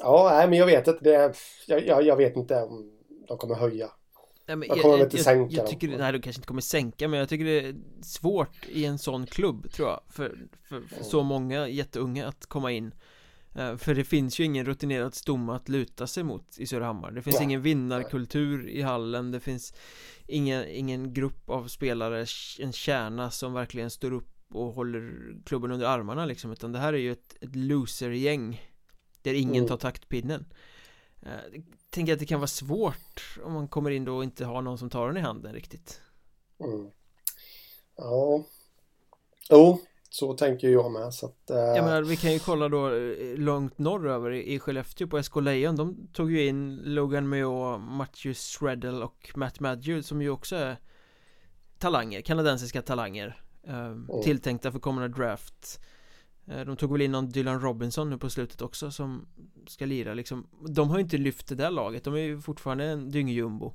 ja, 0.00 0.30
nej, 0.32 0.48
men 0.48 0.58
jag 0.58 0.66
vet 0.66 0.88
inte, 0.88 1.04
det, 1.04 1.34
jag, 1.66 1.86
jag, 1.86 2.02
jag 2.02 2.16
vet 2.16 2.36
inte 2.36 2.62
om 2.62 2.90
de 3.28 3.38
kommer 3.38 3.54
höja 3.54 3.90
Nej, 4.46 4.56
men 4.56 4.68
jag 4.68 4.82
kommer 4.82 4.98
jag, 4.98 5.06
inte 5.06 5.18
sänka 5.18 5.54
jag, 5.54 5.62
jag 5.62 5.70
tycker, 5.70 5.88
dem. 5.88 5.98
Nej, 5.98 6.12
de 6.12 6.20
kanske 6.20 6.38
inte 6.38 6.48
kommer 6.48 6.60
sänka 6.60 7.08
Men 7.08 7.20
jag 7.20 7.28
tycker 7.28 7.44
det 7.44 7.58
är 7.58 7.74
svårt 8.02 8.68
i 8.68 8.84
en 8.84 8.98
sån 8.98 9.26
klubb 9.26 9.72
tror 9.72 9.88
jag 9.88 10.00
För, 10.08 10.38
för, 10.68 10.80
för 10.80 11.04
så 11.04 11.22
många 11.22 11.68
jätteunga 11.68 12.26
att 12.26 12.46
komma 12.46 12.72
in 12.72 12.94
för 13.56 13.94
det 13.94 14.04
finns 14.04 14.40
ju 14.40 14.44
ingen 14.44 14.66
rutinerad 14.66 15.14
stomme 15.14 15.52
att 15.52 15.68
luta 15.68 16.06
sig 16.06 16.24
mot 16.24 16.58
i 16.58 16.66
Surahammar. 16.66 17.10
Det 17.10 17.22
finns 17.22 17.36
ja. 17.36 17.42
ingen 17.42 17.62
vinnarkultur 17.62 18.68
i 18.68 18.82
hallen. 18.82 19.30
Det 19.30 19.40
finns 19.40 19.74
ingen, 20.26 20.68
ingen 20.68 21.12
grupp 21.12 21.50
av 21.50 21.68
spelare, 21.68 22.26
en 22.58 22.72
kärna 22.72 23.30
som 23.30 23.52
verkligen 23.52 23.90
står 23.90 24.12
upp 24.12 24.54
och 24.54 24.72
håller 24.72 25.34
klubben 25.44 25.70
under 25.70 25.86
armarna 25.86 26.26
liksom. 26.26 26.52
Utan 26.52 26.72
det 26.72 26.78
här 26.78 26.92
är 26.92 26.98
ju 26.98 27.12
ett, 27.12 27.36
ett 27.40 27.56
loser-gäng 27.56 28.62
Där 29.22 29.34
ingen 29.34 29.56
mm. 29.56 29.68
tar 29.68 29.76
taktpinnen. 29.76 30.44
Eh, 31.22 31.60
tänker 31.90 32.12
att 32.12 32.18
det 32.18 32.26
kan 32.26 32.40
vara 32.40 32.46
svårt 32.46 33.38
om 33.44 33.52
man 33.52 33.68
kommer 33.68 33.90
in 33.90 34.04
då 34.04 34.16
och 34.16 34.24
inte 34.24 34.44
har 34.44 34.62
någon 34.62 34.78
som 34.78 34.90
tar 34.90 35.06
den 35.06 35.16
i 35.16 35.20
handen 35.20 35.54
riktigt. 35.54 36.00
Mm. 36.60 36.90
Ja. 37.96 38.44
Jo, 39.50 39.80
så 40.10 40.34
tänker 40.34 40.68
jag 40.68 40.92
med 40.92 41.14
så 41.14 41.26
att, 41.26 41.50
eh... 41.50 41.56
Jag 41.56 41.84
menar, 41.84 42.02
vi 42.02 42.16
kan 42.16 42.32
ju 42.32 42.38
kolla 42.38 42.68
då 42.68 42.94
eh, 42.94 43.38
långt 43.38 43.78
norröver 43.78 44.30
i 44.30 44.58
Skellefteå 44.58 45.08
på 45.08 45.22
SK 45.22 45.36
Lejon 45.36 45.76
De 45.76 46.08
tog 46.12 46.32
ju 46.32 46.46
in 46.46 46.76
Logan 46.84 47.28
Meo, 47.28 47.78
Matthew 47.78 48.34
Shreddle 48.34 49.04
och 49.04 49.32
Matt 49.34 49.60
Madju 49.60 50.02
som 50.02 50.22
ju 50.22 50.30
också 50.30 50.56
är 50.56 50.76
talanger, 51.78 52.20
kanadensiska 52.20 52.82
talanger 52.82 53.42
eh, 53.66 53.86
mm. 53.86 54.08
Tilltänkta 54.24 54.72
för 54.72 54.78
kommande 54.78 55.08
draft 55.08 55.80
eh, 56.46 56.60
De 56.60 56.76
tog 56.76 56.92
väl 56.92 57.02
in 57.02 57.12
någon 57.12 57.28
Dylan 57.28 57.60
Robinson 57.60 58.10
nu 58.10 58.18
på 58.18 58.30
slutet 58.30 58.62
också 58.62 58.90
som 58.90 59.28
ska 59.66 59.86
lira 59.86 60.14
liksom 60.14 60.46
De 60.68 60.90
har 60.90 60.96
ju 60.96 61.02
inte 61.02 61.18
lyft 61.18 61.48
det 61.48 61.54
där 61.54 61.70
laget, 61.70 62.04
de 62.04 62.14
är 62.14 62.18
ju 62.18 62.40
fortfarande 62.40 62.84
en 62.84 63.10
dyngjumbo 63.10 63.74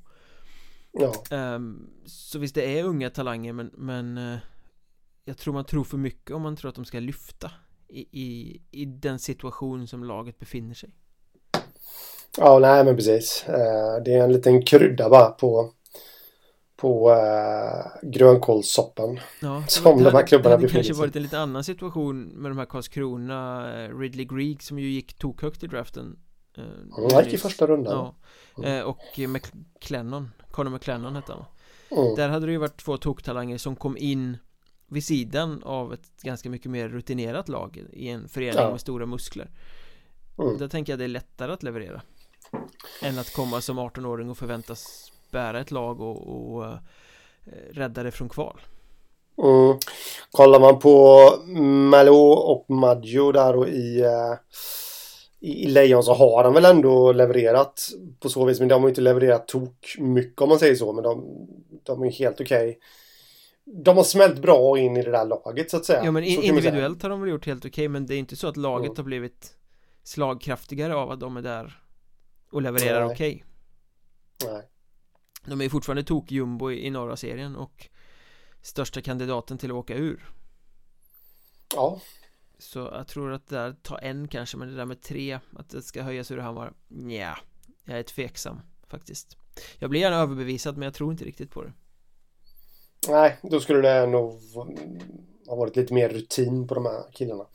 Ja. 0.92 1.14
Um, 1.54 1.90
så 2.04 2.38
visst 2.38 2.54
det 2.54 2.78
är 2.78 2.84
unga 2.84 3.10
talanger 3.10 3.52
men, 3.52 3.70
men 3.74 4.18
uh, 4.18 4.38
jag 5.24 5.38
tror 5.38 5.54
man 5.54 5.64
tror 5.64 5.84
för 5.84 5.96
mycket 5.96 6.30
om 6.30 6.42
man 6.42 6.56
tror 6.56 6.68
att 6.68 6.74
de 6.74 6.84
ska 6.84 7.00
lyfta 7.00 7.50
i, 7.88 8.00
i, 8.00 8.60
i 8.70 8.84
den 8.84 9.18
situation 9.18 9.86
som 9.88 10.04
laget 10.04 10.38
befinner 10.38 10.74
sig. 10.74 10.90
Ja, 12.36 12.58
nej 12.58 12.84
men 12.84 12.96
precis. 12.96 13.44
Eh, 13.48 14.02
det 14.04 14.14
är 14.14 14.24
en 14.24 14.32
liten 14.32 14.62
krydda 14.62 15.08
bara 15.08 15.30
på 15.30 15.72
på 16.76 17.10
uh, 17.10 18.10
grönkålssoppan 18.10 19.20
ja, 19.40 19.64
som 19.68 19.98
det, 19.98 20.04
de 20.04 20.16
här 20.16 20.26
klubbarna 20.26 20.56
befinner 20.56 20.82
sig 20.82 20.82
Det 20.82 20.88
kanske 20.88 21.02
varit 21.02 21.16
en 21.16 21.22
lite 21.22 21.38
annan 21.38 21.64
situation 21.64 22.22
med 22.22 22.50
de 22.50 22.58
här 22.58 22.64
Karlskrona 22.64 23.72
eh, 23.74 23.98
Ridley 23.98 24.24
Greig 24.24 24.62
som 24.62 24.78
ju 24.78 24.88
gick 24.88 25.18
tokhögt 25.18 25.62
i 25.62 25.66
draften 25.66 26.18
uh, 26.58 26.64
Han 27.12 27.24
gick 27.24 27.34
i 27.34 27.38
första 27.38 27.66
rundan 27.66 28.12
ja. 28.56 28.64
Mm. 28.64 28.86
Och 28.86 29.18
McLennon 29.28 30.30
Conor 30.50 30.70
McLennon 30.70 31.16
hette 31.16 31.32
han 31.32 31.44
mm. 31.98 32.14
Där 32.14 32.28
hade 32.28 32.46
det 32.46 32.52
ju 32.52 32.58
varit 32.58 32.84
två 32.84 32.96
toktalanger 32.96 33.58
som 33.58 33.76
kom 33.76 33.96
in 33.96 34.38
vid 34.92 35.04
sidan 35.04 35.62
av 35.62 35.92
ett 35.92 36.22
ganska 36.22 36.50
mycket 36.50 36.70
mer 36.70 36.88
rutinerat 36.88 37.48
lag 37.48 37.84
i 37.92 38.08
en 38.08 38.28
förening 38.28 38.62
ja. 38.62 38.70
med 38.70 38.80
stora 38.80 39.06
muskler 39.06 39.50
mm. 40.38 40.58
Där 40.58 40.68
tänker 40.68 40.92
jag 40.92 40.98
det 40.98 41.04
är 41.04 41.08
lättare 41.08 41.52
att 41.52 41.62
leverera 41.62 42.02
Än 43.02 43.18
att 43.18 43.32
komma 43.32 43.60
som 43.60 43.78
18-åring 43.78 44.30
och 44.30 44.38
förväntas 44.38 45.12
bära 45.30 45.60
ett 45.60 45.70
lag 45.70 46.00
och, 46.00 46.28
och 46.28 46.62
uh, 46.62 46.74
rädda 47.70 48.02
det 48.02 48.10
från 48.10 48.28
kval 48.28 48.60
mm. 49.42 49.78
Kollar 50.30 50.60
man 50.60 50.78
på 50.78 51.20
Malou 51.90 52.32
och 52.32 52.70
Maggio 52.70 53.32
där 53.32 53.56
och 53.56 53.68
i 53.68 54.02
uh, 54.02 54.36
i 55.40 55.66
Lejon 55.66 56.02
så 56.02 56.14
har 56.14 56.44
de 56.44 56.54
väl 56.54 56.64
ändå 56.64 57.12
levererat 57.12 57.88
på 58.20 58.28
så 58.28 58.44
vis 58.44 58.60
men 58.60 58.68
de 58.68 58.82
har 58.82 58.88
inte 58.88 59.00
levererat 59.00 59.48
tok 59.48 59.96
mycket 59.98 60.40
om 60.40 60.48
man 60.48 60.58
säger 60.58 60.74
så 60.74 60.92
men 60.92 61.04
de, 61.04 61.24
de 61.82 62.02
är 62.02 62.10
helt 62.10 62.40
okej 62.40 62.68
okay 62.68 62.76
de 63.64 63.96
har 63.96 64.04
smält 64.04 64.42
bra 64.42 64.78
in 64.78 64.96
i 64.96 65.02
det 65.02 65.10
där 65.10 65.24
laget 65.24 65.70
så 65.70 65.76
att 65.76 65.84
säga. 65.84 66.04
Ja 66.04 66.10
men 66.10 66.24
in, 66.24 66.42
individuellt 66.42 67.02
har 67.02 67.10
de 67.10 67.20
väl 67.20 67.30
gjort 67.30 67.46
helt 67.46 67.64
okej 67.64 67.70
okay, 67.70 67.88
men 67.88 68.06
det 68.06 68.14
är 68.14 68.18
inte 68.18 68.36
så 68.36 68.48
att 68.48 68.56
laget 68.56 68.88
mm. 68.88 68.96
har 68.96 69.04
blivit 69.04 69.56
slagkraftigare 70.02 70.94
av 70.94 71.10
att 71.10 71.20
de 71.20 71.36
är 71.36 71.42
där 71.42 71.82
och 72.50 72.62
levererar 72.62 73.04
okej. 73.04 73.44
Okay. 74.40 74.52
Nej. 74.52 74.68
De 75.44 75.60
är 75.60 75.68
fortfarande 75.68 76.02
tok-jumbo 76.02 76.72
i, 76.72 76.86
i 76.86 76.90
norra 76.90 77.16
serien 77.16 77.56
och 77.56 77.88
största 78.62 79.00
kandidaten 79.00 79.58
till 79.58 79.70
att 79.70 79.76
åka 79.76 79.94
ur. 79.94 80.28
Ja. 81.74 82.00
Så 82.58 82.78
jag 82.78 83.08
tror 83.08 83.32
att 83.32 83.46
det 83.46 83.56
där 83.56 83.72
tar 83.72 83.98
en 83.98 84.28
kanske 84.28 84.56
men 84.56 84.68
det 84.68 84.74
där 84.74 84.84
med 84.84 85.00
tre 85.00 85.38
Att 85.56 85.70
det 85.70 85.82
ska 85.82 86.02
höjas 86.02 86.30
ur 86.30 86.38
Hammar 86.38 86.72
Nja 86.88 87.38
Jag 87.84 87.98
är 87.98 88.02
tveksam 88.02 88.60
faktiskt. 88.86 89.36
Jag 89.78 89.90
blir 89.90 90.00
gärna 90.00 90.16
överbevisad 90.16 90.76
men 90.76 90.86
jag 90.86 90.94
tror 90.94 91.12
inte 91.12 91.24
riktigt 91.24 91.50
på 91.50 91.62
det 91.62 91.72
Nej, 93.08 93.38
då 93.42 93.60
skulle 93.60 93.80
det 93.80 94.06
nog 94.06 94.40
ha 95.46 95.56
varit 95.56 95.76
lite 95.76 95.94
mer 95.94 96.08
rutin 96.08 96.68
på 96.68 96.74
de 96.74 96.86
här 96.86 97.12
killarna. 97.12 97.46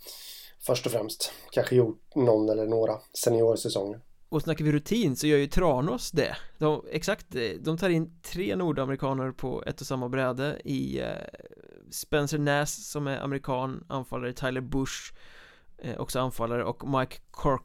Först 0.60 0.86
och 0.86 0.92
främst. 0.92 1.32
Kanske 1.52 1.76
gjort 1.76 2.16
någon 2.16 2.50
eller 2.50 2.66
några 2.66 3.00
seniorsäsonger. 3.14 4.02
Och 4.30 4.42
snackar 4.42 4.66
vi 4.66 4.72
rutin 4.72 5.16
så 5.16 5.28
gör 5.28 5.38
ju 5.38 5.48
Tranås 5.48 6.12
det. 6.12 6.38
De, 6.58 6.86
Exakt 6.92 7.28
de 7.60 7.78
tar 7.78 7.90
in 7.90 8.20
tre 8.22 8.56
nordamerikaner 8.56 9.32
på 9.32 9.64
ett 9.64 9.82
och 9.82 9.88
samma 9.88 10.10
bräde 10.10 10.62
i 10.64 11.00
eh, 11.00 11.08
Spencer 11.92 12.38
Nass 12.38 12.90
som 12.90 13.08
är 13.08 13.20
amerikan 13.20 13.86
anfallare 13.90 14.34
Tyler 14.34 14.62
Bush 14.62 15.14
eh, 15.78 15.98
också 15.98 16.20
anfallare 16.20 16.64
och 16.64 16.90
Mike 16.90 17.16
Cor 17.32 17.62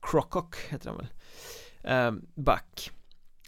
Crocock 0.00 0.56
heter 0.68 0.88
han 0.90 0.96
väl 0.96 1.08
eh, 1.82 2.22
Back. 2.34 2.90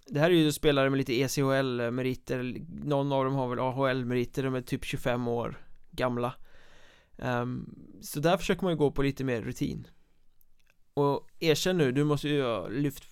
Det 0.06 0.20
här 0.20 0.30
är 0.30 0.34
ju 0.34 0.52
spelare 0.52 0.90
med 0.90 0.98
lite 0.98 1.12
ECHL-meriter 1.12 2.64
Någon 2.84 3.12
av 3.12 3.24
dem 3.24 3.34
har 3.34 3.48
väl 3.48 3.58
AHL-meriter, 3.58 4.42
de 4.42 4.54
är 4.54 4.60
typ 4.60 4.84
25 4.84 5.28
år 5.28 5.66
gamla. 5.90 6.34
Um, 7.16 7.74
Så 8.02 8.20
där 8.20 8.36
försöker 8.36 8.62
man 8.62 8.72
ju 8.72 8.78
gå 8.78 8.90
på 8.90 9.02
lite 9.02 9.24
mer 9.24 9.42
rutin. 9.42 9.86
Och 10.94 11.28
erkänn 11.40 11.78
nu, 11.78 11.92
du 11.92 12.04
måste 12.04 12.28
ju 12.28 12.42
ha 12.42 12.68
lyft 12.68 13.04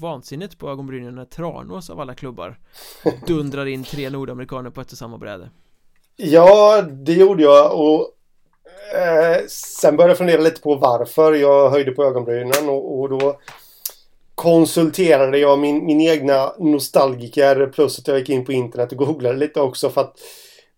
vansinnigt 0.00 0.58
på 0.58 0.70
ögonbrynen 0.70 1.14
när 1.14 1.24
Tranås 1.24 1.90
av 1.90 2.00
alla 2.00 2.14
klubbar 2.14 2.58
dundrar 3.26 3.66
in 3.66 3.84
tre 3.84 4.10
nordamerikaner 4.10 4.70
på 4.70 4.80
ett 4.80 4.92
och 4.92 4.98
samma 4.98 5.18
bräde. 5.18 5.50
Ja, 6.16 6.82
det 6.82 7.12
gjorde 7.12 7.42
jag 7.42 7.80
och 7.80 8.10
eh, 8.96 9.46
sen 9.48 9.96
började 9.96 10.10
jag 10.10 10.18
fundera 10.18 10.40
lite 10.40 10.60
på 10.60 10.74
varför 10.74 11.32
jag 11.32 11.70
höjde 11.70 11.92
på 11.92 12.04
ögonbrynen 12.04 12.68
och, 12.68 13.00
och 13.00 13.08
då 13.08 13.40
konsulterade 14.34 15.38
jag 15.38 15.58
min, 15.58 15.86
min 15.86 16.00
egna 16.00 16.52
nostalgiker 16.58 17.66
plus 17.66 17.98
att 17.98 18.08
jag 18.08 18.18
gick 18.18 18.28
in 18.28 18.44
på 18.44 18.52
internet 18.52 18.92
och 18.92 18.98
googlade 18.98 19.38
lite 19.38 19.60
också 19.60 19.90
för 19.90 20.00
att 20.00 20.16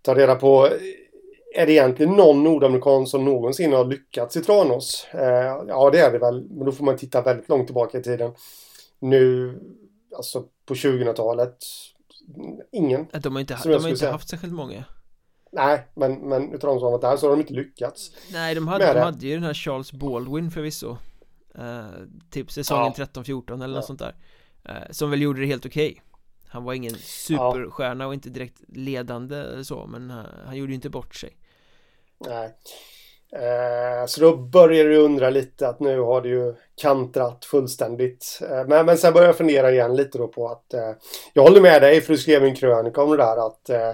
ta 0.02 0.14
reda 0.14 0.34
på 0.34 0.68
är 1.56 1.66
det 1.66 1.72
egentligen 1.72 2.12
någon 2.12 2.44
nordamerikan 2.44 3.06
som 3.06 3.24
någonsin 3.24 3.72
har 3.72 3.84
lyckats 3.84 4.36
i 4.36 4.42
Tranås? 4.42 5.06
Eh, 5.10 5.64
ja, 5.68 5.90
det 5.90 6.00
är 6.00 6.12
det 6.12 6.18
väl. 6.18 6.44
Men 6.50 6.66
då 6.66 6.72
får 6.72 6.84
man 6.84 6.96
titta 6.96 7.22
väldigt 7.22 7.48
långt 7.48 7.66
tillbaka 7.66 7.98
i 7.98 8.02
tiden. 8.02 8.32
Nu, 8.98 9.54
alltså 10.16 10.44
på 10.66 10.74
2000-talet, 10.74 11.56
ingen. 12.72 13.06
De 13.12 13.34
har 13.34 13.40
inte, 13.40 13.58
de 13.64 13.82
har 13.82 13.88
inte 13.88 14.08
haft 14.08 14.28
särskilt 14.28 14.52
många. 14.52 14.84
Nej, 15.52 15.86
men, 15.94 16.28
men 16.28 16.52
utav 16.52 16.70
de 16.70 16.80
som 16.80 16.92
varit 16.92 17.00
där 17.00 17.16
så 17.16 17.26
har 17.26 17.30
de 17.30 17.40
inte 17.40 17.54
lyckats. 17.54 18.10
Nej, 18.32 18.54
de 18.54 18.68
hade, 18.68 18.92
de 18.92 19.00
hade 19.00 19.26
ju 19.26 19.34
den 19.34 19.44
här 19.44 19.54
Charles 19.54 19.92
Baldwin 19.92 20.50
förvisso. 20.50 20.96
Uh, 21.58 21.84
typ 22.30 22.52
säsongen 22.52 22.92
ja. 22.96 23.04
13-14 23.04 23.54
eller 23.54 23.68
ja. 23.68 23.74
något 23.74 23.84
sånt 23.84 23.98
där. 23.98 24.14
Uh, 24.68 24.90
som 24.90 25.10
väl 25.10 25.22
gjorde 25.22 25.40
det 25.40 25.46
helt 25.46 25.66
okej. 25.66 25.90
Okay. 25.90 26.02
Han 26.48 26.64
var 26.64 26.74
ingen 26.74 26.94
superstjärna 26.94 28.06
och 28.06 28.14
inte 28.14 28.30
direkt 28.30 28.60
ledande 28.68 29.36
eller 29.36 29.62
så, 29.62 29.86
men 29.86 30.10
han 30.46 30.56
gjorde 30.56 30.72
ju 30.72 30.74
inte 30.74 30.90
bort 30.90 31.14
sig. 31.14 31.36
Nej. 32.18 32.54
Eh, 33.32 34.06
så 34.06 34.20
då 34.20 34.36
börjar 34.36 34.84
du 34.84 34.96
undra 34.96 35.30
lite 35.30 35.68
att 35.68 35.80
nu 35.80 36.00
har 36.00 36.22
det 36.22 36.28
ju 36.28 36.54
kantrat 36.80 37.44
fullständigt. 37.44 38.38
Eh, 38.42 38.66
men, 38.66 38.86
men 38.86 38.98
sen 38.98 39.12
börjar 39.12 39.28
jag 39.28 39.36
fundera 39.36 39.72
igen 39.72 39.96
lite 39.96 40.18
då 40.18 40.28
på 40.28 40.48
att 40.48 40.74
eh, 40.74 40.92
jag 41.32 41.42
håller 41.42 41.60
med 41.60 41.82
dig 41.82 42.00
för 42.00 42.12
du 42.12 42.18
skrev 42.18 42.44
en 42.44 42.56
krönika 42.56 43.02
om 43.02 43.10
det 43.10 43.16
där 43.16 43.46
att 43.46 43.70
eh, 43.70 43.92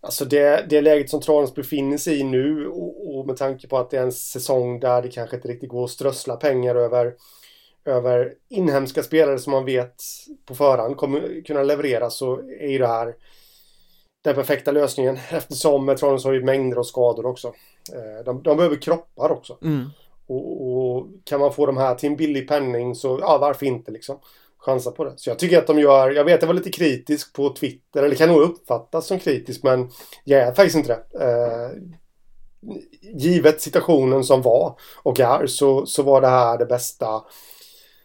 Alltså 0.00 0.24
det, 0.24 0.66
det 0.68 0.80
läget 0.80 1.10
som 1.10 1.20
Tranås 1.20 1.54
befinner 1.54 1.98
sig 1.98 2.20
i 2.20 2.24
nu 2.24 2.66
och, 2.68 3.18
och, 3.18 3.26
med 3.26 3.36
tanke 3.36 3.68
på 3.68 3.78
att 3.78 3.90
det 3.90 3.98
är 3.98 4.02
en 4.02 4.12
säsong 4.12 4.80
där 4.80 5.02
det 5.02 5.08
kanske 5.08 5.36
inte 5.36 5.48
riktigt 5.48 5.70
går 5.70 5.84
att 5.84 5.90
strössla 5.90 6.36
pengar 6.36 6.74
över 6.74 7.14
över 7.84 8.34
inhemska 8.48 9.02
spelare 9.02 9.38
som 9.38 9.50
man 9.50 9.64
vet 9.64 10.02
på 10.44 10.54
förhand 10.54 10.96
kommer 10.96 11.44
kunna 11.44 11.62
leverera 11.62 12.10
så 12.10 12.38
är 12.60 12.68
ju 12.68 12.78
det 12.78 12.86
här 12.86 13.14
den 14.24 14.34
perfekta 14.34 14.72
lösningen 14.72 15.18
eftersom 15.30 15.96
Tranås 15.96 16.24
har 16.24 16.32
ju 16.32 16.44
mängder 16.44 16.76
av 16.76 16.82
skador 16.82 17.26
också. 17.26 17.48
Eh, 17.92 18.24
de, 18.24 18.42
de 18.42 18.56
behöver 18.56 18.76
kroppar 18.76 19.30
också. 19.30 19.58
Mm. 19.62 19.86
Och, 20.26 20.62
och, 20.62 21.06
kan 21.24 21.40
man 21.40 21.52
få 21.52 21.66
de 21.66 21.76
här 21.76 21.94
till 21.94 22.08
en 22.10 22.16
billig 22.16 22.48
penning 22.48 22.94
så 22.94 23.18
ja, 23.20 23.38
varför 23.38 23.66
inte 23.66 23.90
liksom 23.90 24.18
chansa 24.58 24.90
på 24.90 25.04
det. 25.04 25.12
Så 25.16 25.30
jag 25.30 25.38
tycker 25.38 25.58
att 25.58 25.66
de 25.66 25.78
gör, 25.78 26.10
jag 26.10 26.24
vet 26.24 26.34
att 26.34 26.42
jag 26.42 26.46
var 26.46 26.54
lite 26.54 26.70
kritisk 26.70 27.32
på 27.32 27.54
Twitter, 27.54 28.02
eller 28.02 28.16
kan 28.16 28.28
nog 28.28 28.42
uppfattas 28.42 29.06
som 29.06 29.18
kritisk 29.18 29.62
men 29.62 29.90
jag 30.24 30.40
är 30.40 30.52
faktiskt 30.52 30.76
inte 30.76 30.88
det. 30.88 31.24
Eh, 31.24 31.70
givet 33.14 33.60
situationen 33.60 34.24
som 34.24 34.42
var 34.42 34.78
och 35.02 35.20
är 35.20 35.46
så, 35.46 35.86
så 35.86 36.02
var 36.02 36.20
det 36.20 36.28
här 36.28 36.58
det 36.58 36.66
bästa 36.66 37.22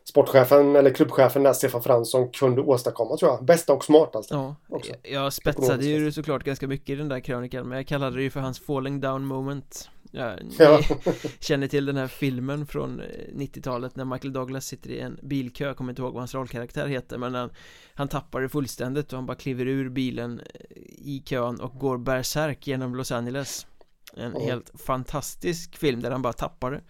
sportchefen 0.09 0.75
eller 0.75 0.89
klubbchefen 0.89 1.43
där 1.43 1.53
Stefan 1.53 1.83
Fransson 1.83 2.29
kunde 2.29 2.61
åstadkomma 2.61 3.17
tror 3.17 3.31
jag. 3.31 3.45
Bästa 3.45 3.73
och 3.73 3.83
smartaste. 3.83 4.33
Ja, 4.33 4.55
också. 4.69 4.91
jag 5.03 5.33
spetsade 5.33 5.85
ju 5.85 6.11
såklart 6.11 6.43
ganska 6.43 6.67
mycket 6.67 6.89
i 6.89 6.95
den 6.95 7.09
där 7.09 7.19
krönikan 7.19 7.67
men 7.67 7.77
jag 7.77 7.87
kallade 7.87 8.15
det 8.15 8.23
ju 8.23 8.29
för 8.29 8.39
hans 8.39 8.59
falling 8.59 9.01
down 9.01 9.25
moment. 9.25 9.89
Ja, 10.15 10.37
ja. 10.59 10.81
känner 11.39 11.67
till 11.67 11.85
den 11.85 11.97
här 11.97 12.07
filmen 12.07 12.65
från 12.65 13.01
90-talet 13.01 13.91
eh, 13.91 13.97
när 13.97 14.05
Michael 14.13 14.33
Douglas 14.33 14.65
sitter 14.65 14.89
i 14.89 14.99
en 14.99 15.19
bilkö, 15.21 15.65
jag 15.65 15.77
kommer 15.77 15.91
inte 15.91 16.01
ihåg 16.01 16.13
vad 16.13 16.21
hans 16.21 16.33
rollkaraktär 16.33 16.87
heter 16.87 17.17
men 17.17 17.35
han, 17.35 17.49
han 17.93 18.07
tappar 18.07 18.41
det 18.41 18.49
fullständigt 18.49 19.13
och 19.13 19.17
han 19.17 19.25
bara 19.25 19.37
kliver 19.37 19.65
ur 19.65 19.89
bilen 19.89 20.39
eh, 20.39 20.77
i 20.87 21.23
kön 21.25 21.59
och 21.59 21.79
går 21.79 21.97
bärsärk 21.97 22.67
genom 22.67 22.95
Los 22.95 23.11
Angeles. 23.11 23.67
En 24.13 24.31
mm. 24.31 24.41
helt 24.41 24.71
fantastisk 24.81 25.77
film 25.77 26.01
där 26.01 26.11
han 26.11 26.21
bara 26.21 26.33
tappar 26.33 26.71
det. 26.71 26.81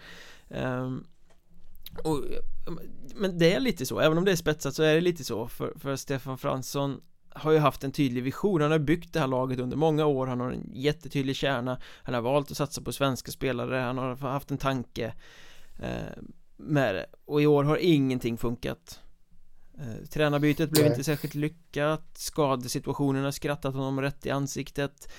Um, 0.62 1.08
och, 2.04 2.24
men 3.16 3.38
det 3.38 3.54
är 3.54 3.60
lite 3.60 3.86
så, 3.86 4.00
även 4.00 4.18
om 4.18 4.26
det 4.26 4.32
är 4.32 4.36
spetsat 4.36 4.76
så 4.76 4.84
är 4.84 4.96
det 4.96 5.02
lite 5.02 5.24
så 5.24 5.48
för, 5.48 5.74
för 5.80 5.96
Stefan 5.96 6.38
Fransson 6.38 7.02
har 7.36 7.52
ju 7.52 7.58
haft 7.58 7.84
en 7.84 7.92
tydlig 7.92 8.24
vision, 8.24 8.62
han 8.62 8.72
har 8.72 8.80
byggt 8.80 9.14
det 9.14 9.20
här 9.20 9.28
laget 9.28 9.60
under 9.60 9.78
många 9.78 10.06
år, 10.06 10.28
han 10.28 10.40
har 10.40 10.52
en 10.52 10.70
jättetydlig 10.74 11.36
kärna. 11.36 11.80
Han 12.04 12.16
har 12.16 12.22
valt 12.22 12.52
att 12.52 12.58
satsa 12.58 12.82
på 12.82 12.92
svenska 12.92 13.32
spelare, 13.32 13.76
han 13.76 13.98
har 13.98 14.16
haft 14.16 14.52
en 14.52 14.58
tanke 14.58 15.14
eh, 15.80 16.24
med 16.58 16.96
det. 16.96 17.06
Och 17.26 17.42
i 17.42 17.48
år 17.48 17.64
har 17.64 17.78
ingenting 17.78 18.38
funkat. 18.38 19.00
Eh, 19.78 20.06
Tränarbytet 20.06 20.70
blev 20.70 20.86
inte 20.86 21.04
särskilt 21.04 21.36
lyckat. 21.36 22.10
Skadesituationen 22.14 23.24
har 23.24 23.32
skrattat 23.32 23.74
honom 23.74 24.02
rätt 24.02 24.26
i 24.26 24.30
ansiktet. 24.30 25.12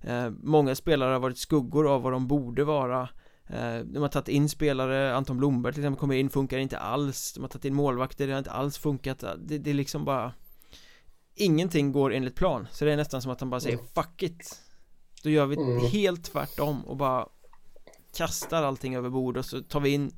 Eh, 0.00 0.30
Många 0.30 0.74
spelare 0.74 1.12
har 1.12 1.20
varit 1.20 1.38
skuggor 1.38 1.88
av 1.94 2.02
vad 2.02 2.12
de 2.12 2.26
borde 2.26 2.64
vara. 2.64 3.08
Eh, 3.46 3.78
de 3.84 3.98
har 3.98 4.08
tagit 4.08 4.28
in 4.28 4.48
spelare, 4.48 5.14
Anton 5.14 5.36
Blomberg 5.36 5.72
till 5.72 5.82
exempel 5.82 6.00
kommer 6.00 6.14
in, 6.14 6.30
funkar 6.30 6.58
inte 6.58 6.78
alls. 6.78 7.32
De 7.32 7.40
har 7.40 7.48
tagit 7.48 7.64
in 7.64 7.74
målvakter, 7.74 8.26
det 8.26 8.32
har 8.32 8.38
inte 8.38 8.50
alls 8.50 8.78
funkat. 8.78 9.24
Det, 9.38 9.58
det 9.58 9.70
är 9.70 9.74
liksom 9.74 10.04
bara 10.04 10.32
Ingenting 11.34 11.92
går 11.92 12.12
enligt 12.12 12.34
plan 12.34 12.68
Så 12.72 12.84
det 12.84 12.92
är 12.92 12.96
nästan 12.96 13.22
som 13.22 13.32
att 13.32 13.40
han 13.40 13.50
bara 13.50 13.60
säger 13.60 13.76
mm. 13.76 13.86
'fuck 13.94 14.22
it' 14.22 14.58
Då 15.22 15.30
gör 15.30 15.46
vi 15.46 15.56
mm. 15.56 15.86
helt 15.86 16.24
tvärtom 16.24 16.84
och 16.84 16.96
bara 16.96 17.28
Kastar 18.16 18.62
allting 18.62 18.94
över 18.94 19.10
bord 19.10 19.36
och 19.36 19.44
så 19.44 19.62
tar 19.62 19.80
vi 19.80 19.90
in 19.90 20.12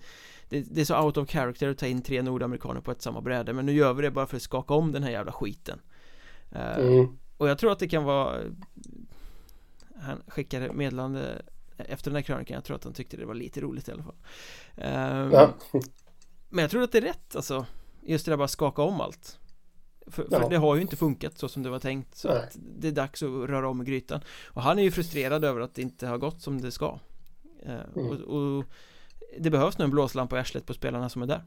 det, 0.49 0.61
det, 0.61 0.81
är 0.81 0.85
så 0.85 1.03
out 1.03 1.17
of 1.17 1.31
character 1.31 1.69
att 1.69 1.79
ta 1.79 1.87
in 1.87 2.03
tre 2.03 2.23
nordamerikaner 2.23 2.81
på 2.81 2.91
ett 2.91 3.03
samma 3.03 3.21
bräde 3.21 3.53
Men 3.53 3.67
nu 3.67 3.73
gör 3.73 3.95
vi 3.95 4.03
det 4.03 4.11
bara 4.11 4.27
för 4.27 4.37
att 4.37 4.43
skaka 4.43 4.75
om 4.75 4.93
den 4.93 5.03
här 5.03 5.11
jävla 5.11 5.33
skiten 5.33 5.81
uh, 6.53 6.79
mm. 6.79 7.19
Och 7.37 7.49
jag 7.49 7.59
tror 7.59 7.73
att 7.73 7.79
det 7.79 7.89
kan 7.89 8.05
vara 8.05 8.41
Han 10.01 10.23
skickade 10.27 10.73
meddelande 10.73 11.43
efter 11.77 12.11
den 12.11 12.17
här 12.17 12.23
krönikan, 12.23 12.55
jag 12.55 12.65
tror 12.65 12.77
att 12.77 12.85
han 12.85 12.93
tyckte 12.93 13.17
det 13.17 13.27
var 13.27 13.35
lite 13.35 13.61
roligt 13.61 13.89
i 13.89 13.93
alla 13.93 14.03
fall 14.03 14.17
um, 14.77 15.33
ja. 15.33 15.55
Men 16.49 16.63
jag 16.63 16.71
tror 16.71 16.83
att 16.83 16.93
det 16.93 16.99
är 16.99 17.03
rätt 17.03 17.37
alltså 17.37 17.67
Just 18.03 18.25
det 18.25 18.31
där 18.31 18.37
bara 18.37 18.49
skaka 18.49 18.83
om 18.83 19.01
allt 19.01 19.39
för, 20.07 20.27
ja. 20.31 20.41
för, 20.41 20.51
det 20.51 20.57
har 20.57 20.75
ju 20.75 20.83
inte 20.83 20.97
funkat 20.97 21.39
så 21.39 21.49
som 21.49 21.63
det 21.63 21.71
var 21.71 21.79
tänkt 21.79 22.17
Så 22.17 22.29
att 22.29 22.57
det 22.79 22.89
är 22.89 22.93
dags 22.93 23.23
att 23.23 23.29
röra 23.29 23.69
om 23.69 23.83
i 23.83 23.85
grytan 23.85 24.21
Och 24.47 24.63
han 24.63 24.79
är 24.79 24.83
ju 24.83 24.91
frustrerad 24.91 25.45
över 25.45 25.61
att 25.61 25.75
det 25.75 25.83
inte 25.83 26.07
har 26.07 26.19
gått 26.19 26.43
som 26.43 26.61
det 26.61 26.71
ska 26.71 26.99
uh, 27.67 27.73
mm. 27.97 28.09
och, 28.11 28.37
och, 28.37 28.65
Det 29.39 29.51
behövs 29.51 29.79
nu 29.79 29.85
en 29.85 29.91
blåslampa 29.91 30.37
i 30.37 30.41
arslet 30.41 30.67
på 30.67 30.75
spelarna 30.75 31.09
som 31.09 31.23
är 31.23 31.27
där 31.27 31.43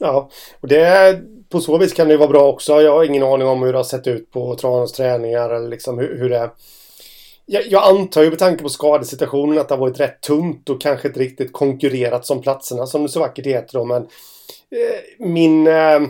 Ja, 0.00 0.30
och 0.60 0.68
det 0.68 1.22
på 1.48 1.60
så 1.60 1.78
vis 1.78 1.92
kan 1.92 2.08
det 2.08 2.16
vara 2.16 2.28
bra 2.28 2.48
också. 2.48 2.82
Jag 2.82 2.92
har 2.92 3.04
ingen 3.04 3.22
aning 3.22 3.48
om 3.48 3.62
hur 3.62 3.72
det 3.72 3.78
har 3.78 3.84
sett 3.84 4.06
ut 4.06 4.30
på 4.30 4.54
Tranås 4.54 4.92
träningar 4.92 5.50
eller 5.50 5.68
liksom 5.68 5.98
hur, 5.98 6.18
hur 6.18 6.28
det 6.28 6.50
jag, 7.50 7.66
jag 7.66 7.88
antar 7.88 8.22
ju 8.22 8.30
med 8.30 8.38
tanke 8.38 8.62
på 8.62 8.68
skadesituationen 8.68 9.58
att 9.58 9.68
det 9.68 9.74
har 9.74 9.80
varit 9.80 10.00
rätt 10.00 10.20
tungt 10.20 10.68
och 10.70 10.80
kanske 10.80 11.08
inte 11.08 11.20
riktigt 11.20 11.52
konkurrerat 11.52 12.26
som 12.26 12.40
platserna 12.40 12.86
som 12.86 13.02
det 13.02 13.08
så 13.08 13.20
vackert 13.20 13.46
heter 13.46 13.78
då. 13.78 13.84
Men 13.84 14.02
eh, 14.02 15.26
min, 15.26 15.66
eh, 15.66 16.00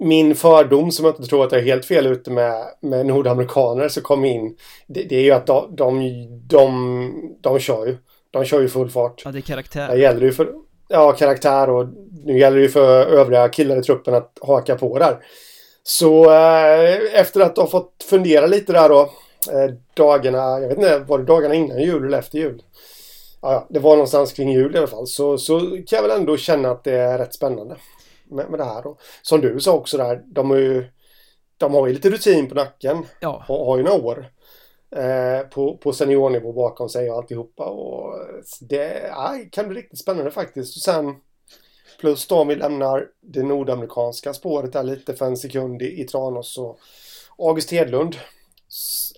min 0.00 0.34
fördom 0.34 0.92
som 0.92 1.04
jag 1.04 1.14
inte 1.14 1.28
tror 1.28 1.44
att 1.44 1.52
jag 1.52 1.60
är 1.60 1.64
helt 1.64 1.84
fel 1.84 2.06
ute 2.06 2.30
med, 2.30 2.64
med 2.80 3.06
nordamerikaner 3.06 3.88
som 3.88 4.02
kom 4.02 4.24
in. 4.24 4.56
Det, 4.86 5.02
det 5.02 5.16
är 5.16 5.22
ju 5.22 5.30
att 5.30 5.46
de, 5.46 5.76
de, 5.76 6.00
de, 6.46 7.38
de 7.40 7.58
kör 7.58 7.86
ju. 7.86 7.96
De 8.30 8.44
kör 8.44 8.60
ju 8.60 8.68
full 8.68 8.90
fart. 8.90 9.22
Ja, 9.24 9.30
det 9.30 9.38
är 9.38 9.42
karaktär. 9.42 9.88
Det 9.88 9.98
gäller 9.98 10.20
ju 10.20 10.32
för... 10.32 10.52
ja, 10.88 11.12
karaktär 11.12 11.70
och 11.70 11.86
nu 12.24 12.38
gäller 12.38 12.56
det 12.56 12.62
ju 12.62 12.68
för 12.68 13.06
övriga 13.06 13.48
killar 13.48 13.78
i 13.78 13.82
truppen 13.82 14.14
att 14.14 14.38
haka 14.40 14.74
på 14.76 14.98
där. 14.98 15.16
Så 15.82 16.24
eh, 16.24 17.20
efter 17.20 17.40
att 17.40 17.56
ha 17.56 17.66
fått 17.66 18.06
fundera 18.10 18.46
lite 18.46 18.72
där 18.72 18.88
då 18.88 19.00
eh, 19.52 19.74
dagarna, 19.94 20.60
jag 20.60 20.68
vet 20.68 20.78
inte, 20.78 20.98
var 20.98 21.18
det 21.18 21.24
dagarna 21.24 21.54
innan 21.54 21.82
jul 21.82 22.06
eller 22.06 22.18
efter 22.18 22.38
jul? 22.38 22.62
Ja, 23.42 23.66
det 23.70 23.78
var 23.78 23.90
någonstans 23.90 24.32
kring 24.32 24.52
jul 24.52 24.74
i 24.74 24.78
alla 24.78 24.86
fall. 24.86 25.06
Så, 25.06 25.38
så 25.38 25.60
kan 25.60 25.96
jag 25.96 26.02
väl 26.02 26.18
ändå 26.20 26.36
känna 26.36 26.70
att 26.70 26.84
det 26.84 26.94
är 26.94 27.18
rätt 27.18 27.34
spännande 27.34 27.76
med, 28.30 28.50
med 28.50 28.60
det 28.60 28.64
här. 28.64 28.82
då. 28.82 28.98
som 29.22 29.40
du 29.40 29.60
sa 29.60 29.72
också 29.72 29.96
där, 29.96 30.22
de 30.26 30.50
har 30.50 30.56
ju, 30.56 30.84
de 31.56 31.74
har 31.74 31.86
ju 31.86 31.92
lite 31.92 32.10
rutin 32.10 32.48
på 32.48 32.54
nacken. 32.54 33.06
Ja. 33.20 33.44
Och 33.48 33.66
har 33.66 33.76
ju 33.76 33.82
några 33.82 34.02
år. 34.02 34.32
Eh, 34.96 35.46
på, 35.48 35.76
på 35.76 35.92
seniornivå 35.92 36.52
bakom 36.52 36.88
sig 36.88 37.10
och 37.10 37.16
alltihopa. 37.16 37.64
Och 37.64 38.18
det 38.60 39.08
ja, 39.08 39.38
kan 39.52 39.68
bli 39.68 39.80
riktigt 39.80 39.98
spännande 39.98 40.30
faktiskt. 40.30 40.76
Och 40.76 40.82
sen 40.82 41.16
plus 42.00 42.26
då 42.26 42.40
om 42.40 42.48
vi 42.48 42.56
lämnar 42.56 43.06
det 43.20 43.42
nordamerikanska 43.42 44.34
spåret 44.34 44.72
där 44.72 44.82
lite 44.82 45.14
för 45.14 45.26
en 45.26 45.36
sekund 45.36 45.82
i, 45.82 46.00
i 46.00 46.04
Tranås. 46.04 46.54
Så 46.54 46.76
August 47.38 47.70
Hedlund 47.70 48.16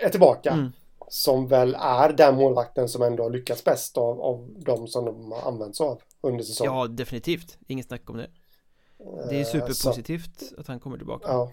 är 0.00 0.08
tillbaka. 0.08 0.50
Mm. 0.50 0.72
Som 1.08 1.48
väl 1.48 1.76
är 1.80 2.12
den 2.12 2.34
målvakten 2.34 2.88
som 2.88 3.02
ändå 3.02 3.22
har 3.22 3.30
lyckats 3.30 3.64
bäst 3.64 3.98
av, 3.98 4.20
av 4.20 4.48
de 4.66 4.86
som 4.86 5.04
de 5.04 5.32
har 5.32 5.48
använts 5.48 5.80
av 5.80 6.02
under 6.20 6.44
säsongen. 6.44 6.74
Ja, 6.74 6.86
definitivt. 6.86 7.58
Inget 7.66 7.86
snack 7.86 8.10
om 8.10 8.16
det. 8.16 8.30
Det 9.28 9.36
är 9.36 9.40
eh, 9.40 9.46
superpositivt 9.46 10.40
så, 10.40 10.61
att 10.61 10.66
han 10.66 10.80
kommer 10.80 10.96
tillbaka. 10.96 11.28
Ja. 11.28 11.53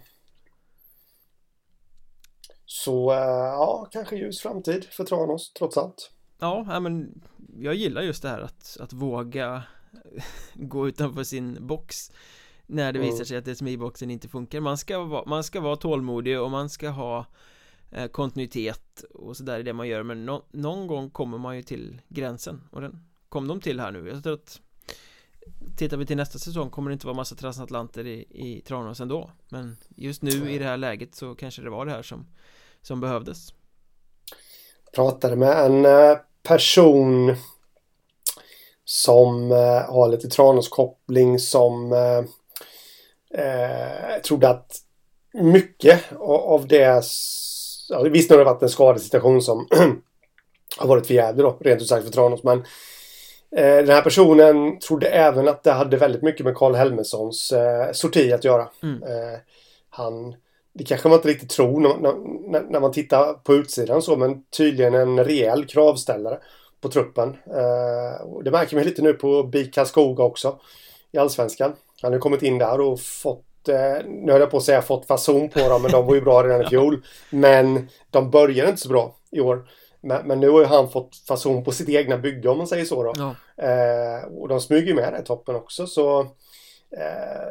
Så 2.65 3.11
eh, 3.11 3.17
ja, 3.17 3.87
kanske 3.91 4.15
ljus 4.15 4.41
framtid 4.41 4.85
för 4.85 5.03
Tranås 5.03 5.53
trots 5.53 5.77
allt. 5.77 6.11
Ja, 6.39 6.79
men 6.79 7.21
jag 7.57 7.75
gillar 7.75 8.01
just 8.01 8.21
det 8.21 8.29
här 8.29 8.41
att, 8.41 8.77
att 8.79 8.93
våga 8.93 9.63
gå 10.53 10.87
utanför 10.87 11.23
sin 11.23 11.67
box 11.67 12.11
när 12.65 12.93
det 12.93 12.99
mm. 12.99 13.11
visar 13.11 13.25
sig 13.25 13.37
att 13.37 13.57
SMI-boxen 13.57 14.11
inte 14.11 14.27
funkar. 14.27 14.59
Man 14.59 14.77
ska, 14.77 15.03
vara, 15.03 15.25
man 15.25 15.43
ska 15.43 15.61
vara 15.61 15.75
tålmodig 15.75 16.41
och 16.41 16.51
man 16.51 16.69
ska 16.69 16.89
ha 16.89 17.25
eh, 17.91 18.07
kontinuitet 18.07 19.03
och 19.13 19.37
sådär 19.37 19.59
i 19.59 19.63
det 19.63 19.73
man 19.73 19.87
gör 19.87 20.03
men 20.03 20.25
no, 20.25 20.45
någon 20.51 20.87
gång 20.87 21.09
kommer 21.09 21.37
man 21.37 21.55
ju 21.55 21.63
till 21.63 22.01
gränsen 22.07 22.61
och 22.71 22.81
den 22.81 23.05
kom 23.29 23.47
de 23.47 23.61
till 23.61 23.79
här 23.79 23.91
nu. 23.91 24.09
Jag 24.09 24.23
tror 24.23 24.33
att 24.33 24.61
Tittar 25.77 25.97
vi 25.97 26.05
till 26.05 26.17
nästa 26.17 26.39
säsong 26.39 26.69
kommer 26.69 26.89
det 26.89 26.93
inte 26.93 27.07
vara 27.07 27.15
massa 27.15 27.35
transatlanter 27.35 28.07
i, 28.07 28.25
i 28.29 28.61
Tranås 28.67 28.99
ändå. 28.99 29.31
Men 29.49 29.77
just 29.95 30.21
nu 30.21 30.51
i 30.51 30.57
det 30.57 30.65
här 30.65 30.77
läget 30.77 31.15
så 31.15 31.35
kanske 31.35 31.61
det 31.61 31.69
var 31.69 31.85
det 31.85 31.91
här 31.91 32.01
som 32.01 32.25
Som 32.81 33.01
behövdes. 33.01 33.53
Pratade 34.95 35.35
med 35.35 35.65
en 35.65 35.85
eh, 35.85 36.17
person 36.43 37.35
Som 38.85 39.51
eh, 39.51 39.91
har 39.93 40.09
lite 40.09 40.27
Tranås-koppling 40.27 41.39
som 41.39 41.93
eh, 41.93 42.23
eh 43.41 44.21
trodde 44.21 44.49
att 44.49 44.75
mycket 45.33 46.03
av 46.19 46.67
det 46.67 47.03
ja, 47.89 48.01
Visst 48.01 48.31
har 48.31 48.37
det 48.37 48.43
varit 48.43 48.63
en 48.63 48.69
skadesituation 48.69 49.41
som 49.41 49.67
har 50.77 50.87
varit 50.87 51.07
för 51.07 51.13
jävlig 51.13 51.45
då, 51.45 51.57
rent 51.59 51.81
ut 51.81 51.87
sagt 51.87 52.05
för 52.05 52.11
Tranås 52.11 52.43
men 52.43 52.63
den 53.55 53.89
här 53.89 54.01
personen 54.01 54.79
trodde 54.79 55.07
även 55.07 55.47
att 55.47 55.63
det 55.63 55.71
hade 55.71 55.97
väldigt 55.97 56.21
mycket 56.21 56.45
med 56.45 56.55
Karl 56.55 56.75
Helmerssons 56.75 57.51
eh, 57.51 57.91
sorti 57.91 58.31
att 58.31 58.43
göra. 58.43 58.67
Mm. 58.83 59.03
Eh, 59.03 59.39
han, 59.89 60.35
det 60.73 60.83
kanske 60.83 61.07
man 61.07 61.15
inte 61.15 61.27
riktigt 61.27 61.49
tror 61.49 61.79
när, 61.79 61.97
när, 62.51 62.61
när, 62.61 62.79
man 62.79 62.91
tittar 62.91 63.33
på 63.33 63.53
utsidan 63.53 64.01
så, 64.01 64.15
men 64.15 64.43
tydligen 64.57 64.93
en 64.93 65.23
rejäl 65.23 65.65
kravställare 65.65 66.39
på 66.81 66.89
truppen. 66.89 67.29
Eh, 67.29 68.41
det 68.43 68.51
märker 68.51 68.75
man 68.75 68.85
lite 68.85 69.01
nu 69.01 69.13
på 69.13 69.43
BIK 69.43 69.73
Karlskoga 69.73 70.23
också 70.23 70.59
i 71.11 71.17
Allsvenskan. 71.17 71.73
Han 72.01 72.13
har 72.13 72.19
kommit 72.19 72.43
in 72.43 72.57
där 72.57 72.81
och 72.81 72.99
fått 72.99 73.69
eh, 73.69 74.05
nu 74.05 74.31
höll 74.31 74.41
jag 74.41 74.51
på 74.51 74.57
att 74.57 74.63
säga 74.63 74.81
fått 74.81 75.05
fason 75.05 75.49
på 75.49 75.59
dem, 75.59 75.81
men 75.81 75.91
de 75.91 76.05
var 76.05 76.15
ju 76.15 76.21
bra 76.21 76.43
redan 76.43 76.61
i 76.61 76.65
fjol. 76.69 77.05
Men 77.29 77.89
de 78.09 78.31
började 78.31 78.69
inte 78.69 78.81
så 78.81 78.89
bra 78.89 79.15
i 79.31 79.39
år. 79.39 79.69
Men, 80.01 80.27
men, 80.27 80.39
nu 80.39 80.49
har 80.49 80.59
ju 80.59 80.65
han 80.65 80.89
fått 80.89 81.15
fason 81.15 81.63
på 81.63 81.71
sitt 81.71 81.89
egna 81.89 82.17
bygge 82.17 82.49
om 82.49 82.57
man 82.57 82.67
säger 82.67 82.85
så 82.85 83.03
då. 83.03 83.13
Ja. 83.15 83.35
Eh, 83.63 84.23
och 84.23 84.47
de 84.47 84.61
smyger 84.61 84.93
med 84.93 85.13
där 85.13 85.21
i 85.21 85.25
toppen 85.25 85.55
också 85.55 85.87
så 85.87 86.19
eh, 86.91 87.49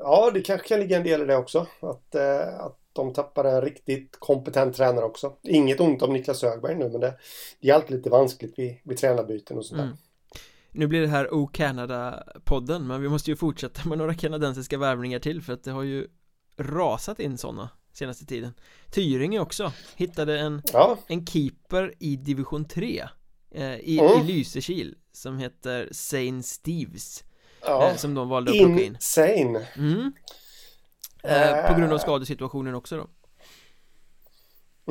Ja, 0.00 0.30
det 0.34 0.40
kanske 0.40 0.68
kan 0.68 0.80
ligga 0.80 0.96
en 0.96 1.02
del 1.02 1.22
i 1.22 1.24
det 1.24 1.36
också. 1.36 1.66
Att, 1.80 2.14
eh, 2.14 2.60
att 2.60 2.78
de 2.92 3.12
tappar 3.12 3.44
en 3.44 3.60
riktigt 3.60 4.16
kompetent 4.18 4.76
tränare 4.76 5.04
också. 5.04 5.32
Inget 5.42 5.80
ont 5.80 6.02
om 6.02 6.12
Niklas 6.12 6.42
Högberg 6.42 6.74
nu 6.74 6.88
men 6.88 7.00
det, 7.00 7.14
det 7.60 7.70
är 7.70 7.74
alltid 7.74 7.96
lite 7.96 8.10
vanskligt 8.10 8.58
vid, 8.58 8.76
vid 8.84 8.98
tränarbyten 8.98 9.58
och 9.58 9.66
sådär. 9.66 9.82
Mm. 9.82 9.96
Nu 10.72 10.86
blir 10.86 11.00
det 11.00 11.08
här 11.08 11.34
O 11.34 11.50
Canada-podden 11.52 12.86
men 12.86 13.02
vi 13.02 13.08
måste 13.08 13.30
ju 13.30 13.36
fortsätta 13.36 13.88
med 13.88 13.98
några 13.98 14.14
kanadensiska 14.14 14.78
värvningar 14.78 15.18
till 15.18 15.42
för 15.42 15.52
att 15.52 15.64
det 15.64 15.70
har 15.70 15.82
ju 15.82 16.06
rasat 16.56 17.20
in 17.20 17.38
sådana 17.38 17.68
senaste 17.96 18.26
tiden 18.26 18.54
Tyringe 18.90 19.40
också 19.40 19.72
hittade 19.96 20.38
en, 20.38 20.62
ja. 20.72 20.98
en 21.08 21.26
keeper 21.26 21.94
i 21.98 22.16
division 22.16 22.64
3 22.64 23.04
eh, 23.50 23.74
i, 23.74 23.98
mm. 23.98 24.20
i 24.20 24.32
Lysekil 24.32 24.94
som 25.12 25.38
heter 25.38 25.88
Saint 25.92 26.46
Steves 26.46 27.24
ja. 27.62 27.88
eh, 27.88 27.96
som 27.96 28.14
de 28.14 28.28
valde 28.28 28.50
att 28.50 28.56
plocka 28.58 28.82
in 28.82 28.94
Insane 28.94 29.66
mm. 29.76 30.12
eh, 31.22 31.66
På 31.72 31.78
grund 31.78 31.92
av 31.92 31.98
skadesituationen 31.98 32.74
också 32.74 32.96
då 32.96 33.06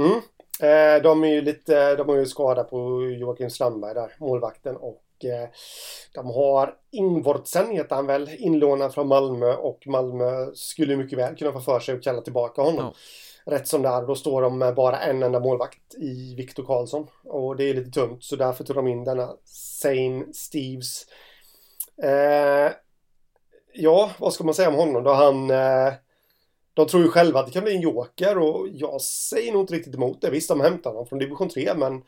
Mm 0.01 0.21
eh, 0.59 1.03
De 1.03 1.23
är 1.23 1.27
ju 1.27 1.41
lite, 1.41 1.95
de 1.95 2.09
har 2.09 2.15
ju 2.15 2.25
skada 2.25 2.63
på 2.63 3.01
Joakim 3.19 3.49
Strandberg 3.49 3.93
där, 3.93 4.15
målvakten 4.19 4.77
och 4.77 5.04
Eh, 5.04 5.04
de 6.13 6.25
har 6.25 6.75
Ingvardsen 6.91 7.71
heter 7.71 7.95
han 7.95 8.07
väl, 8.07 8.29
inlånad 8.37 8.93
från 8.93 9.07
Malmö 9.07 9.53
och 9.53 9.87
Malmö 9.87 10.51
skulle 10.53 10.97
mycket 10.97 11.19
väl 11.19 11.35
kunna 11.35 11.51
få 11.51 11.59
för 11.59 11.79
sig 11.79 11.95
att 11.95 12.03
kalla 12.03 12.21
tillbaka 12.21 12.61
honom. 12.61 12.85
Ja. 12.85 12.93
Rätt 13.51 13.67
som 13.67 13.81
det 13.81 13.89
är, 13.89 14.07
då 14.07 14.15
står 14.15 14.41
de 14.41 14.57
med 14.57 14.75
bara 14.75 14.99
en 14.99 15.23
enda 15.23 15.39
målvakt 15.39 15.95
i 15.97 16.35
Viktor 16.35 16.63
Karlsson. 16.63 17.07
Och 17.23 17.55
det 17.55 17.63
är 17.63 17.73
lite 17.73 17.91
tungt, 17.91 18.23
så 18.23 18.35
därför 18.35 18.63
tog 18.63 18.75
de 18.75 18.87
in 18.87 19.03
denna 19.03 19.33
Sane 19.45 20.25
Steves. 20.33 21.05
Eh, 22.03 22.71
ja, 23.73 24.11
vad 24.19 24.33
ska 24.33 24.43
man 24.43 24.53
säga 24.53 24.69
om 24.69 24.75
honom 24.75 25.03
då? 25.03 25.13
Han... 25.13 25.49
Eh, 25.51 25.93
de 26.75 26.87
tror 26.87 27.03
ju 27.03 27.09
själva 27.09 27.39
att 27.39 27.45
det 27.45 27.51
kan 27.51 27.63
bli 27.63 27.75
en 27.75 27.81
joker 27.81 28.37
och 28.37 28.67
jag 28.71 29.01
säger 29.01 29.51
nog 29.51 29.61
inte 29.61 29.73
riktigt 29.73 29.95
emot 29.95 30.21
det. 30.21 30.29
Visst, 30.29 30.49
de 30.49 30.61
hämtar 30.61 30.89
honom 30.89 31.07
från 31.07 31.19
division 31.19 31.49
3, 31.49 31.73
men 31.75 32.03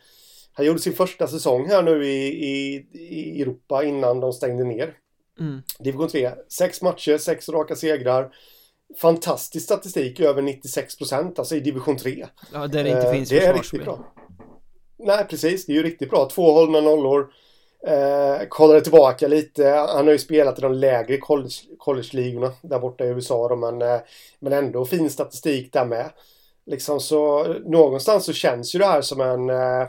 han 0.58 0.66
gjorde 0.66 0.80
sin 0.80 0.94
första 0.94 1.28
säsong 1.28 1.68
här 1.68 1.84
nu 1.84 2.06
i, 2.06 2.28
i, 2.28 2.86
i 2.92 3.42
Europa 3.42 3.84
innan 3.84 4.20
de 4.20 4.34
stängde 4.34 4.64
ner. 4.64 4.94
Mm. 5.40 5.62
Division 5.80 6.08
3. 6.08 6.32
Sex 6.50 6.82
matcher, 6.82 7.18
sex 7.18 7.50
raka 7.50 7.76
segrar. 7.76 8.34
Fantastisk 9.02 9.66
statistik, 9.66 10.20
över 10.20 10.42
96 10.42 10.98
procent, 10.98 11.40
alltså 11.40 11.56
i 11.56 11.60
division 11.60 11.98
3. 11.98 12.28
Ja, 12.54 12.68
där 12.68 12.84
det 12.84 12.90
inte 12.90 13.08
eh, 13.08 13.12
finns 13.12 13.30
Det 13.30 13.46
är 13.46 13.54
riktigt 13.54 13.84
bra. 13.84 14.14
Nej, 15.00 15.26
precis. 15.30 15.66
Det 15.66 15.72
är 15.72 15.76
ju 15.76 15.84
riktigt 15.84 16.10
bra. 16.10 16.30
Två 16.30 16.52
hållna 16.52 16.82
nollor. 16.82 17.32
Eh, 17.88 18.48
kollade 18.50 18.82
tillbaka 18.82 19.28
lite. 19.28 19.68
Han 19.68 20.06
har 20.06 20.12
ju 20.12 20.20
spelat 20.20 20.60
i 20.60 20.62
de 20.62 20.74
lägre 20.74 21.18
college-ligorna 21.78 22.52
där 22.62 22.80
borta 22.80 23.06
i 23.06 23.08
USA 23.08 23.48
då, 23.48 23.56
men, 23.56 23.82
eh, 23.82 24.00
men 24.40 24.54
ändå 24.54 24.86
fin 24.86 25.10
statistik 25.10 25.74
där 25.74 25.86
med. 25.86 26.10
Liksom 26.66 27.00
så 27.00 27.44
någonstans 27.66 28.26
så 28.26 28.34
känns 28.34 28.76
ju 28.76 28.80
det 28.80 28.86
här 28.86 29.02
som 29.02 29.22
en 29.22 29.50
eh, 29.50 29.88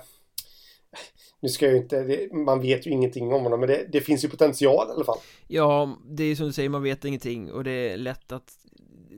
nu 1.41 1.49
ska 1.49 1.64
jag 1.64 1.72
ju 1.74 1.80
inte, 1.80 2.03
det, 2.03 2.32
man 2.32 2.61
vet 2.61 2.86
ju 2.86 2.91
ingenting 2.91 3.32
om 3.32 3.43
honom 3.43 3.61
men 3.61 3.68
det, 3.68 3.86
det, 3.93 4.01
finns 4.01 4.24
ju 4.24 4.28
potential 4.28 4.89
i 4.89 4.93
alla 4.93 5.05
fall 5.05 5.18
Ja, 5.47 5.97
det 6.05 6.24
är 6.24 6.34
som 6.34 6.47
du 6.47 6.53
säger, 6.53 6.68
man 6.68 6.82
vet 6.82 7.05
ingenting 7.05 7.53
och 7.53 7.64
det 7.64 7.70
är 7.70 7.97
lätt 7.97 8.32
att 8.32 8.53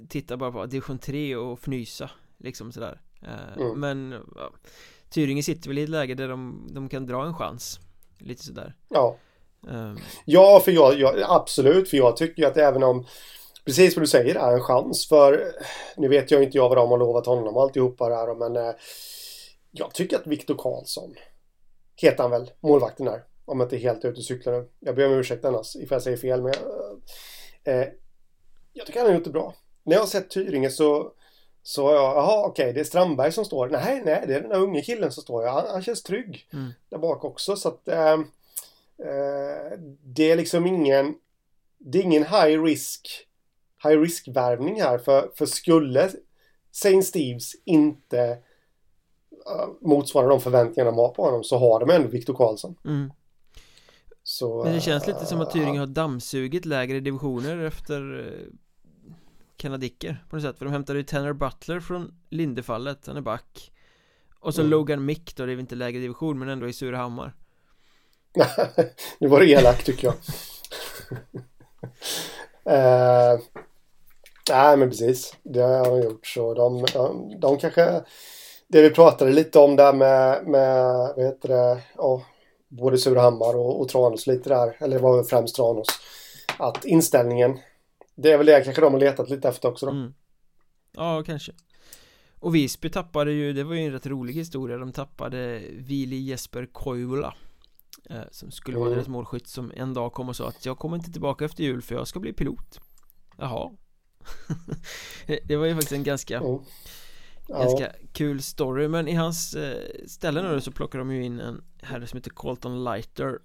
titta 0.08 0.36
bara 0.36 0.52
på 0.52 0.66
division 0.66 0.98
3 0.98 1.36
och 1.36 1.58
fnysa 1.58 2.10
liksom 2.38 2.72
sådär 2.72 3.00
eh, 3.22 3.62
mm. 3.62 3.80
Men 3.80 4.14
ja, 4.36 4.50
Tyringe 5.10 5.42
sitter 5.42 5.68
väl 5.68 5.78
i 5.78 5.82
ett 5.82 5.88
läge 5.88 6.14
där 6.14 6.28
de, 6.28 6.68
de 6.70 6.88
kan 6.88 7.06
dra 7.06 7.26
en 7.26 7.34
chans 7.34 7.80
Lite 8.18 8.44
sådär 8.44 8.74
Ja 8.88 9.16
um. 9.60 9.98
Ja, 10.24 10.60
för 10.64 10.72
jag, 10.72 11.00
jag, 11.00 11.14
absolut, 11.28 11.90
för 11.90 11.96
jag 11.96 12.16
tycker 12.16 12.42
ju 12.42 12.48
att 12.48 12.56
även 12.56 12.82
om 12.82 13.06
Precis 13.64 13.96
vad 13.96 14.02
du 14.02 14.06
säger, 14.06 14.34
är 14.34 14.52
en 14.52 14.60
chans 14.60 15.08
för 15.08 15.52
Nu 15.96 16.08
vet 16.08 16.30
jag 16.30 16.42
inte 16.42 16.56
jag 16.56 16.68
vad 16.68 16.78
de 16.78 16.90
har 16.90 16.98
lovat 16.98 17.26
honom 17.26 17.56
och 17.56 17.62
alltihopa 17.62 18.08
där 18.08 18.34
men 18.34 18.56
eh, 18.56 18.74
Jag 19.70 19.94
tycker 19.94 20.16
att 20.16 20.26
Viktor 20.26 20.54
Karlsson 20.54 21.14
heter 22.02 22.22
han 22.22 22.30
väl, 22.30 22.50
målvakten 22.60 23.06
där. 23.06 23.24
Om 23.44 23.60
jag 23.60 23.66
inte 23.66 23.76
är 23.76 23.80
helt 23.80 24.04
ute 24.04 24.18
och 24.18 24.24
cyklar 24.24 24.52
nu. 24.52 24.68
Jag 24.80 24.96
ber 24.96 25.06
om 25.06 25.12
ursäkt 25.12 25.44
annars 25.44 25.76
ifall 25.76 25.96
jag 25.96 26.02
säger 26.02 26.16
fel. 26.16 26.42
Men 26.42 26.52
jag, 27.64 27.74
eh, 27.74 27.88
jag 28.72 28.86
tycker 28.86 29.00
han 29.00 29.08
har 29.08 29.14
gjort 29.14 29.24
det 29.24 29.30
bra. 29.30 29.54
När 29.82 29.94
jag 29.94 30.02
har 30.02 30.06
sett 30.06 30.30
Tyringe 30.30 30.70
så 30.70 31.12
så 31.62 31.82
jag, 31.82 32.16
jaha 32.16 32.46
okej, 32.46 32.62
okay, 32.62 32.72
det 32.72 32.80
är 32.80 32.84
Strandberg 32.84 33.32
som 33.32 33.44
står. 33.44 33.68
Nej, 33.68 34.02
nej, 34.04 34.24
det 34.26 34.34
är 34.34 34.40
den 34.40 34.50
där 34.50 34.60
unge 34.60 34.82
killen 34.82 35.12
som 35.12 35.22
står. 35.22 35.46
Han, 35.46 35.66
han 35.70 35.82
känns 35.82 36.02
trygg 36.02 36.48
mm. 36.52 36.70
där 36.88 36.98
bak 36.98 37.24
också. 37.24 37.56
Så 37.56 37.68
att 37.68 37.88
eh, 37.88 38.12
eh, 38.12 39.78
det 40.04 40.30
är 40.30 40.36
liksom 40.36 40.66
ingen, 40.66 41.14
det 41.78 41.98
är 41.98 42.02
ingen 42.02 42.24
high 42.24 42.62
risk, 42.62 43.28
high 43.84 44.00
risk 44.00 44.28
värvning 44.28 44.82
här. 44.82 44.98
För, 44.98 45.30
för 45.34 45.46
skulle 45.46 46.10
Saint 46.72 47.06
Steves 47.06 47.52
inte 47.64 48.38
motsvarar 49.80 50.28
de 50.28 50.40
förväntningarna 50.40 50.90
de 50.90 50.98
har 50.98 51.08
på 51.08 51.24
honom 51.24 51.44
så 51.44 51.58
har 51.58 51.80
de 51.80 51.90
ändå 51.90 52.08
Viktor 52.08 52.34
Karlsson. 52.34 52.76
Mm. 52.84 53.12
Så, 54.22 54.64
Men 54.64 54.72
det 54.72 54.80
känns 54.80 55.06
lite 55.06 55.26
som 55.26 55.40
att 55.40 55.50
Tyringen 55.50 55.78
har 55.78 55.86
dammsugit 55.86 56.64
lägre 56.64 57.00
divisioner 57.00 57.58
efter 57.58 58.26
eh, 58.26 58.52
kanadicker 59.56 60.24
på 60.30 60.36
något 60.36 60.42
sätt 60.42 60.58
För 60.58 60.64
de 60.64 60.72
hämtade 60.72 60.98
ju 60.98 61.04
Tanner 61.04 61.32
Butler 61.32 61.80
från 61.80 62.14
Lindefallet, 62.30 63.06
han 63.06 63.16
är 63.16 63.20
back 63.20 63.72
Och 64.40 64.54
så 64.54 64.60
mm. 64.60 64.70
Logan 64.70 65.04
Mick 65.04 65.36
då, 65.36 65.46
det 65.46 65.52
är 65.52 65.56
väl 65.56 65.60
inte 65.60 65.74
lägre 65.74 66.00
division 66.00 66.38
men 66.38 66.48
ändå 66.48 66.68
i 66.68 66.72
Surahammar 66.72 67.34
Nu 69.18 69.28
var 69.28 69.40
det 69.40 69.46
elakt 69.46 69.86
tycker 69.86 70.06
jag 70.06 70.14
uh, 73.34 73.40
Nej 74.50 74.76
men 74.76 74.90
precis, 74.90 75.36
det 75.42 75.60
har 75.60 75.90
de 75.90 76.02
gjort 76.02 76.26
så 76.26 76.54
de, 76.54 76.86
de, 76.92 77.34
de 77.40 77.58
kanske 77.58 78.02
Det 78.72 78.82
vi 78.82 78.90
pratade 78.90 79.32
lite 79.32 79.58
om 79.58 79.76
där 79.76 79.92
med, 79.92 80.46
med 80.46 80.84
vad 81.16 81.24
heter 81.24 81.48
det, 81.48 81.82
oh, 81.96 82.22
både 82.68 82.98
Surahammar 82.98 83.56
och, 83.56 83.80
och 83.80 83.88
Tranås 83.88 84.26
lite 84.26 84.48
där, 84.48 84.76
eller 84.78 84.96
det 84.96 85.02
var 85.02 85.16
väl 85.16 85.24
främst 85.24 85.56
Tranås. 85.56 85.88
Att 86.58 86.84
inställningen, 86.84 87.58
det 88.14 88.32
är 88.32 88.36
väl 88.38 88.46
det 88.46 88.60
kanske 88.64 88.82
de 88.82 88.92
har 88.92 89.00
letat 89.00 89.30
lite 89.30 89.48
efter 89.48 89.68
också 89.68 89.86
då. 89.86 89.92
Mm. 89.92 90.14
Ja, 90.92 91.22
kanske. 91.26 91.52
Och 92.38 92.54
Visby 92.54 92.90
tappade 92.90 93.32
ju, 93.32 93.52
det 93.52 93.64
var 93.64 93.74
ju 93.74 93.80
en 93.80 93.92
rätt 93.92 94.06
rolig 94.06 94.34
historia, 94.34 94.76
de 94.76 94.92
tappade 94.92 95.62
Vili 95.70 96.16
Jesper 96.16 96.66
Koivula 96.72 97.34
eh, 98.10 98.20
Som 98.30 98.50
skulle 98.50 98.76
mm. 98.76 98.84
vara 98.84 98.94
deras 98.94 99.08
målskytt 99.08 99.48
som 99.48 99.72
en 99.76 99.94
dag 99.94 100.12
kom 100.12 100.28
och 100.28 100.36
sa 100.36 100.48
att 100.48 100.66
jag 100.66 100.78
kommer 100.78 100.96
inte 100.96 101.12
tillbaka 101.12 101.44
efter 101.44 101.64
jul 101.64 101.82
för 101.82 101.94
jag 101.94 102.08
ska 102.08 102.20
bli 102.20 102.32
pilot 102.32 102.80
Jaha 103.38 103.70
Det 105.44 105.56
var 105.56 105.66
ju 105.66 105.74
faktiskt 105.74 105.92
en 105.92 106.02
ganska 106.02 106.36
mm. 106.36 106.58
Ganska 107.58 107.86
ja. 107.86 108.08
kul 108.12 108.42
story 108.42 108.88
men 108.88 109.08
i 109.08 109.14
hans 109.14 109.54
eh, 109.54 110.06
ställe 110.06 110.42
nu 110.42 110.60
så 110.60 110.72
plockar 110.72 110.98
de 110.98 111.12
ju 111.12 111.24
in 111.24 111.40
en 111.40 111.64
herre 111.82 112.06
som 112.06 112.16
heter 112.16 112.30
Colton 112.30 112.84
Lighter 112.84 113.38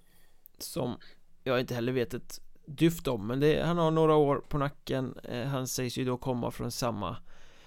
Som 0.58 0.96
jag 1.44 1.60
inte 1.60 1.74
heller 1.74 1.92
vet 1.92 2.14
ett 2.14 2.40
dyft 2.66 3.08
om 3.08 3.26
men 3.26 3.40
det, 3.40 3.66
han 3.66 3.78
har 3.78 3.90
några 3.90 4.14
år 4.14 4.44
på 4.48 4.58
nacken. 4.58 5.18
Eh, 5.24 5.46
Han 5.46 5.68
sägs 5.68 5.98
ju 5.98 6.04
då 6.04 6.16
komma 6.16 6.50
från 6.50 6.70
samma 6.70 7.16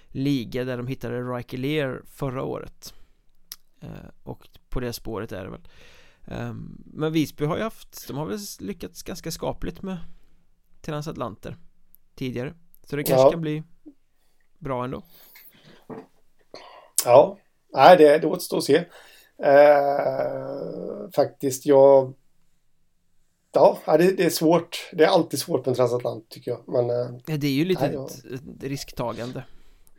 liga 0.07 0.63
där 0.63 0.77
de 0.77 0.87
hittade 0.87 1.21
Riker 1.21 1.57
Lear 1.57 2.01
förra 2.05 2.43
året. 2.43 2.93
Eh, 3.79 3.89
Och 4.23 4.47
på 4.69 4.79
det 4.79 4.93
spåret 4.93 5.31
är 5.31 5.43
det 5.43 5.49
väl. 5.49 5.61
Um, 6.31 6.83
Men 6.85 7.13
Visby 7.13 7.45
har 7.45 7.57
ju 7.57 7.63
haft, 7.63 8.07
de 8.07 8.17
har 8.17 8.25
väl 8.25 8.39
lyckats 8.59 9.03
ganska 9.03 9.31
skapligt 9.31 9.81
med 9.81 9.97
transatlanter 10.81 11.57
Tidigare. 12.15 12.53
Så 12.83 12.95
det 12.95 13.03
kanske 13.03 13.25
ja. 13.25 13.31
kan 13.31 13.41
bli 13.41 13.63
bra 14.57 14.83
ändå 14.83 15.03
Ja, 17.05 17.37
nej 17.73 17.97
det, 17.97 18.17
det 18.17 18.27
återstår 18.27 18.57
att 18.57 18.63
se 18.63 18.85
eh, 19.43 21.09
Faktiskt, 21.13 21.65
jag 21.65 22.13
Ja, 23.51 23.79
det, 23.85 24.11
det, 24.11 24.25
är 24.25 24.29
svårt. 24.29 24.89
Det 24.93 25.03
är 25.03 25.07
alltid 25.07 25.39
svårt 25.39 25.59
med 25.59 25.67
en 25.67 25.75
transatlant 25.75 26.29
tycker 26.29 26.51
jag. 26.51 26.63
Men, 26.67 26.89
eh, 26.89 27.37
det 27.37 27.47
är 27.47 27.51
ju 27.51 27.65
lite 27.65 27.87
nej, 27.87 28.33
ett, 28.33 28.63
risktagande. 28.63 29.43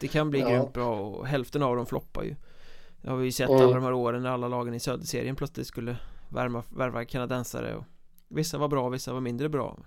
Det 0.01 0.09
kan 0.09 0.31
bli 0.31 0.41
ja. 0.41 0.49
grymt 0.49 0.73
bra 0.73 1.01
och 1.01 1.27
hälften 1.27 1.63
av 1.63 1.77
dem 1.77 1.87
floppar 1.87 2.23
ju. 2.23 2.37
Det 3.03 3.11
har 3.11 3.17
vi 3.17 3.25
ju 3.25 3.33
sett 3.33 3.49
mm. 3.49 3.63
alla 3.63 3.75
de 3.75 3.85
här 3.85 3.93
åren 3.93 4.23
när 4.23 4.31
alla 4.31 4.49
lagen 4.49 4.75
i 4.75 4.81
söderserien 4.81 5.37
plötsligt 5.37 5.67
skulle 5.67 5.97
värma, 6.29 6.63
värva 6.77 7.05
kanadensare 7.05 7.77
och 7.77 7.85
vissa 8.29 8.59
var 8.59 8.69
bra, 8.69 8.89
vissa 8.89 9.13
var 9.13 9.21
mindre 9.21 9.49
bra. 9.49 9.79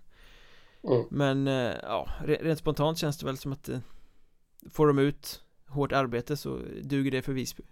Mm. 0.84 1.04
Men 1.12 1.48
eh, 1.48 1.76
ja, 1.82 2.08
rent 2.26 2.60
spontant 2.60 2.98
känns 2.98 3.18
det 3.18 3.26
väl 3.26 3.38
som 3.38 3.54
att 3.54 3.70
eh, 3.70 3.80
får 4.72 4.88
de 4.88 5.00
ut 5.00 5.43
hårt 5.74 5.92
arbete 5.92 6.38
så 6.38 6.60
duger 6.82 7.12
det 7.12 7.22
för 7.22 7.34
Visby. 7.34 7.64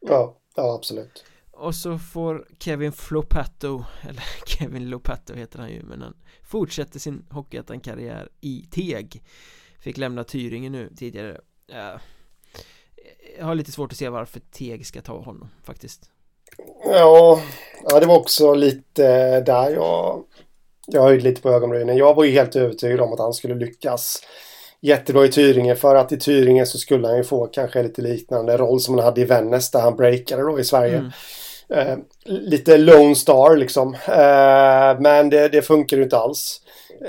Ja, 0.00 0.36
ja 0.56 0.74
absolut. 0.74 1.24
Och 1.50 1.74
så 1.74 1.98
får 1.98 2.46
Kevin 2.58 2.92
Flopato, 2.92 3.84
eller 4.08 4.22
Kevin 4.46 4.90
Lopato 4.90 5.34
heter 5.34 5.58
han 5.58 5.70
ju, 5.70 5.82
men 5.82 6.02
han 6.02 6.16
fortsätter 6.42 6.98
sin 6.98 7.26
Hockeyettan-karriär 7.30 8.28
i 8.40 8.66
Teg. 8.70 9.22
Fick 9.80 9.96
lämna 9.96 10.24
Tyringen 10.24 10.72
nu 10.72 10.90
tidigare. 10.96 11.40
Jag 13.38 13.44
har 13.44 13.54
lite 13.54 13.72
svårt 13.72 13.92
att 13.92 13.98
se 13.98 14.08
varför 14.08 14.40
Teg 14.40 14.86
ska 14.86 15.02
ta 15.02 15.18
honom 15.18 15.48
faktiskt. 15.62 16.10
Ja, 16.84 17.42
ja 17.84 18.00
det 18.00 18.06
var 18.06 18.18
också 18.18 18.54
lite 18.54 19.40
där 19.40 19.70
jag, 19.70 20.24
jag 20.86 21.02
höjde 21.02 21.24
lite 21.24 21.42
på 21.42 21.50
ögonbrynen. 21.50 21.96
Jag 21.96 22.14
var 22.14 22.24
ju 22.24 22.30
helt 22.30 22.56
övertygad 22.56 23.00
om 23.00 23.12
att 23.12 23.18
han 23.18 23.34
skulle 23.34 23.54
lyckas 23.54 24.22
jättebra 24.80 25.24
i 25.24 25.28
Tyringen 25.28 25.76
för 25.76 25.94
att 25.94 26.12
i 26.12 26.18
Tyringen 26.18 26.66
så 26.66 26.78
skulle 26.78 27.08
han 27.08 27.16
ju 27.16 27.24
få 27.24 27.46
kanske 27.46 27.82
lite 27.82 28.02
liknande 28.02 28.56
roll 28.56 28.80
som 28.80 28.94
han 28.94 29.04
hade 29.04 29.20
i 29.20 29.24
Vännäs 29.24 29.70
där 29.70 29.80
han 29.80 29.96
breakade 29.96 30.42
då 30.42 30.60
i 30.60 30.64
Sverige. 30.64 30.96
Mm. 30.96 31.10
Eh, 31.70 31.98
lite 32.24 32.78
Lone 32.78 33.14
Star 33.14 33.56
liksom. 33.56 33.94
Eh, 33.94 35.00
men 35.00 35.30
det, 35.30 35.48
det 35.48 35.62
funkar 35.62 35.96
ju 35.96 36.02
inte 36.02 36.18
alls. 36.18 36.60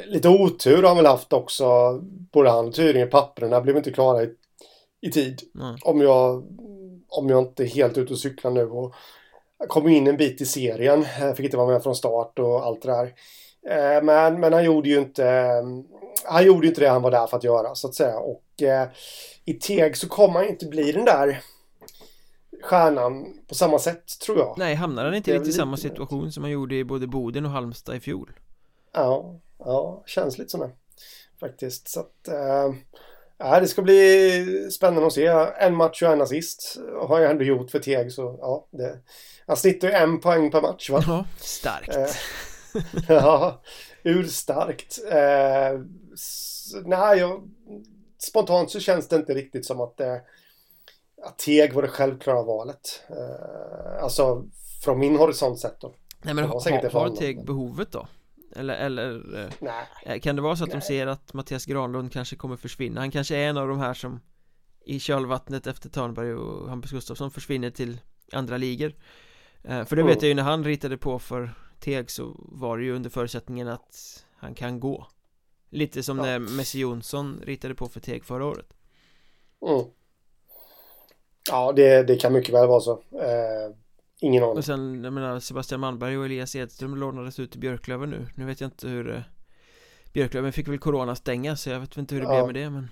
Lite 0.05 0.29
otur 0.29 0.81
har 0.81 0.87
han 0.87 0.97
väl 0.97 1.05
haft 1.05 1.33
också. 1.33 1.99
Både 2.33 2.49
han 2.49 2.67
och 2.67 2.73
Tyringen. 2.73 3.09
Papperna 3.09 3.61
blev 3.61 3.77
inte 3.77 3.91
klara 3.91 4.23
i, 4.23 4.29
i 5.01 5.11
tid. 5.11 5.41
Mm. 5.55 5.75
Om, 5.81 6.01
jag, 6.01 6.43
om 7.07 7.29
jag 7.29 7.39
inte 7.39 7.63
är 7.63 7.67
helt 7.67 7.97
ute 7.97 8.13
och 8.13 8.19
cyklar 8.19 8.51
nu. 8.51 8.65
Och 8.65 8.93
kom 9.67 9.87
in 9.87 10.07
en 10.07 10.17
bit 10.17 10.41
i 10.41 10.45
serien. 10.45 11.05
Fick 11.35 11.45
inte 11.45 11.57
vara 11.57 11.71
med 11.71 11.83
från 11.83 11.95
start 11.95 12.39
och 12.39 12.65
allt 12.65 12.81
det 12.81 12.91
där. 12.91 13.13
Eh, 13.69 14.03
men, 14.03 14.39
men 14.39 14.53
han 14.53 14.63
gjorde 14.63 14.89
ju 14.89 14.97
inte 14.97 15.23
han 16.29 16.45
gjorde 16.45 16.67
inte 16.67 16.81
det 16.81 16.89
han 16.89 17.01
var 17.01 17.11
där 17.11 17.27
för 17.27 17.37
att 17.37 17.43
göra 17.43 17.75
så 17.75 17.87
att 17.87 17.95
säga. 17.95 18.19
Och 18.19 18.61
eh, 18.61 18.87
i 19.45 19.53
Teg 19.53 19.97
så 19.97 20.09
kommer 20.09 20.39
han 20.39 20.49
inte 20.49 20.65
bli 20.65 20.91
den 20.91 21.05
där 21.05 21.41
stjärnan 22.63 23.39
på 23.47 23.55
samma 23.55 23.79
sätt 23.79 24.19
tror 24.25 24.37
jag. 24.37 24.55
Nej, 24.57 24.75
hamnar 24.75 25.05
han 25.05 25.15
inte 25.15 25.37
lite 25.37 25.49
i 25.49 25.53
samma 25.53 25.77
situation 25.77 26.31
som 26.31 26.43
han 26.43 26.51
gjorde 26.51 26.75
i 26.75 26.83
både 26.83 27.07
Boden 27.07 27.45
och 27.45 27.51
Halmstad 27.51 27.95
i 27.95 27.99
fjol? 27.99 28.31
Ja, 28.93 29.39
ja, 29.59 30.03
känns 30.05 30.37
lite 30.37 30.49
sådär 30.49 30.71
faktiskt. 31.39 31.87
Så 31.87 31.99
att, 31.99 32.29
ja, 33.37 33.59
det 33.59 33.67
ska 33.67 33.81
bli 33.81 34.67
spännande 34.71 35.07
att 35.07 35.13
se. 35.13 35.25
En 35.59 35.75
match 35.75 36.01
och 36.01 36.09
en 36.09 36.21
assist 36.21 36.77
har 37.07 37.19
jag 37.19 37.31
ändå 37.31 37.43
gjort 37.43 37.71
för 37.71 37.79
Teg 37.79 38.11
så 38.11 38.37
ja, 38.41 38.67
det, 38.71 38.99
han 39.47 39.57
snittar 39.57 39.87
ju 39.87 39.93
en 39.93 40.19
poäng 40.19 40.51
per 40.51 40.61
match 40.61 40.89
va? 40.89 41.03
Ja, 41.07 41.25
starkt. 41.37 41.95
Äh, 41.95 42.09
ja, 43.07 43.61
urstarkt. 44.03 44.99
Äh, 45.11 45.79
nej, 46.85 47.19
jag, 47.19 47.49
spontant 48.17 48.71
så 48.71 48.79
känns 48.79 49.07
det 49.07 49.15
inte 49.15 49.33
riktigt 49.33 49.65
som 49.65 49.81
att 49.81 49.97
det 49.97 50.21
att 51.23 51.37
Teg 51.37 51.73
var 51.73 51.81
det 51.81 51.87
självklara 51.87 52.43
valet. 52.43 53.03
Uh, 53.09 54.03
alltså 54.03 54.43
från 54.83 54.99
min 54.99 55.15
horisont 55.15 55.59
sett 55.59 55.81
då. 55.81 55.93
Nej 56.21 56.33
men 56.33 56.43
har, 56.43 56.89
har 56.89 57.15
Teg 57.15 57.45
behovet 57.45 57.91
då? 57.91 58.07
Eller, 58.55 58.73
eller 58.73 59.39
eh, 59.43 59.49
Nej. 59.59 59.87
Eh, 60.05 60.19
kan 60.19 60.35
det 60.35 60.41
vara 60.41 60.55
så 60.55 60.63
att 60.63 60.69
Nej. 60.69 60.79
de 60.79 60.85
ser 60.85 61.07
att 61.07 61.33
Mattias 61.33 61.65
Granlund 61.65 62.11
kanske 62.11 62.35
kommer 62.35 62.55
försvinna? 62.55 63.01
Han 63.01 63.11
kanske 63.11 63.35
är 63.35 63.49
en 63.49 63.57
av 63.57 63.67
de 63.67 63.79
här 63.79 63.93
som 63.93 64.19
i 64.85 64.99
kölvattnet 64.99 65.67
efter 65.67 65.89
Törnberg 65.89 66.33
och 66.33 66.69
Hampus 66.69 66.91
Gustafsson 66.91 67.31
försvinner 67.31 67.69
till 67.69 67.99
andra 68.31 68.57
ligor 68.57 68.93
För 69.61 69.95
det 69.95 70.01
mm. 70.01 70.07
vet 70.07 70.21
jag 70.21 70.29
ju 70.29 70.35
när 70.35 70.43
han 70.43 70.63
ritade 70.63 70.97
på 70.97 71.19
för 71.19 71.53
Teg 71.79 72.11
så 72.11 72.35
var 72.37 72.77
det 72.77 72.83
ju 72.83 72.95
under 72.95 73.09
förutsättningen 73.09 73.67
att 73.67 74.25
han 74.35 74.55
kan 74.55 74.79
gå 74.79 75.07
Lite 75.69 76.03
som 76.03 76.17
ja. 76.17 76.23
när 76.23 76.39
Messi 76.39 76.79
Jonsson 76.79 77.41
ritade 77.45 77.75
på 77.75 77.87
för 77.87 77.99
Teg 77.99 78.25
förra 78.25 78.45
året 78.45 78.73
mm. 79.61 79.85
Ja, 81.49 81.71
det, 81.71 82.03
det 82.03 82.15
kan 82.15 82.33
mycket 82.33 82.53
väl 82.53 82.67
vara 82.67 82.79
så. 82.79 82.91
Eh, 82.91 83.75
ingen 84.19 84.43
aning. 84.43 84.57
Och 84.57 84.65
sen, 84.65 85.03
jag 85.03 85.13
menar, 85.13 85.39
Sebastian 85.39 85.81
Malmberg 85.81 86.17
och 86.17 86.25
Elias 86.25 86.55
Edström 86.55 86.95
lånades 86.95 87.39
ut 87.39 87.51
till 87.51 87.59
Björklöven 87.59 88.09
nu. 88.09 88.27
Nu 88.35 88.45
vet 88.45 88.61
jag 88.61 88.67
inte 88.67 88.87
hur 88.87 89.15
eh, 89.15 89.21
Björklöven 90.13 90.53
fick 90.53 90.67
väl 90.67 90.79
corona 90.79 91.15
stänga 91.15 91.55
så 91.55 91.69
jag 91.69 91.79
vet 91.79 91.97
inte 91.97 92.15
hur 92.15 92.21
det 92.21 92.27
ja. 92.27 92.33
blev 92.33 92.45
med 92.45 92.55
det 92.55 92.69
men 92.69 92.89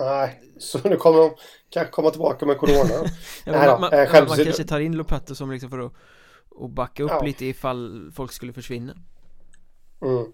Nej, 0.00 0.42
så 0.58 0.88
nu 0.88 0.96
kommer 0.96 1.18
de 1.18 1.34
kanske 1.70 1.92
komma 1.92 2.10
tillbaka 2.10 2.46
med 2.46 2.58
corona 2.58 2.90
ja, 3.44 3.52
Nej, 3.52 3.66
man, 3.66 3.80
man, 3.80 3.92
äh, 3.92 4.28
man 4.28 4.36
kanske 4.36 4.64
tar 4.64 4.80
in 4.80 4.96
Lopato 4.96 5.34
som 5.34 5.50
liksom 5.50 5.70
för 5.70 5.78
att 5.78 5.92
och 6.62 6.70
backa 6.70 7.02
upp 7.02 7.10
ja. 7.10 7.22
lite 7.22 7.46
ifall 7.46 8.12
folk 8.14 8.32
skulle 8.32 8.52
försvinna 8.52 8.96
mm. 10.02 10.32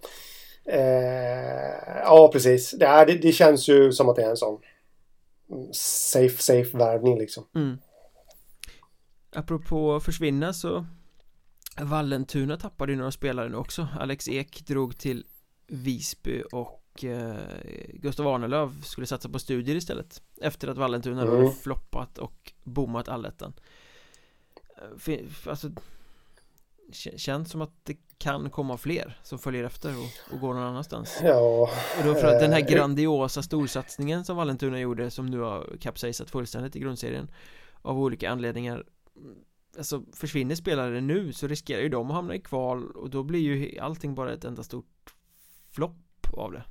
eh, 0.64 1.98
Ja, 2.04 2.30
precis. 2.32 2.70
Det, 2.70 3.04
det, 3.06 3.14
det 3.14 3.32
känns 3.32 3.68
ju 3.68 3.92
som 3.92 4.08
att 4.08 4.16
det 4.16 4.22
är 4.22 4.30
en 4.30 4.36
sån 4.36 4.60
safe, 5.72 6.42
safe 6.42 6.78
värvning 6.78 7.18
liksom. 7.18 7.44
Mm. 7.54 7.78
Apropå 9.32 10.00
försvinna 10.00 10.52
så 10.52 10.86
Vallentuna 11.80 12.56
tappade 12.56 12.92
ju 12.92 12.98
några 12.98 13.10
spelare 13.10 13.48
nu 13.48 13.56
också 13.56 13.88
Alex 14.00 14.28
Ek 14.28 14.66
drog 14.66 14.98
till 14.98 15.24
Visby 15.66 16.42
och 16.52 17.04
eh, 17.04 17.36
Gustav 17.92 18.28
Arnelöv 18.28 18.82
skulle 18.82 19.06
satsa 19.06 19.28
på 19.28 19.38
studier 19.38 19.76
istället 19.76 20.22
Efter 20.40 20.68
att 20.68 20.76
Vallentuna 20.76 21.22
mm. 21.22 21.36
hade 21.36 21.52
floppat 21.52 22.18
och 22.18 22.52
bommat 22.64 23.08
allettan 23.08 23.52
eh, 24.76 25.20
Alltså 25.46 25.70
Känns 26.92 27.50
som 27.50 27.62
att 27.62 27.72
det 27.82 27.96
kan 28.18 28.50
komma 28.50 28.76
fler 28.76 29.18
som 29.22 29.38
följer 29.38 29.64
efter 29.64 29.94
och, 29.98 30.34
och 30.34 30.40
går 30.40 30.54
någon 30.54 30.62
annanstans. 30.62 31.18
Ja. 31.22 31.70
Och 31.98 32.04
då 32.04 32.14
för 32.14 32.34
att 32.34 32.40
den 32.40 32.52
här 32.52 32.60
eh, 32.60 32.66
grandiosa 32.66 33.42
storsatsningen 33.42 34.24
som 34.24 34.36
Vallentuna 34.36 34.80
gjorde 34.80 35.10
som 35.10 35.26
nu 35.26 35.40
har 35.40 35.76
kapsejsat 35.80 36.30
fullständigt 36.30 36.76
i 36.76 36.80
grundserien 36.80 37.30
Av 37.82 37.98
olika 37.98 38.30
anledningar 38.30 38.84
Alltså 39.78 40.02
försvinner 40.14 40.54
spelare 40.54 41.00
nu 41.00 41.32
så 41.32 41.46
riskerar 41.46 41.80
ju 41.80 41.88
de 41.88 42.10
att 42.10 42.14
hamna 42.14 42.34
i 42.34 42.40
kval 42.40 42.90
och 42.90 43.10
då 43.10 43.22
blir 43.22 43.40
ju 43.40 43.78
allting 43.78 44.14
bara 44.14 44.32
ett 44.32 44.44
enda 44.44 44.62
stort 44.62 45.14
flopp 45.72 45.96
av 46.32 46.52
det. 46.52 46.62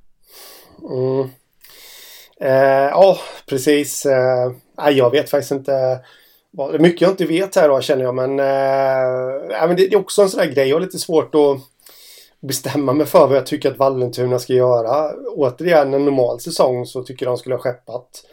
Mm. 0.80 1.30
eh, 2.40 2.90
Ja, 2.90 3.18
precis. 3.46 4.06
Eh, 4.06 4.52
Jag 4.90 5.10
vet 5.10 5.30
faktiskt 5.30 5.52
inte 5.52 6.00
mycket 6.78 7.00
jag 7.00 7.10
inte 7.10 7.26
vet 7.26 7.56
här 7.56 7.68
då 7.68 7.80
känner 7.80 8.04
jag 8.04 8.14
men, 8.14 8.30
eh, 8.30 9.66
men 9.68 9.76
det, 9.76 9.88
det, 9.88 9.94
är 9.94 9.98
också 9.98 10.22
en 10.22 10.28
sån 10.28 10.40
där 10.40 10.52
grej. 10.52 10.68
Jag 10.68 10.76
har 10.76 10.80
lite 10.80 10.98
svårt 10.98 11.34
att 11.34 11.58
bestämma 12.40 12.92
mig 12.92 13.06
för 13.06 13.26
vad 13.26 13.36
jag 13.36 13.46
tycker 13.46 13.70
att 13.70 13.78
Vallentuna 13.78 14.38
ska 14.38 14.52
göra. 14.52 15.12
Återigen 15.34 15.94
en 15.94 16.04
normal 16.04 16.40
säsong 16.40 16.86
så 16.86 17.02
tycker 17.02 17.26
jag 17.26 17.32
de 17.32 17.38
skulle 17.38 17.54
ha 17.54 17.62
skeppat 17.62 18.24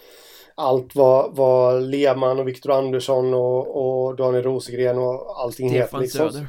allt 0.55 0.95
vad, 0.95 1.36
vad 1.36 1.84
Lehmann 1.84 2.39
och 2.39 2.47
Viktor 2.47 2.72
Andersson 2.72 3.34
och, 3.34 4.07
och 4.07 4.16
Daniel 4.16 4.43
Rosengren 4.43 4.97
och 4.97 5.41
allting 5.41 5.70
Stefan 5.70 5.84
heter. 5.84 5.99
Liksom. 5.99 6.32
Söder. 6.32 6.47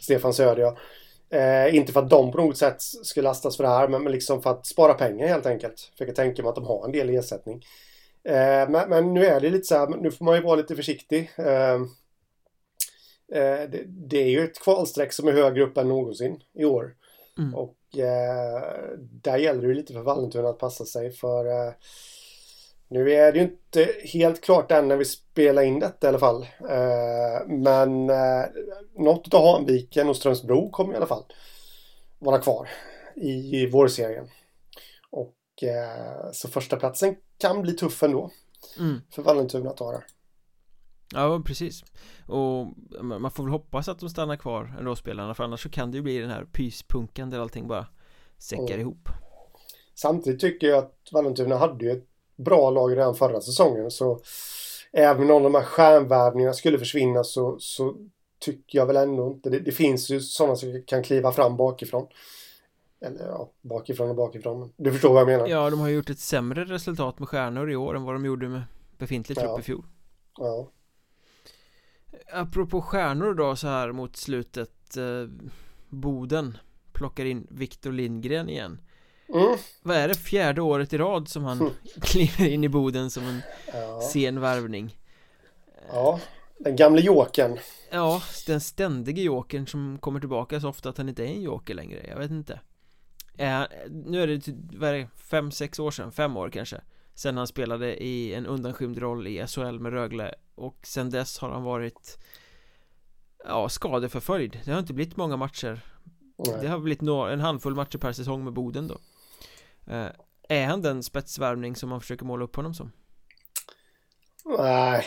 Stefan 0.00 0.34
Söder 0.34 0.62
ja. 0.62 0.76
Eh, 1.38 1.74
inte 1.74 1.92
för 1.92 2.00
att 2.00 2.10
de 2.10 2.32
på 2.32 2.38
något 2.38 2.56
sätt 2.56 2.76
ska 2.80 3.22
lastas 3.22 3.56
för 3.56 3.64
det 3.64 3.70
här 3.70 3.88
men, 3.88 4.02
men 4.02 4.12
liksom 4.12 4.42
för 4.42 4.50
att 4.50 4.66
spara 4.66 4.94
pengar 4.94 5.26
helt 5.26 5.46
enkelt. 5.46 5.92
För 5.98 6.06
jag 6.06 6.16
tänka 6.16 6.42
mig 6.42 6.48
att 6.48 6.54
de 6.54 6.66
har 6.66 6.84
en 6.84 6.92
del 6.92 7.10
ersättning. 7.10 7.62
Eh, 8.24 8.70
men, 8.70 8.88
men, 8.88 9.14
nu 9.14 9.26
är 9.26 9.40
det 9.40 9.50
lite 9.50 9.64
så 9.64 9.74
här, 9.74 9.88
nu 9.88 10.10
får 10.10 10.24
man 10.24 10.34
ju 10.34 10.42
vara 10.42 10.56
lite 10.56 10.76
försiktig. 10.76 11.30
Eh, 11.36 11.74
eh, 13.32 13.68
det, 13.70 13.84
det, 13.86 14.22
är 14.22 14.28
ju 14.28 14.44
ett 14.44 14.60
kvalstreck 14.60 15.12
som 15.12 15.28
är 15.28 15.32
högre 15.32 15.62
upp 15.62 15.76
än 15.76 15.88
någonsin 15.88 16.42
i 16.54 16.64
år. 16.64 16.94
Mm. 17.38 17.54
Och 17.54 17.98
eh, 17.98 18.62
där 18.98 19.38
gäller 19.38 19.68
det 19.68 19.74
lite 19.74 19.92
för 19.92 20.00
Vallentuna 20.00 20.48
att 20.48 20.58
passa 20.58 20.84
sig 20.84 21.10
för 21.10 21.46
eh, 21.46 21.72
nu 22.88 23.12
är 23.12 23.32
det 23.32 23.38
ju 23.38 23.44
inte 23.44 23.88
helt 24.04 24.40
klart 24.40 24.72
än 24.72 24.88
när 24.88 24.96
vi 24.96 25.04
spelar 25.04 25.62
in 25.62 25.80
detta 25.80 26.06
i 26.06 26.08
alla 26.08 26.18
fall. 26.18 26.46
Men 27.46 28.10
eh, 28.10 28.44
något 28.98 29.34
av 29.34 29.52
Hanviken 29.52 30.08
och 30.08 30.16
Strömsbro 30.16 30.70
kommer 30.70 30.94
i 30.94 30.96
alla 30.96 31.06
fall 31.06 31.24
vara 32.18 32.38
kvar 32.38 32.68
i, 33.14 33.62
i 33.62 33.70
vårserien. 33.70 34.28
Eh, 35.62 36.32
så 36.32 36.48
första 36.48 36.76
platsen 36.76 37.16
kan 37.38 37.62
bli 37.62 37.72
tuff 37.72 38.02
ändå. 38.02 38.30
Mm. 38.78 39.00
För 39.10 39.22
Vallentuna 39.22 39.70
att 39.70 39.76
ta 39.76 39.92
det. 39.92 40.04
Ja, 41.14 41.42
precis. 41.46 41.84
Och 42.26 42.66
man 43.02 43.30
får 43.30 43.42
väl 43.42 43.52
hoppas 43.52 43.88
att 43.88 43.98
de 43.98 44.10
stannar 44.10 44.36
kvar 44.36 44.76
ändå 44.78 44.96
spelarna 44.96 45.34
för 45.34 45.44
annars 45.44 45.62
så 45.62 45.68
kan 45.68 45.90
det 45.90 45.96
ju 45.96 46.02
bli 46.02 46.18
den 46.18 46.30
här 46.30 46.44
pyspunkan 46.44 47.30
där 47.30 47.38
allting 47.38 47.68
bara 47.68 47.86
säckar 48.38 48.64
mm. 48.64 48.80
ihop. 48.80 49.08
Samtidigt 49.94 50.40
tycker 50.40 50.66
jag 50.66 50.78
att 50.78 51.08
Vallentuna 51.12 51.56
hade 51.56 51.84
ju 51.84 51.90
ett 51.90 52.06
bra 52.36 52.70
lag 52.70 52.96
redan 52.96 53.14
förra 53.14 53.40
säsongen 53.40 53.90
så 53.90 54.20
även 54.92 55.30
om 55.30 55.42
de 55.42 55.54
här 55.54 55.62
stjärnvärvningarna 55.62 56.52
skulle 56.52 56.78
försvinna 56.78 57.24
så, 57.24 57.56
så 57.58 57.96
tycker 58.40 58.78
jag 58.78 58.86
väl 58.86 58.96
ändå 58.96 59.26
inte 59.26 59.50
det, 59.50 59.58
det 59.58 59.72
finns 59.72 60.10
ju 60.10 60.20
sådana 60.20 60.56
som 60.56 60.82
kan 60.86 61.02
kliva 61.02 61.32
fram 61.32 61.56
bakifrån. 61.56 62.06
Eller 63.00 63.26
ja, 63.26 63.50
bakifrån 63.60 64.10
och 64.10 64.16
bakifrån. 64.16 64.72
Du 64.76 64.92
förstår 64.92 65.12
vad 65.12 65.20
jag 65.20 65.26
menar? 65.26 65.46
Ja, 65.46 65.70
de 65.70 65.80
har 65.80 65.88
gjort 65.88 66.10
ett 66.10 66.18
sämre 66.18 66.64
resultat 66.64 67.18
med 67.18 67.28
stjärnor 67.28 67.70
i 67.70 67.76
år 67.76 67.96
än 67.96 68.02
vad 68.02 68.14
de 68.14 68.24
gjorde 68.24 68.48
med 68.48 68.62
befintlig 68.98 69.38
trupp 69.38 69.50
ja. 69.50 69.60
i 69.60 69.62
fjol. 69.62 69.84
Ja. 70.38 70.70
Apropå 72.32 72.82
stjärnor 72.82 73.34
då 73.34 73.56
så 73.56 73.68
här 73.68 73.92
mot 73.92 74.16
slutet 74.16 74.96
eh, 74.96 75.46
Boden 75.88 76.58
plockar 76.92 77.24
in 77.24 77.46
Viktor 77.50 77.92
Lindgren 77.92 78.48
igen 78.48 78.80
mm. 79.28 79.56
Vad 79.82 79.96
är 79.96 80.08
det, 80.08 80.14
fjärde 80.14 80.62
året 80.62 80.92
i 80.92 80.98
rad 80.98 81.28
som 81.28 81.44
han 81.44 81.60
mm. 81.60 81.72
kliver 82.02 82.48
in 82.48 82.64
i 82.64 82.68
Boden 82.68 83.10
som 83.10 83.24
en 83.24 83.40
ja. 83.72 84.00
sen 84.12 84.40
värvning 84.40 84.96
Ja, 85.92 86.20
den 86.58 86.76
gamle 86.76 87.00
jokern 87.00 87.58
Ja, 87.90 88.22
den 88.46 88.60
ständige 88.60 89.22
jokern 89.22 89.66
som 89.66 89.98
kommer 89.98 90.20
tillbaka 90.20 90.60
så 90.60 90.68
ofta 90.68 90.88
att 90.88 90.98
han 90.98 91.08
inte 91.08 91.24
är 91.24 91.28
en 91.28 91.42
joker 91.42 91.74
längre, 91.74 92.06
jag 92.08 92.18
vet 92.18 92.30
inte 92.30 92.60
äh, 93.40 93.62
Nu 93.90 94.22
är 94.22 94.26
det, 94.26 94.40
typ, 94.40 94.56
vad 94.72 94.88
är 94.88 94.94
det, 94.94 95.08
fem, 95.16 95.50
sex 95.50 95.78
år 95.78 95.90
sedan, 95.90 96.12
fem 96.12 96.36
år 96.36 96.50
kanske 96.50 96.80
Sen 97.14 97.36
han 97.36 97.46
spelade 97.46 98.02
i 98.02 98.34
en 98.34 98.46
undanskymd 98.46 98.98
roll 98.98 99.26
i 99.26 99.46
SHL 99.46 99.78
med 99.78 99.92
Rögle 99.92 100.34
Och 100.54 100.78
sen 100.82 101.10
dess 101.10 101.38
har 101.38 101.50
han 101.50 101.62
varit 101.62 102.18
Ja, 103.44 103.68
skadeförföljd 103.68 104.60
Det 104.64 104.72
har 104.72 104.78
inte 104.78 104.94
blivit 104.94 105.16
många 105.16 105.36
matcher 105.36 105.80
Nej. 106.36 106.58
Det 106.60 106.68
har 106.68 106.78
blivit 106.78 107.02
en 107.02 107.40
handfull 107.40 107.74
matcher 107.74 107.98
per 107.98 108.12
säsong 108.12 108.44
med 108.44 108.52
Boden 108.52 108.88
då 108.88 108.98
Eh, 109.90 110.10
är 110.48 110.66
han 110.66 110.82
den 110.82 111.02
spetsvärvning 111.02 111.76
som 111.76 111.88
man 111.88 112.00
försöker 112.00 112.24
måla 112.24 112.44
upp 112.44 112.56
honom 112.56 112.74
som? 112.74 112.92
Nej, 114.58 115.04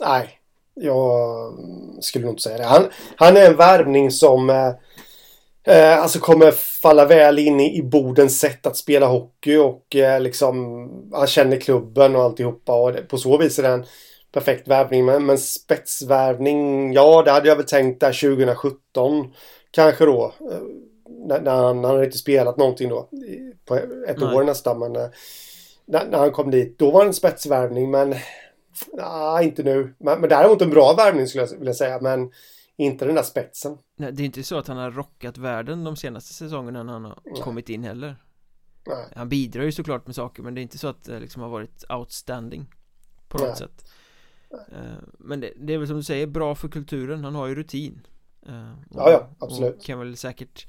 nej, 0.00 0.40
jag 0.74 1.52
skulle 2.00 2.24
nog 2.24 2.32
inte 2.32 2.42
säga 2.42 2.58
det. 2.58 2.64
Han, 2.64 2.88
han 3.16 3.36
är 3.36 3.50
en 3.50 3.56
värvning 3.56 4.10
som 4.10 4.50
eh, 5.66 6.02
alltså 6.02 6.18
kommer 6.18 6.50
falla 6.82 7.04
väl 7.04 7.38
in 7.38 7.60
i, 7.60 7.78
i 7.78 7.82
Bodens 7.82 8.40
sätt 8.40 8.66
att 8.66 8.76
spela 8.76 9.06
hockey 9.06 9.56
och 9.56 9.96
eh, 9.96 10.20
liksom 10.20 10.56
han 11.12 11.26
känner 11.26 11.60
klubben 11.60 12.16
och 12.16 12.22
alltihopa 12.22 12.82
och 12.82 12.92
det, 12.92 13.02
på 13.02 13.18
så 13.18 13.38
vis 13.38 13.58
är 13.58 13.62
det 13.62 13.68
en 13.68 13.84
perfekt 14.32 14.68
värvning. 14.68 15.04
Men, 15.04 15.26
men 15.26 15.38
spetsvärvning, 15.38 16.92
ja 16.92 17.22
det 17.22 17.30
hade 17.30 17.48
jag 17.48 17.56
väl 17.56 17.66
tänkt 17.66 18.00
där 18.00 18.36
2017 18.36 19.32
kanske 19.70 20.04
då. 20.04 20.34
Eh, 20.50 20.58
när, 21.26 21.40
när 21.40 21.54
han, 21.54 21.84
han 21.84 21.84
hade 21.84 22.04
inte 22.04 22.18
spelat 22.18 22.56
någonting 22.56 22.88
då 22.88 23.08
på 23.64 23.74
ett 24.08 24.18
Nej. 24.18 24.36
år 24.36 24.44
nästan. 24.44 24.78
Men 24.78 24.96
eh, 24.96 25.08
när, 25.86 26.06
när, 26.06 26.18
han 26.18 26.30
kom 26.30 26.50
dit, 26.50 26.78
då 26.78 26.90
var 26.90 27.00
det 27.00 27.08
en 27.08 27.14
spetsvärvning 27.14 27.90
men 27.90 28.14
nej, 28.92 29.44
inte 29.44 29.62
nu. 29.62 29.94
Men, 29.98 30.20
men 30.20 30.30
däremot 30.30 30.62
en 30.62 30.70
bra 30.70 30.92
värvning 30.92 31.26
skulle 31.26 31.44
jag 31.44 31.58
vilja 31.58 31.74
säga. 31.74 31.98
Men 32.00 32.30
inte 32.76 33.04
den 33.04 33.14
där 33.14 33.22
spetsen. 33.22 33.78
Nej, 33.96 34.12
det 34.12 34.22
är 34.22 34.24
inte 34.24 34.42
så 34.42 34.58
att 34.58 34.66
han 34.68 34.76
har 34.76 34.90
rockat 34.90 35.38
världen 35.38 35.84
de 35.84 35.96
senaste 35.96 36.34
säsongerna 36.34 36.82
när 36.82 36.92
han 36.92 37.04
har 37.04 37.18
Nej. 37.24 37.42
kommit 37.42 37.68
in 37.68 37.84
heller. 37.84 38.16
Nej. 38.86 39.06
Han 39.16 39.28
bidrar 39.28 39.62
ju 39.62 39.72
såklart 39.72 40.06
med 40.06 40.14
saker 40.14 40.42
men 40.42 40.54
det 40.54 40.60
är 40.60 40.62
inte 40.62 40.78
så 40.78 40.88
att 40.88 41.04
det 41.04 41.20
liksom 41.20 41.42
har 41.42 41.48
varit 41.48 41.84
outstanding 41.88 42.66
på 43.28 43.38
något 43.38 43.48
Nej. 43.48 43.56
sätt. 43.56 43.92
Eh, 44.50 44.98
men 45.18 45.40
det, 45.40 45.52
det, 45.56 45.74
är 45.74 45.78
väl 45.78 45.86
som 45.86 45.96
du 45.96 46.02
säger 46.02 46.26
bra 46.26 46.54
för 46.54 46.68
kulturen, 46.68 47.24
han 47.24 47.34
har 47.34 47.46
ju 47.46 47.54
rutin. 47.54 48.06
Uh, 48.48 48.72
ja, 48.90 49.10
ja, 49.10 49.28
absolut. 49.38 49.84
kan 49.84 49.98
väl 49.98 50.16
säkert 50.16 50.66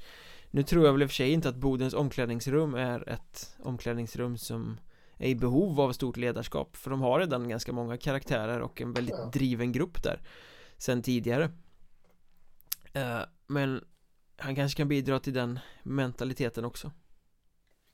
Nu 0.50 0.62
tror 0.62 0.84
jag 0.84 0.92
väl 0.92 1.02
i 1.02 1.04
och 1.04 1.10
för 1.10 1.14
sig 1.14 1.30
inte 1.30 1.48
att 1.48 1.56
Bodens 1.56 1.94
omklädningsrum 1.94 2.74
är 2.74 3.08
ett 3.08 3.56
omklädningsrum 3.62 4.38
som 4.38 4.80
är 5.18 5.28
i 5.28 5.34
behov 5.34 5.80
av 5.80 5.92
stort 5.92 6.16
ledarskap 6.16 6.76
För 6.76 6.90
de 6.90 7.00
har 7.00 7.20
redan 7.20 7.48
ganska 7.48 7.72
många 7.72 7.96
karaktärer 7.96 8.60
och 8.60 8.80
en 8.80 8.92
väldigt 8.92 9.14
ja. 9.18 9.30
driven 9.32 9.72
grupp 9.72 10.02
där 10.02 10.20
Sen 10.78 11.02
tidigare 11.02 11.50
Eh, 12.98 13.20
men 13.46 13.80
han 14.36 14.54
kanske 14.54 14.76
kan 14.76 14.88
bidra 14.88 15.18
till 15.18 15.32
den 15.32 15.58
mentaliteten 15.82 16.64
också 16.64 16.90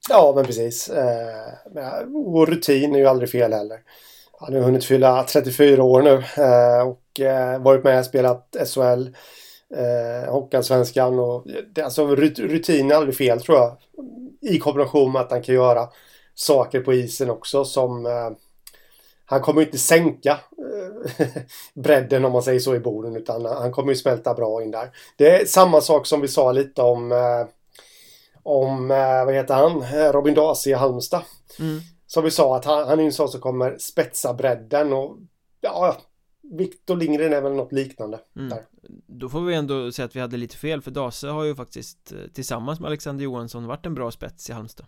Ja 0.09 0.33
men 0.37 0.45
precis 0.45 0.89
eh, 0.89 1.53
Och 2.15 2.43
eh, 2.43 2.47
rutin 2.47 2.95
är 2.95 2.99
ju 2.99 3.07
aldrig 3.07 3.31
fel 3.31 3.53
heller 3.53 3.81
Han 4.41 4.55
har 4.55 4.61
hunnit 4.61 4.85
fylla 4.85 5.25
34 5.25 5.83
år 5.83 6.03
nu 6.03 6.23
och 6.85 7.21
varit 7.61 7.85
med 7.85 7.99
och 7.99 8.05
spelat 8.05 8.57
SHL 8.67 9.09
Hockeyallsvenskan 10.29 11.19
och 11.19 11.47
det, 11.75 11.83
alltså 11.83 12.07
rutin 12.17 12.91
är 12.91 12.95
aldrig 12.95 13.17
fel 13.17 13.41
tror 13.41 13.59
jag. 13.59 13.77
I 14.41 14.59
kombination 14.59 15.13
med 15.13 15.23
att 15.23 15.31
han 15.31 15.43
kan 15.43 15.55
göra 15.55 15.89
saker 16.35 16.81
på 16.81 16.95
isen 16.95 17.31
också 17.31 17.65
som 17.65 18.07
eh, 18.07 18.31
han 19.27 19.41
kommer 19.41 19.63
inte 19.63 19.79
sänka 19.79 20.41
eh, 21.11 21.27
bredden 21.83 22.25
om 22.25 22.33
man 22.33 22.43
säger 22.43 22.61
så 22.61 22.75
i 22.75 22.81
borden 22.81 23.17
utan 23.17 23.45
han 23.45 23.73
kommer 23.73 23.93
ju 23.93 23.97
smälta 23.97 24.35
bra 24.35 24.63
in 24.63 24.71
där. 24.71 24.91
Det 25.17 25.41
är 25.41 25.47
samma 25.47 25.81
sak 25.81 26.07
som 26.07 26.21
vi 26.21 26.29
sa 26.29 26.53
lite 26.53 26.83
om 26.83 27.13
eh, 27.13 27.47
om, 28.43 28.91
eh, 28.91 29.25
vad 29.25 29.35
heter 29.35 29.55
han, 29.55 29.83
Robin 30.13 30.35
Dasi 30.35 30.71
i 30.71 30.73
Halmstad. 30.73 31.23
Mm. 31.59 31.81
Som 32.07 32.25
vi 32.25 32.31
sa 32.31 32.57
att 32.57 32.65
han, 32.65 32.89
han 32.89 33.01
är 33.01 33.05
en 33.05 33.13
sån 33.13 33.29
som 33.29 33.41
kommer 33.41 33.79
spetsa 33.79 34.35
bredden 34.35 34.93
och 34.93 35.17
ja, 35.61 35.97
Viktor 36.53 36.97
Lindgren 36.97 37.33
är 37.33 37.41
väl 37.41 37.53
något 37.53 37.73
liknande 37.73 38.21
mm. 38.37 38.49
där. 38.49 38.63
Då 39.07 39.29
får 39.29 39.41
vi 39.41 39.55
ändå 39.55 39.93
säga 39.93 40.07
att 40.07 40.17
vi 40.17 40.21
hade 40.21 40.37
lite 40.37 40.57
fel 40.57 40.83
för 40.83 40.91
Dase 40.91 41.29
har 41.29 41.45
ju 41.45 41.55
faktiskt 41.55 42.13
tillsammans 42.35 42.81
med 42.81 42.87
Alexander 42.87 43.25
Johansson 43.25 43.67
varit 43.67 43.87
en 43.87 43.95
bra 43.95 44.11
spets 44.11 44.51
i 44.51 44.53
Halmstad 44.53 44.87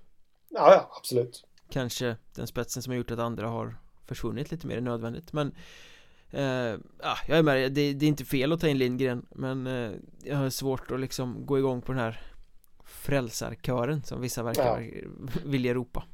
Ja, 0.49 0.73
ja, 0.73 0.91
absolut 0.97 1.45
Kanske 1.71 2.17
den 2.35 2.47
spetsen 2.47 2.83
som 2.83 2.91
har 2.91 2.97
gjort 2.97 3.11
att 3.11 3.19
andra 3.19 3.49
har 3.49 3.77
försvunnit 4.07 4.51
lite 4.51 4.67
mer 4.67 4.79
än 4.79 4.85
nödvändigt 4.85 5.33
men 5.33 5.55
eh, 6.31 6.79
ja, 7.03 7.17
jag 7.29 7.39
är 7.39 7.43
med 7.43 7.73
det, 7.73 7.93
det 7.93 8.07
är 8.07 8.09
inte 8.09 8.25
fel 8.25 8.53
att 8.53 8.61
ta 8.61 8.69
in 8.69 8.79
Lindgren 8.79 9.27
men 9.31 9.67
eh, 9.67 9.91
jag 10.25 10.37
har 10.37 10.51
svårt 10.51 10.91
att 10.91 11.01
liksom 11.01 11.47
gå 11.47 11.59
igång 11.59 11.83
på 11.83 11.93
den 11.93 12.01
här 12.01 12.21
frälsarkören 12.85 14.03
som 14.03 14.21
vissa 14.21 14.43
verkar 14.43 14.81
ja. 14.81 14.99
vilja 15.45 15.75
ropa 15.75 16.05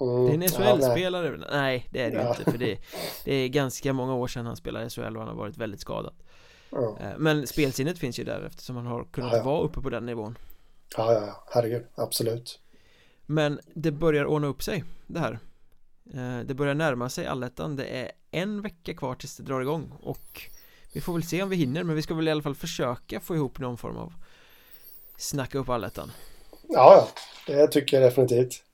Mm, 0.00 0.26
det 0.26 0.30
är 0.30 0.34
en 0.34 0.48
SHL-spelare? 0.48 1.38
Ja, 1.40 1.46
nej. 1.52 1.88
det 1.90 2.02
är 2.02 2.10
det 2.10 2.16
ja. 2.16 2.28
inte 2.28 2.50
för 2.50 2.58
det, 2.58 2.78
det, 3.24 3.34
är 3.34 3.48
ganska 3.48 3.92
många 3.92 4.14
år 4.14 4.28
sedan 4.28 4.46
han 4.46 4.56
spelade 4.56 4.90
SHL 4.90 5.00
och 5.00 5.22
han 5.22 5.28
har 5.28 5.34
varit 5.34 5.56
väldigt 5.56 5.80
skadad. 5.80 6.14
Eh, 6.72 7.08
men 7.18 7.46
spelsinnet 7.46 7.98
finns 7.98 8.18
ju 8.18 8.24
där 8.24 8.42
eftersom 8.46 8.76
han 8.76 8.86
har 8.86 9.04
kunnat 9.04 9.32
ja, 9.32 9.42
vara 9.42 9.62
uppe 9.62 9.80
på 9.80 9.90
den 9.90 10.06
nivån 10.06 10.38
Ja, 10.96 11.12
ja, 11.12 11.44
herregud, 11.50 11.86
absolut 11.94 12.60
Men 13.26 13.60
det 13.74 13.90
börjar 13.90 14.24
ordna 14.24 14.46
upp 14.46 14.62
sig, 14.62 14.84
det 15.06 15.20
här 15.20 15.38
Det 16.44 16.54
börjar 16.54 16.74
närma 16.74 17.08
sig 17.08 17.26
allettan, 17.26 17.76
det 17.76 17.84
är 17.84 18.10
en 18.30 18.62
vecka 18.62 18.94
kvar 18.94 19.14
tills 19.14 19.36
det 19.36 19.42
drar 19.42 19.60
igång 19.60 19.92
och 20.00 20.42
Vi 20.94 21.00
får 21.00 21.12
väl 21.12 21.22
se 21.22 21.42
om 21.42 21.48
vi 21.48 21.56
hinner 21.56 21.82
men 21.84 21.96
vi 21.96 22.02
ska 22.02 22.14
väl 22.14 22.28
i 22.28 22.30
alla 22.30 22.42
fall 22.42 22.54
försöka 22.54 23.20
få 23.20 23.34
ihop 23.34 23.58
någon 23.58 23.78
form 23.78 23.96
av 23.96 24.12
Snacka 25.16 25.58
upp 25.58 25.68
allettan. 25.68 26.10
Ja, 26.68 27.08
det 27.46 27.66
tycker 27.66 28.00
jag 28.00 28.06
definitivt. 28.10 28.64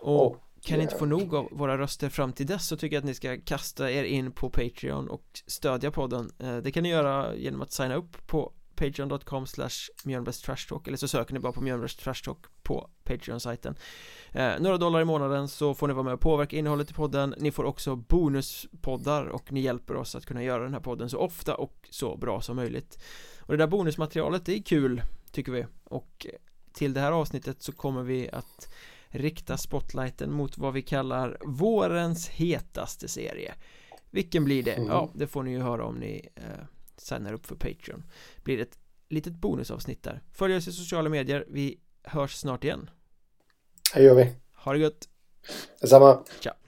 Och, 0.00 0.26
och 0.26 0.36
kan 0.62 0.78
ni 0.78 0.82
inte 0.82 0.96
få 0.96 1.04
nog 1.06 1.34
av 1.34 1.48
våra 1.52 1.78
röster 1.78 2.08
fram 2.08 2.32
till 2.32 2.46
dess 2.46 2.66
så 2.66 2.76
tycker 2.76 2.96
jag 2.96 3.00
att 3.00 3.06
ni 3.06 3.14
ska 3.14 3.40
kasta 3.44 3.90
er 3.90 4.04
in 4.04 4.32
på 4.32 4.50
Patreon 4.50 5.08
och 5.08 5.24
stödja 5.46 5.90
podden. 5.90 6.32
Eh, 6.38 6.56
Det 6.56 6.72
kan 6.72 6.82
ni 6.82 6.88
göra 6.88 7.36
genom 7.36 7.62
att 7.62 7.72
signa 7.72 7.94
upp 7.94 8.26
på 8.26 8.52
Patreon.com 8.76 9.46
slash 9.46 9.90
Talk 10.68 10.86
eller 10.88 10.96
så 10.96 11.08
söker 11.08 11.34
ni 11.34 11.40
bara 11.40 11.52
på 11.52 11.60
Mjölnbergs 11.60 12.22
Talk 12.22 12.38
på 12.62 12.90
Patreon-sajten. 13.04 13.74
Eh, 14.32 14.52
Några 14.60 14.78
dollar 14.78 15.00
i 15.00 15.04
månaden 15.04 15.48
så 15.48 15.74
får 15.74 15.88
ni 15.88 15.94
vara 15.94 16.04
med 16.04 16.14
och 16.14 16.20
påverka 16.20 16.56
innehållet 16.56 16.90
i 16.90 16.94
podden. 16.94 17.34
Ni 17.38 17.50
får 17.50 17.64
också 17.64 17.96
bonuspoddar 17.96 19.24
och 19.24 19.52
ni 19.52 19.60
hjälper 19.60 19.96
oss 19.96 20.14
att 20.14 20.26
kunna 20.26 20.42
göra 20.42 20.62
den 20.62 20.72
här 20.72 20.80
podden 20.80 21.10
så 21.10 21.18
ofta 21.18 21.54
och 21.54 21.88
så 21.90 22.16
bra 22.16 22.40
som 22.40 22.56
möjligt. 22.56 22.98
Och 23.40 23.52
det 23.52 23.56
där 23.56 23.66
bonusmaterialet 23.66 24.46
det 24.46 24.58
är 24.58 24.62
kul 24.62 25.02
tycker 25.32 25.52
vi. 25.52 25.66
Och 25.84 26.26
till 26.72 26.94
det 26.94 27.00
här 27.00 27.12
avsnittet 27.12 27.62
så 27.62 27.72
kommer 27.72 28.02
vi 28.02 28.30
att 28.30 28.74
rikta 29.08 29.56
spotlighten 29.56 30.32
mot 30.32 30.58
vad 30.58 30.72
vi 30.72 30.82
kallar 30.82 31.38
vårens 31.44 32.28
hetaste 32.28 33.08
serie. 33.08 33.54
Vilken 34.10 34.44
blir 34.44 34.62
det? 34.62 34.72
Mm. 34.72 34.88
Ja, 34.88 35.10
det 35.14 35.26
får 35.26 35.42
ni 35.42 35.50
ju 35.50 35.60
höra 35.60 35.84
om 35.84 35.94
ni 35.94 36.28
eh, 36.34 36.64
signar 37.04 37.32
upp 37.32 37.46
för 37.46 37.54
Patreon. 37.54 38.02
Blir 38.42 38.60
ett 38.60 38.78
litet 39.08 39.34
bonusavsnitt 39.34 40.02
där. 40.02 40.22
Följ 40.32 40.56
oss 40.56 40.68
i 40.68 40.72
sociala 40.72 41.08
medier, 41.08 41.44
vi 41.48 41.80
hörs 42.02 42.34
snart 42.34 42.64
igen. 42.64 42.90
Det 43.94 44.02
gör 44.02 44.14
vi. 44.14 44.36
Ha 44.54 44.72
det 44.72 44.78
gött. 44.78 45.08
Detsamma. 45.80 46.24
Ciao 46.40 46.63